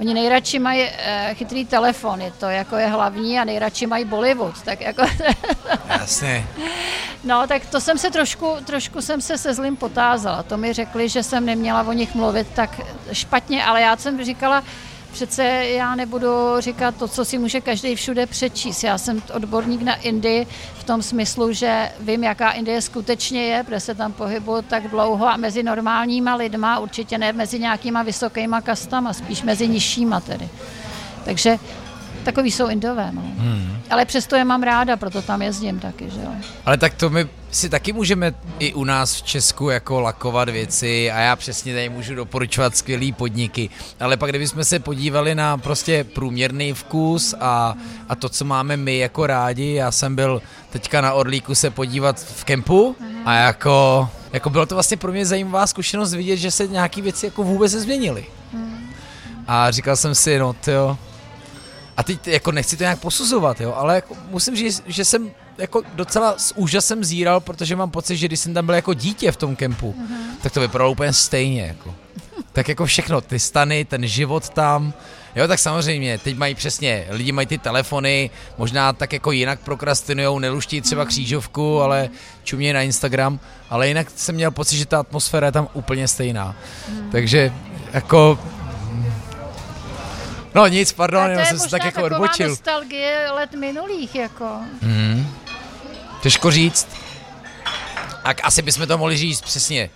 Oni 0.00 0.14
nejradši 0.14 0.58
mají 0.58 0.82
e, 0.82 1.34
chytrý 1.34 1.64
telefon, 1.64 2.20
je 2.20 2.32
to 2.40 2.46
jako 2.46 2.76
je 2.76 2.86
hlavní 2.86 3.38
a 3.38 3.44
nejradši 3.44 3.86
mají 3.86 4.04
Bollywood, 4.04 4.62
tak 4.62 4.80
jako... 4.80 5.02
Jasně. 5.88 6.46
No, 7.24 7.46
tak 7.46 7.66
to 7.66 7.80
jsem 7.80 7.98
se 7.98 8.10
trošku, 8.10 8.56
trošku 8.64 9.02
jsem 9.02 9.20
se 9.20 9.38
se 9.38 9.54
zlým 9.54 9.76
potázala. 9.76 10.42
To 10.42 10.56
mi 10.56 10.72
řekli, 10.72 11.08
že 11.08 11.22
jsem 11.22 11.46
neměla 11.46 11.82
o 11.82 11.92
nich 11.92 12.14
mluvit 12.14 12.46
tak 12.54 12.80
špatně, 13.12 13.64
ale 13.64 13.80
já 13.80 13.96
jsem 13.96 14.24
říkala, 14.24 14.64
přece 15.12 15.44
já 15.64 15.94
nebudu 15.94 16.28
říkat 16.58 16.96
to, 16.96 17.08
co 17.08 17.24
si 17.24 17.38
může 17.38 17.60
každý 17.60 17.94
všude 17.94 18.26
přečíst. 18.26 18.84
Já 18.84 18.98
jsem 18.98 19.22
odborník 19.34 19.82
na 19.82 19.94
Indii 19.94 20.46
v 20.74 20.84
tom 20.84 21.02
smyslu, 21.02 21.52
že 21.52 21.92
vím, 22.00 22.24
jaká 22.24 22.50
Indie 22.50 22.82
skutečně 22.82 23.42
je, 23.42 23.64
protože 23.64 23.80
se 23.80 23.94
tam 23.94 24.12
pohybuju 24.12 24.62
tak 24.62 24.88
dlouho 24.88 25.28
a 25.28 25.36
mezi 25.36 25.62
normálníma 25.62 26.34
lidma, 26.34 26.78
určitě 26.78 27.18
ne 27.18 27.32
mezi 27.32 27.58
nějakýma 27.58 28.02
vysokýma 28.02 28.60
kastama, 28.60 29.12
spíš 29.12 29.42
mezi 29.42 29.68
nižšíma 29.68 30.20
tedy. 30.20 30.48
Takže 31.24 31.58
Takový 32.24 32.50
jsou 32.50 32.68
indové, 32.68 33.10
no. 33.12 33.22
Hmm. 33.38 33.78
Ale 33.90 34.04
přesto 34.04 34.36
je 34.36 34.44
mám 34.44 34.62
ráda, 34.62 34.96
proto 34.96 35.22
tam 35.22 35.42
jezdím 35.42 35.80
taky, 35.80 36.10
že 36.10 36.20
jo. 36.20 36.30
Ale 36.66 36.78
tak 36.78 36.94
to 36.94 37.10
my 37.10 37.28
si 37.50 37.68
taky 37.68 37.92
můžeme 37.92 38.34
i 38.58 38.74
u 38.74 38.84
nás 38.84 39.14
v 39.14 39.22
Česku 39.22 39.70
jako 39.70 40.00
lakovat 40.00 40.48
věci 40.48 41.10
a 41.10 41.18
já 41.18 41.36
přesně 41.36 41.74
tady 41.74 41.88
můžu 41.88 42.14
doporučovat 42.14 42.76
skvělý 42.76 43.12
podniky. 43.12 43.70
Ale 44.00 44.16
pak 44.16 44.30
kdybychom 44.30 44.64
se 44.64 44.78
podívali 44.78 45.34
na 45.34 45.58
prostě 45.58 46.04
průměrný 46.04 46.72
vkus 46.72 47.34
a, 47.40 47.74
a 48.08 48.14
to, 48.14 48.28
co 48.28 48.44
máme 48.44 48.76
my 48.76 48.98
jako 48.98 49.26
rádi, 49.26 49.72
já 49.72 49.90
jsem 49.90 50.16
byl 50.16 50.42
teďka 50.70 51.00
na 51.00 51.12
Orlíku 51.12 51.54
se 51.54 51.70
podívat 51.70 52.20
v 52.20 52.44
kempu 52.44 52.96
a 53.24 53.34
jako, 53.34 54.08
jako 54.32 54.50
bylo 54.50 54.66
to 54.66 54.74
vlastně 54.74 54.96
pro 54.96 55.12
mě 55.12 55.26
zajímavá 55.26 55.66
zkušenost 55.66 56.14
vidět, 56.14 56.36
že 56.36 56.50
se 56.50 56.66
nějaké 56.66 57.02
věci 57.02 57.26
jako 57.26 57.42
vůbec 57.42 57.74
nezměnily. 57.74 58.24
Hmm. 58.52 58.90
A 59.46 59.70
říkal 59.70 59.96
jsem 59.96 60.14
si, 60.14 60.38
no 60.38 60.56
jo, 60.66 60.98
a 62.00 62.02
teď 62.02 62.26
jako 62.26 62.52
nechci 62.52 62.76
to 62.76 62.82
nějak 62.82 62.98
posuzovat, 62.98 63.60
jo, 63.60 63.74
ale 63.76 63.94
jako 63.94 64.16
musím 64.30 64.56
říct, 64.56 64.82
že 64.86 65.04
jsem 65.04 65.30
jako 65.58 65.82
docela 65.94 66.34
s 66.38 66.56
úžasem 66.56 67.04
zíral, 67.04 67.40
protože 67.40 67.76
mám 67.76 67.90
pocit, 67.90 68.16
že 68.16 68.26
když 68.28 68.40
jsem 68.40 68.54
tam 68.54 68.66
byl 68.66 68.74
jako 68.74 68.94
dítě 68.94 69.32
v 69.32 69.36
tom 69.36 69.56
kempu, 69.56 69.94
uh-huh. 69.98 70.16
tak 70.42 70.52
to 70.52 70.60
vypadalo 70.60 70.90
úplně 70.90 71.12
stejně, 71.12 71.62
jako. 71.62 71.94
Tak 72.52 72.68
jako 72.68 72.86
všechno, 72.86 73.20
ty 73.20 73.38
stany, 73.38 73.84
ten 73.84 74.06
život 74.06 74.48
tam, 74.48 74.92
Jo, 75.36 75.48
tak 75.48 75.58
samozřejmě, 75.58 76.18
teď 76.18 76.36
mají 76.36 76.54
přesně, 76.54 77.06
lidi 77.10 77.32
mají 77.32 77.46
ty 77.46 77.58
telefony, 77.58 78.30
možná 78.58 78.92
tak 78.92 79.12
jako 79.12 79.32
jinak 79.32 79.60
prokrastinujou, 79.60 80.38
neluští 80.38 80.80
třeba 80.80 81.02
mhm. 81.02 81.08
křížovku, 81.08 81.80
ale 81.80 82.08
čumějí 82.44 82.72
na 82.72 82.82
Instagram, 82.82 83.40
ale 83.70 83.88
jinak 83.88 84.06
jsem 84.16 84.34
měl 84.34 84.50
pocit, 84.50 84.76
že 84.76 84.86
ta 84.86 85.00
atmosféra 85.00 85.46
je 85.46 85.52
tam 85.52 85.68
úplně 85.74 86.08
stejná. 86.08 86.56
Hmm. 86.88 87.10
Takže 87.10 87.52
jako 87.92 88.38
No 90.54 90.66
nic, 90.66 90.92
pardon, 90.92 91.30
já 91.30 91.46
jsem 91.46 91.58
se 91.58 91.68
tak 91.70 91.84
jako 91.84 92.02
odbočil. 92.02 92.46
To 92.46 92.50
nostalgie 92.50 93.30
let 93.30 93.52
minulých, 93.54 94.14
jako. 94.14 94.58
Hmm. 94.82 95.36
Těžko 96.22 96.50
říct. 96.50 96.88
Tak 98.24 98.40
asi 98.44 98.62
bychom 98.62 98.86
to 98.86 98.98
mohli 98.98 99.16
říct 99.16 99.40
přesně. 99.40 99.90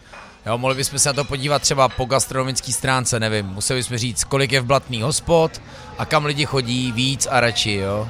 Jo, 0.46 0.58
mohli 0.58 0.76
bychom 0.76 0.98
se 0.98 1.08
na 1.08 1.12
to 1.12 1.24
podívat 1.24 1.62
třeba 1.62 1.88
po 1.88 2.04
gastronomické 2.04 2.72
stránce, 2.72 3.20
nevím. 3.20 3.46
Museli 3.46 3.80
bychom 3.80 3.98
říct, 3.98 4.24
kolik 4.24 4.52
je 4.52 4.60
v 4.60 4.64
blatný 4.64 5.02
hospod 5.02 5.62
a 5.98 6.04
kam 6.04 6.24
lidi 6.24 6.44
chodí 6.44 6.92
víc 6.92 7.26
a 7.30 7.40
radši, 7.40 7.72
jo. 7.72 8.08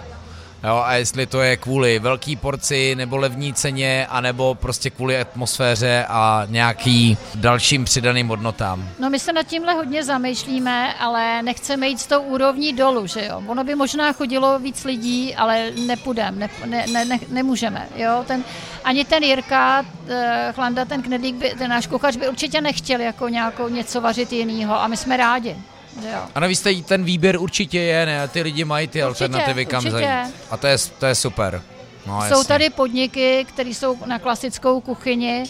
Jo, 0.65 0.83
a 0.85 0.95
jestli 0.95 1.27
to 1.27 1.41
je 1.41 1.57
kvůli 1.57 1.99
velký 1.99 2.37
porci 2.37 2.95
nebo 2.95 3.17
levní 3.17 3.53
ceně, 3.55 4.07
anebo 4.11 4.55
prostě 4.55 4.91
kvůli 4.91 5.21
atmosféře 5.21 6.07
a 6.09 6.43
nějaký 6.49 7.19
dalším 7.35 7.85
přidaným 7.85 8.29
hodnotám. 8.29 8.89
No 8.99 9.11
my 9.11 9.19
se 9.19 9.33
nad 9.33 9.47
tímhle 9.47 9.75
hodně 9.75 10.05
zamýšlíme, 10.05 10.95
ale 10.95 11.43
nechceme 11.43 11.89
jít 11.89 12.01
s 12.01 12.07
tou 12.07 12.21
úrovní 12.21 12.73
dolů, 12.73 13.07
že 13.07 13.27
jo. 13.27 13.43
Ono 13.47 13.65
by 13.65 13.75
možná 13.75 14.13
chodilo 14.13 14.59
víc 14.59 14.85
lidí, 14.85 15.35
ale 15.35 15.71
nepůjdeme, 15.87 16.51
ne, 16.67 16.87
ne, 16.93 17.05
ne, 17.05 17.19
nemůžeme, 17.29 17.89
jo. 17.97 18.25
Ten, 18.27 18.45
ani 18.85 19.05
ten 19.05 19.23
Jirka, 19.23 19.85
eh, 20.09 20.53
Chlanda, 20.55 20.85
ten 20.85 21.03
knedlík, 21.03 21.37
by, 21.37 21.55
ten 21.59 21.71
náš 21.71 21.87
kuchař 21.87 22.17
by 22.17 22.29
určitě 22.29 22.61
nechtěl 22.61 23.01
jako 23.01 23.29
nějakou 23.29 23.69
něco 23.69 24.01
vařit 24.01 24.33
jinýho 24.33 24.81
a 24.81 24.87
my 24.87 24.97
jsme 24.97 25.17
rádi. 25.17 25.57
Jo. 26.03 26.21
A 26.35 26.41
navíc 26.41 26.67
ten 26.85 27.05
výběr 27.05 27.41
určitě 27.41 27.81
je, 27.81 28.07
ne? 28.07 28.29
Ty 28.29 28.43
lidi 28.43 28.65
mají 28.65 28.89
ty 28.89 29.05
určitě, 29.05 29.25
alternativy, 29.25 29.67
kam 29.67 29.91
zajít. 29.91 30.09
A 30.51 30.57
to 30.57 30.67
je, 30.67 30.77
to 30.99 31.07
je 31.07 31.15
super. 31.15 31.63
No, 32.07 32.21
jsou 32.21 32.29
jasně. 32.29 32.45
tady 32.45 32.71
podniky, 32.71 33.47
které 33.49 33.71
jsou 33.71 33.99
na 34.07 34.19
klasickou 34.19 34.81
kuchyni 34.81 35.45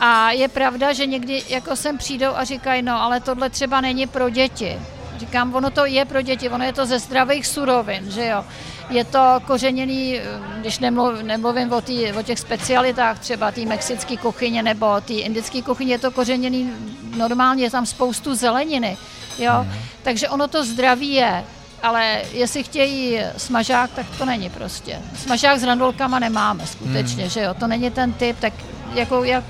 a 0.00 0.30
je 0.30 0.48
pravda, 0.48 0.92
že 0.92 1.06
někdy 1.06 1.42
jako 1.48 1.76
sem 1.76 1.98
přijdou 1.98 2.30
a 2.34 2.44
říkají, 2.44 2.82
no 2.82 3.02
ale 3.02 3.20
tohle 3.20 3.50
třeba 3.50 3.80
není 3.80 4.06
pro 4.06 4.30
děti. 4.30 4.78
Říkám, 5.16 5.54
ono 5.54 5.70
to 5.70 5.84
je 5.84 6.04
pro 6.04 6.22
děti, 6.22 6.48
ono 6.48 6.64
je 6.64 6.72
to 6.72 6.86
ze 6.86 6.98
zdravých 6.98 7.46
surovin, 7.46 8.10
že 8.10 8.26
jo. 8.26 8.44
Je 8.90 9.04
to 9.04 9.40
kořeněný, 9.46 10.20
když 10.60 10.78
nemluv, 10.78 11.22
nemluvím 11.22 11.72
o, 11.72 11.80
tý, 11.80 12.12
o 12.12 12.22
těch 12.22 12.38
specialitách, 12.38 13.18
třeba 13.18 13.50
té 13.50 13.60
mexické 13.60 14.16
kuchyně 14.16 14.62
nebo 14.62 15.00
té 15.00 15.12
indické 15.12 15.62
kuchyně, 15.62 15.94
je 15.94 15.98
to 15.98 16.10
kořeněný 16.10 16.70
normálně, 17.16 17.64
je 17.64 17.70
tam 17.70 17.86
spoustu 17.86 18.34
zeleniny 18.34 18.96
Jo? 19.38 19.52
Hmm. 19.52 19.72
Takže 20.02 20.28
ono 20.28 20.48
to 20.48 20.64
zdraví 20.64 21.12
je, 21.12 21.44
ale 21.82 22.22
jestli 22.32 22.62
chtějí 22.62 23.20
smažák, 23.36 23.90
tak 23.90 24.06
to 24.18 24.24
není 24.24 24.50
prostě. 24.50 24.98
Smažák 25.16 25.58
s 25.58 25.62
randolkama 25.62 26.18
nemáme 26.18 26.66
skutečně, 26.66 27.22
hmm. 27.22 27.30
že 27.30 27.40
jo, 27.40 27.54
to 27.54 27.66
není 27.66 27.90
ten 27.90 28.12
typ, 28.12 28.40
tak 28.40 28.52
jako 28.94 29.24
jak 29.24 29.44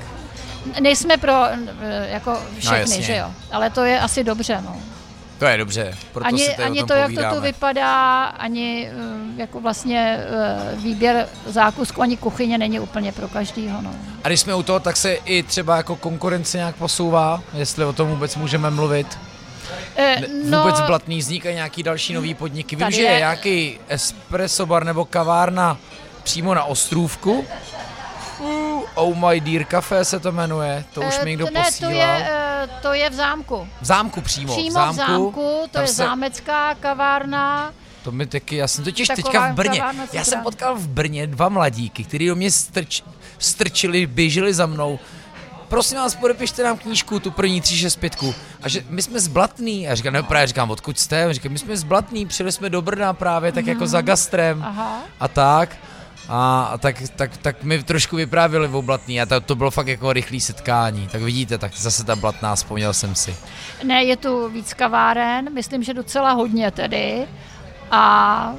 nejsme 0.80 1.16
pro 1.16 1.46
eh, 1.46 2.08
jako 2.10 2.42
všechny, 2.58 2.96
no, 2.96 3.02
že 3.02 3.16
jo, 3.16 3.30
ale 3.52 3.70
to 3.70 3.84
je 3.84 4.00
asi 4.00 4.24
dobře, 4.24 4.60
no. 4.64 4.76
To 5.38 5.46
je 5.46 5.58
dobře, 5.58 5.94
proto 6.12 6.26
ani, 6.26 6.38
si 6.38 6.56
ani 6.56 6.84
to, 6.84 6.94
jak 6.94 7.12
to 7.12 7.34
tu 7.34 7.40
vypadá, 7.40 8.24
ani 8.24 8.90
uh, 8.90 9.38
jako 9.38 9.60
vlastně 9.60 10.18
uh, 10.74 10.82
výběr 10.82 11.28
zákusku, 11.46 12.02
ani 12.02 12.16
kuchyně 12.16 12.58
není 12.58 12.80
úplně 12.80 13.12
pro 13.12 13.28
každýho. 13.28 13.82
No. 13.82 13.94
A 14.24 14.28
když 14.28 14.40
jsme 14.40 14.54
u 14.54 14.62
toho, 14.62 14.80
tak 14.80 14.96
se 14.96 15.12
i 15.12 15.42
třeba 15.42 15.76
jako 15.76 15.96
konkurence 15.96 16.58
nějak 16.58 16.76
posouvá, 16.76 17.42
jestli 17.54 17.84
o 17.84 17.92
tom 17.92 18.08
vůbec 18.08 18.36
můžeme 18.36 18.70
mluvit? 18.70 19.18
E, 19.96 20.16
no, 20.44 20.62
vůbec 20.62 20.80
blatný 20.80 21.18
vznikají 21.18 21.54
nějaký 21.54 21.82
další 21.82 22.14
nový 22.14 22.34
podniky. 22.34 22.76
Vím, 22.76 22.90
že 22.90 23.02
je 23.02 23.18
nějaký 23.18 23.78
espresso 23.88 24.66
bar 24.66 24.84
nebo 24.84 25.04
kavárna 25.04 25.78
přímo 26.22 26.54
na 26.54 26.64
Ostrůvku. 26.64 27.46
Uh, 28.38 28.82
oh 28.94 29.16
my 29.16 29.40
dear 29.40 29.66
cafe 29.70 30.04
se 30.04 30.20
to 30.20 30.32
jmenuje, 30.32 30.84
to 30.94 31.00
už 31.00 31.20
mi 31.24 31.30
někdo 31.30 31.46
ne, 31.54 31.64
posílal. 31.64 31.92
To 31.92 31.96
je, 31.96 32.68
to 32.82 32.92
je 32.92 33.10
v 33.10 33.14
zámku. 33.14 33.68
V 33.80 33.84
zámku 33.84 34.20
přímo. 34.20 34.52
Přímo 34.52 34.70
v 34.70 34.72
zámku, 34.72 35.02
v 35.02 35.06
zámku 35.06 35.62
to 35.70 35.80
je 35.80 35.86
se... 35.86 35.94
zámecká 35.94 36.74
kavárna. 36.74 37.72
To 38.04 38.12
mi 38.12 38.26
taky, 38.26 38.56
já 38.56 38.68
jsem 38.68 38.84
totiž 38.84 39.08
Taková 39.08 39.24
teďka 39.24 39.48
v 39.48 39.54
Brně, 39.54 39.82
já 40.12 40.24
jsem 40.24 40.42
potkal 40.42 40.74
v 40.74 40.88
Brně 40.88 41.26
dva 41.26 41.48
mladíky, 41.48 42.04
kteří 42.04 42.26
do 42.26 42.36
mě 42.36 42.50
strč, 42.50 43.02
strčili, 43.38 44.06
běželi 44.06 44.54
za 44.54 44.66
mnou. 44.66 44.98
Prosím 45.72 45.98
vás, 45.98 46.14
podepište 46.14 46.64
nám 46.64 46.78
knížku, 46.78 47.20
tu 47.20 47.30
první 47.30 47.60
365. 47.60 48.34
A 48.62 48.68
že 48.68 48.84
my 48.88 49.02
jsme 49.02 49.20
zblatný. 49.20 49.88
A 49.88 49.94
říkám, 49.94 50.12
ne, 50.12 50.22
právě 50.22 50.46
říkám, 50.46 50.70
odkud 50.70 50.98
jste? 50.98 51.24
A 51.24 51.32
říkám, 51.32 51.52
my 51.52 51.58
jsme 51.58 51.76
zblatný, 51.76 52.26
přijeli 52.26 52.52
jsme 52.52 52.70
do 52.70 52.82
Brna 52.82 53.12
právě, 53.12 53.52
tak 53.52 53.66
jako 53.66 53.86
za 53.86 54.00
gastrem. 54.00 54.64
Aha. 54.66 55.02
A 55.20 55.28
tak. 55.28 55.76
A 56.28 56.72
tak, 56.78 56.96
tak, 57.16 57.36
tak 57.36 57.62
mi 57.62 57.82
trošku 57.82 58.16
vyprávěli 58.16 58.68
v 58.68 58.82
Blatný 58.82 59.20
a 59.20 59.26
to, 59.26 59.40
to 59.40 59.54
bylo 59.54 59.70
fakt 59.70 59.86
jako 59.86 60.12
rychlé 60.12 60.40
setkání. 60.40 61.08
Tak 61.12 61.22
vidíte, 61.22 61.58
tak 61.58 61.72
zase 61.76 62.04
ta 62.04 62.16
Blatná, 62.16 62.54
vzpomněl 62.54 62.94
jsem 62.94 63.14
si. 63.14 63.36
Ne, 63.84 64.04
je 64.04 64.16
tu 64.16 64.48
víc 64.48 64.74
kaváren, 64.74 65.54
myslím, 65.54 65.82
že 65.82 65.94
docela 65.94 66.32
hodně 66.32 66.70
tedy. 66.70 67.26
A 67.90 68.54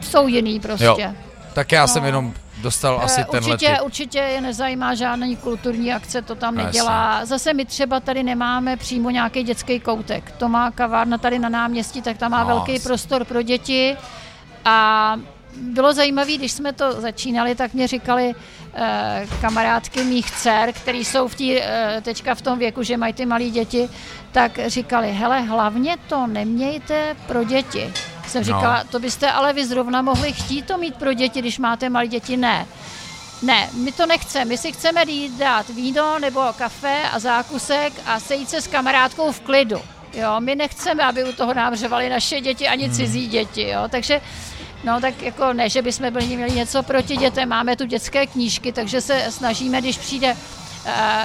jsou 0.00 0.28
jiný 0.28 0.60
prostě. 0.60 0.84
Jo. 0.84 1.14
Tak 1.52 1.72
já 1.72 1.82
no. 1.82 1.88
jsem 1.88 2.04
jenom 2.04 2.34
dostal 2.56 3.00
asi 3.04 3.24
ten 3.30 3.44
určitě, 3.44 3.68
typ. 3.68 3.84
Určitě 3.84 4.18
je 4.18 4.40
nezajímá 4.40 4.94
žádný 4.94 5.36
kulturní 5.36 5.92
akce, 5.92 6.22
to 6.22 6.34
tam 6.34 6.54
no, 6.54 6.64
nedělá. 6.64 7.12
Jasně. 7.12 7.26
Zase 7.26 7.54
my 7.54 7.64
třeba 7.64 8.00
tady 8.00 8.22
nemáme 8.22 8.76
přímo 8.76 9.10
nějaký 9.10 9.42
dětský 9.42 9.80
koutek. 9.80 10.30
To 10.30 10.48
má 10.48 10.70
kavárna 10.70 11.18
tady 11.18 11.38
na 11.38 11.48
náměstí, 11.48 12.02
tak 12.02 12.18
tam 12.18 12.30
má 12.30 12.40
no, 12.40 12.46
velký 12.46 12.78
prostor 12.78 13.24
pro 13.24 13.42
děti 13.42 13.96
a 14.64 15.16
bylo 15.56 15.92
zajímavé, 15.92 16.32
když 16.32 16.52
jsme 16.52 16.72
to 16.72 17.00
začínali, 17.00 17.54
tak 17.54 17.74
mě 17.74 17.88
říkali 17.88 18.34
eh, 18.74 19.26
kamarádky 19.40 20.04
mých 20.04 20.30
dcer, 20.30 20.72
který 20.72 21.04
jsou 21.04 21.28
v 21.28 21.34
tí, 21.34 21.60
eh, 21.60 22.00
teďka 22.02 22.34
v 22.34 22.42
tom 22.42 22.58
věku, 22.58 22.82
že 22.82 22.96
mají 22.96 23.12
ty 23.12 23.26
malé 23.26 23.44
děti, 23.44 23.88
tak 24.32 24.58
říkali, 24.66 25.12
hele, 25.12 25.40
hlavně 25.40 25.96
to 26.08 26.26
nemějte 26.26 27.16
pro 27.26 27.44
děti. 27.44 27.92
Jsem 28.28 28.40
no. 28.40 28.44
říkala, 28.44 28.84
to 28.84 28.98
byste 28.98 29.30
ale 29.30 29.52
vy 29.52 29.66
zrovna 29.66 30.02
mohli 30.02 30.32
chtít 30.32 30.66
to 30.66 30.78
mít 30.78 30.96
pro 30.96 31.12
děti, 31.12 31.40
když 31.40 31.58
máte 31.58 31.88
malé 31.88 32.06
děti. 32.08 32.36
Ne. 32.36 32.66
Ne, 33.42 33.70
my 33.72 33.92
to 33.92 34.06
nechceme. 34.06 34.44
My 34.44 34.58
si 34.58 34.72
chceme 34.72 35.04
dát 35.38 35.68
víno 35.68 36.18
nebo 36.18 36.40
kafe 36.58 37.02
a 37.12 37.18
zákusek 37.18 37.92
a 38.06 38.20
sejít 38.20 38.48
se 38.50 38.60
s 38.60 38.66
kamarádkou 38.66 39.32
v 39.32 39.40
klidu. 39.40 39.76
Jo, 40.14 40.40
my 40.40 40.54
nechceme, 40.54 41.04
aby 41.04 41.24
u 41.24 41.32
toho 41.32 41.54
nám 41.54 41.76
řevali 41.76 42.08
naše 42.08 42.40
děti 42.40 42.68
ani 42.68 42.84
hmm. 42.84 42.94
cizí 42.94 43.26
děti. 43.26 43.68
Jo. 43.68 43.80
Takže 43.88 44.20
No 44.84 45.00
tak 45.00 45.22
jako 45.22 45.52
ne, 45.52 45.68
že 45.68 45.82
bychom 45.82 46.12
byli 46.12 46.36
měli 46.36 46.52
něco 46.52 46.82
proti 46.82 47.16
dětem, 47.16 47.48
máme 47.48 47.76
tu 47.76 47.86
dětské 47.86 48.26
knížky, 48.26 48.72
takže 48.72 49.00
se 49.00 49.26
snažíme, 49.28 49.80
když 49.80 49.98
přijde 49.98 50.36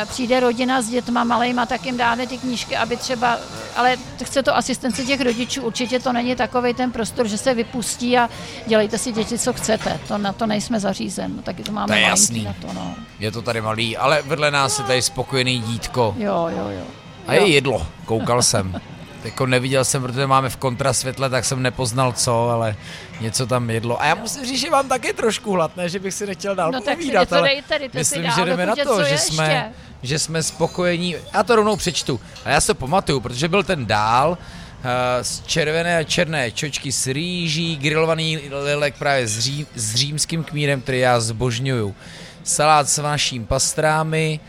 přijde 0.05 0.39
rodina 0.39 0.82
s 0.82 0.89
dětma 0.89 1.24
malejma, 1.24 1.66
tak 1.66 1.86
jim 1.86 1.97
dáme 1.97 2.28
ty 2.28 2.38
knížky, 2.38 2.78
aby 2.78 2.97
třeba, 2.97 3.38
ale 3.76 3.97
chce 4.24 4.43
to 4.43 4.55
asistence 4.57 5.05
těch 5.05 5.22
rodičů, 5.22 5.62
určitě 5.62 5.99
to 5.99 6.14
není 6.14 6.36
takový 6.36 6.74
ten 6.74 6.91
prostor, 6.91 7.28
že 7.28 7.38
se 7.38 7.53
vypustí 7.53 8.18
a 8.18 8.30
dělejte 8.68 8.97
si 8.97 9.12
děti, 9.12 9.38
co 9.39 9.53
chcete, 9.53 9.99
to 10.07 10.18
na 10.18 10.34
to 10.34 10.47
nejsme 10.47 10.80
zařízen, 10.80 11.36
no, 11.36 11.41
taky 11.41 11.64
to 11.64 11.72
máme 11.72 11.88
to 11.88 11.93
je 11.93 12.01
jasný. 12.01 12.43
na 12.43 12.55
to. 12.62 12.68
No. 12.74 12.95
Je 13.20 13.32
to 13.32 13.41
tady 13.41 13.62
malý, 13.62 13.97
ale 13.97 14.22
vedle 14.22 14.51
nás 14.51 14.80
je 14.80 14.86
tady 14.86 15.01
spokojený 15.01 15.59
dítko. 15.59 16.16
Jo, 16.18 16.47
jo, 16.57 16.70
jo. 16.70 16.84
A 17.28 17.34
je 17.34 17.47
jedlo, 17.47 17.88
koukal 18.05 18.41
jsem. 18.41 18.82
Jako 19.24 19.45
neviděl 19.45 19.86
jsem, 19.86 20.01
protože 20.01 20.28
máme 20.28 20.49
v 20.49 20.57
kontrasvětle, 20.57 21.30
tak 21.30 21.45
jsem 21.45 21.61
nepoznal 21.61 22.11
co, 22.13 22.49
ale 22.49 22.76
něco 23.22 23.47
tam 23.47 23.69
jedlo. 23.69 24.01
A 24.01 24.05
já 24.05 24.15
musím 24.15 24.45
říct, 24.45 24.59
že 24.59 24.69
mám 24.69 24.88
taky 24.88 25.13
trošku 25.13 25.51
hlad, 25.51 25.78
ne, 25.78 25.89
že 25.89 25.99
bych 25.99 26.13
si 26.13 26.26
nechtěl 26.26 26.55
dál 26.55 26.72
no, 26.72 26.82
povídat, 26.82 27.30
tak 27.30 27.39
ale 27.39 27.49
tady, 27.67 27.89
myslím, 27.93 28.24
že 28.36 28.45
jdeme 28.45 28.65
na 28.65 28.76
to, 28.76 29.03
že 29.03 29.17
jsme, 29.17 29.74
že 30.03 30.19
jsme 30.19 30.43
spokojení. 30.43 31.15
Já 31.34 31.43
to 31.43 31.55
rovnou 31.55 31.76
přečtu. 31.76 32.19
A 32.45 32.49
já 32.49 32.61
se 32.61 32.74
pamatuju, 32.74 33.19
protože 33.19 33.47
byl 33.47 33.63
ten 33.63 33.86
dál, 33.86 34.38
Uh, 34.82 34.88
z 35.22 35.41
červené 35.45 35.97
a 35.97 36.03
černé 36.03 36.51
čočky 36.51 36.91
s 36.91 37.07
rýží, 37.07 37.76
grilovaný 37.76 38.39
lilek 38.63 38.95
právě 38.97 39.28
s, 39.28 39.39
ří, 39.39 39.67
s 39.76 39.95
římským 39.95 40.43
kmírem, 40.43 40.82
který 40.82 40.99
já 40.99 41.19
zbožňuju. 41.19 41.95
Salát 42.43 42.89
s 42.89 42.97
vaším 42.97 43.45
pastrámy, 43.45 44.39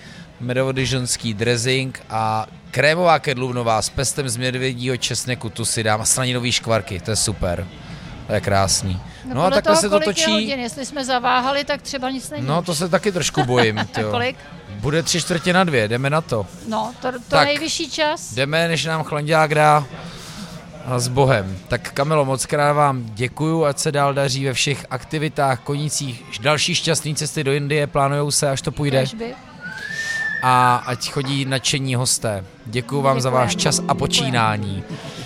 medovodižonský 0.43 1.35
dressing 1.35 2.03
a 2.11 2.47
Krémová 2.71 3.19
kedluvnová 3.19 3.83
s 3.83 3.91
pestem 3.91 4.29
z 4.29 4.37
medvědího 4.37 4.97
česneku, 4.97 5.51
tu 5.51 5.65
si 5.65 5.83
dám 5.83 6.01
a 6.01 6.05
slaninový 6.05 6.53
škvarky, 6.53 7.01
to 7.01 7.11
je 7.11 7.17
super. 7.17 7.67
To 8.27 8.33
je 8.33 8.41
krásný. 8.41 9.01
No, 9.25 9.35
no 9.35 9.45
a 9.45 9.51
takhle 9.51 9.73
toho, 9.73 9.81
se 9.81 9.89
to 9.89 10.01
točí. 10.01 10.33
Hodin. 10.33 10.61
Jestli 10.61 10.87
jsme 10.87 11.05
zaváhali, 11.05 11.65
tak 11.65 11.83
třeba 11.83 12.11
nic 12.11 12.31
není. 12.31 12.47
No 12.47 12.63
to 12.63 12.75
se 12.75 12.89
taky 12.89 13.13
trošku 13.13 13.45
bojím. 13.45 13.81
kolik? 14.11 14.37
Bude 14.71 15.03
tři 15.03 15.21
čtvrtě 15.21 15.53
na 15.53 15.65
dvě, 15.65 15.89
jdeme 15.89 16.11
na 16.11 16.21
to. 16.21 16.47
No, 16.69 16.93
to, 17.03 17.13
to 17.13 17.19
tak, 17.29 17.47
nejvyšší 17.47 17.91
čas. 17.91 18.35
Jdeme, 18.35 18.69
než 18.69 18.85
nám 18.85 19.05
chlanďák 19.05 19.55
dá 19.55 19.87
a 20.85 20.99
s 20.99 21.09
Bohem. 21.09 21.59
Tak 21.69 21.93
Kamilo, 21.93 22.25
moc 22.25 22.47
krát 22.47 22.73
vám 22.73 23.05
děkuju, 23.05 23.65
ať 23.65 23.79
se 23.79 23.93
dál 23.93 24.15
daří 24.15 24.45
ve 24.45 24.53
všech 24.53 24.87
aktivitách, 24.91 25.61
konicích. 25.61 26.25
Další 26.41 26.75
šťastný 26.75 27.15
cesty 27.15 27.45
do 27.45 27.53
Indie 27.53 27.87
plánujou 27.87 28.31
se, 28.31 28.51
až 28.51 28.63
to 28.63 28.73
půjde. 28.73 29.01
Kežby 29.01 29.35
a 30.43 30.77
ať 30.87 31.11
chodí 31.11 31.45
nadšení 31.45 31.95
hosté. 31.95 32.45
Děkuji 32.67 33.03
vám 33.03 33.17
Děkujem. 33.17 33.21
za 33.21 33.31
váš 33.31 33.57
čas 33.57 33.81
a 33.89 33.95
počínání. 33.95 34.83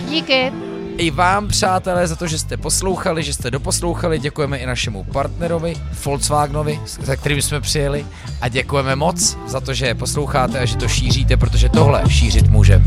Díky. 0.08 0.52
I 0.98 1.10
vám, 1.10 1.48
přátelé, 1.48 2.06
za 2.06 2.16
to, 2.16 2.26
že 2.26 2.38
jste 2.38 2.56
poslouchali, 2.56 3.22
že 3.22 3.34
jste 3.34 3.50
doposlouchali. 3.50 4.18
Děkujeme 4.18 4.58
i 4.58 4.66
našemu 4.66 5.04
partnerovi, 5.04 5.74
Volkswagenovi, 6.04 6.80
za 6.86 7.16
kterým 7.16 7.42
jsme 7.42 7.60
přijeli. 7.60 8.06
A 8.40 8.48
děkujeme 8.48 8.96
moc 8.96 9.38
za 9.46 9.60
to, 9.60 9.74
že 9.74 9.94
posloucháte 9.94 10.58
a 10.58 10.64
že 10.64 10.76
to 10.76 10.88
šíříte, 10.88 11.36
protože 11.36 11.68
tohle 11.68 12.02
šířit 12.08 12.48
můžeme. 12.48 12.84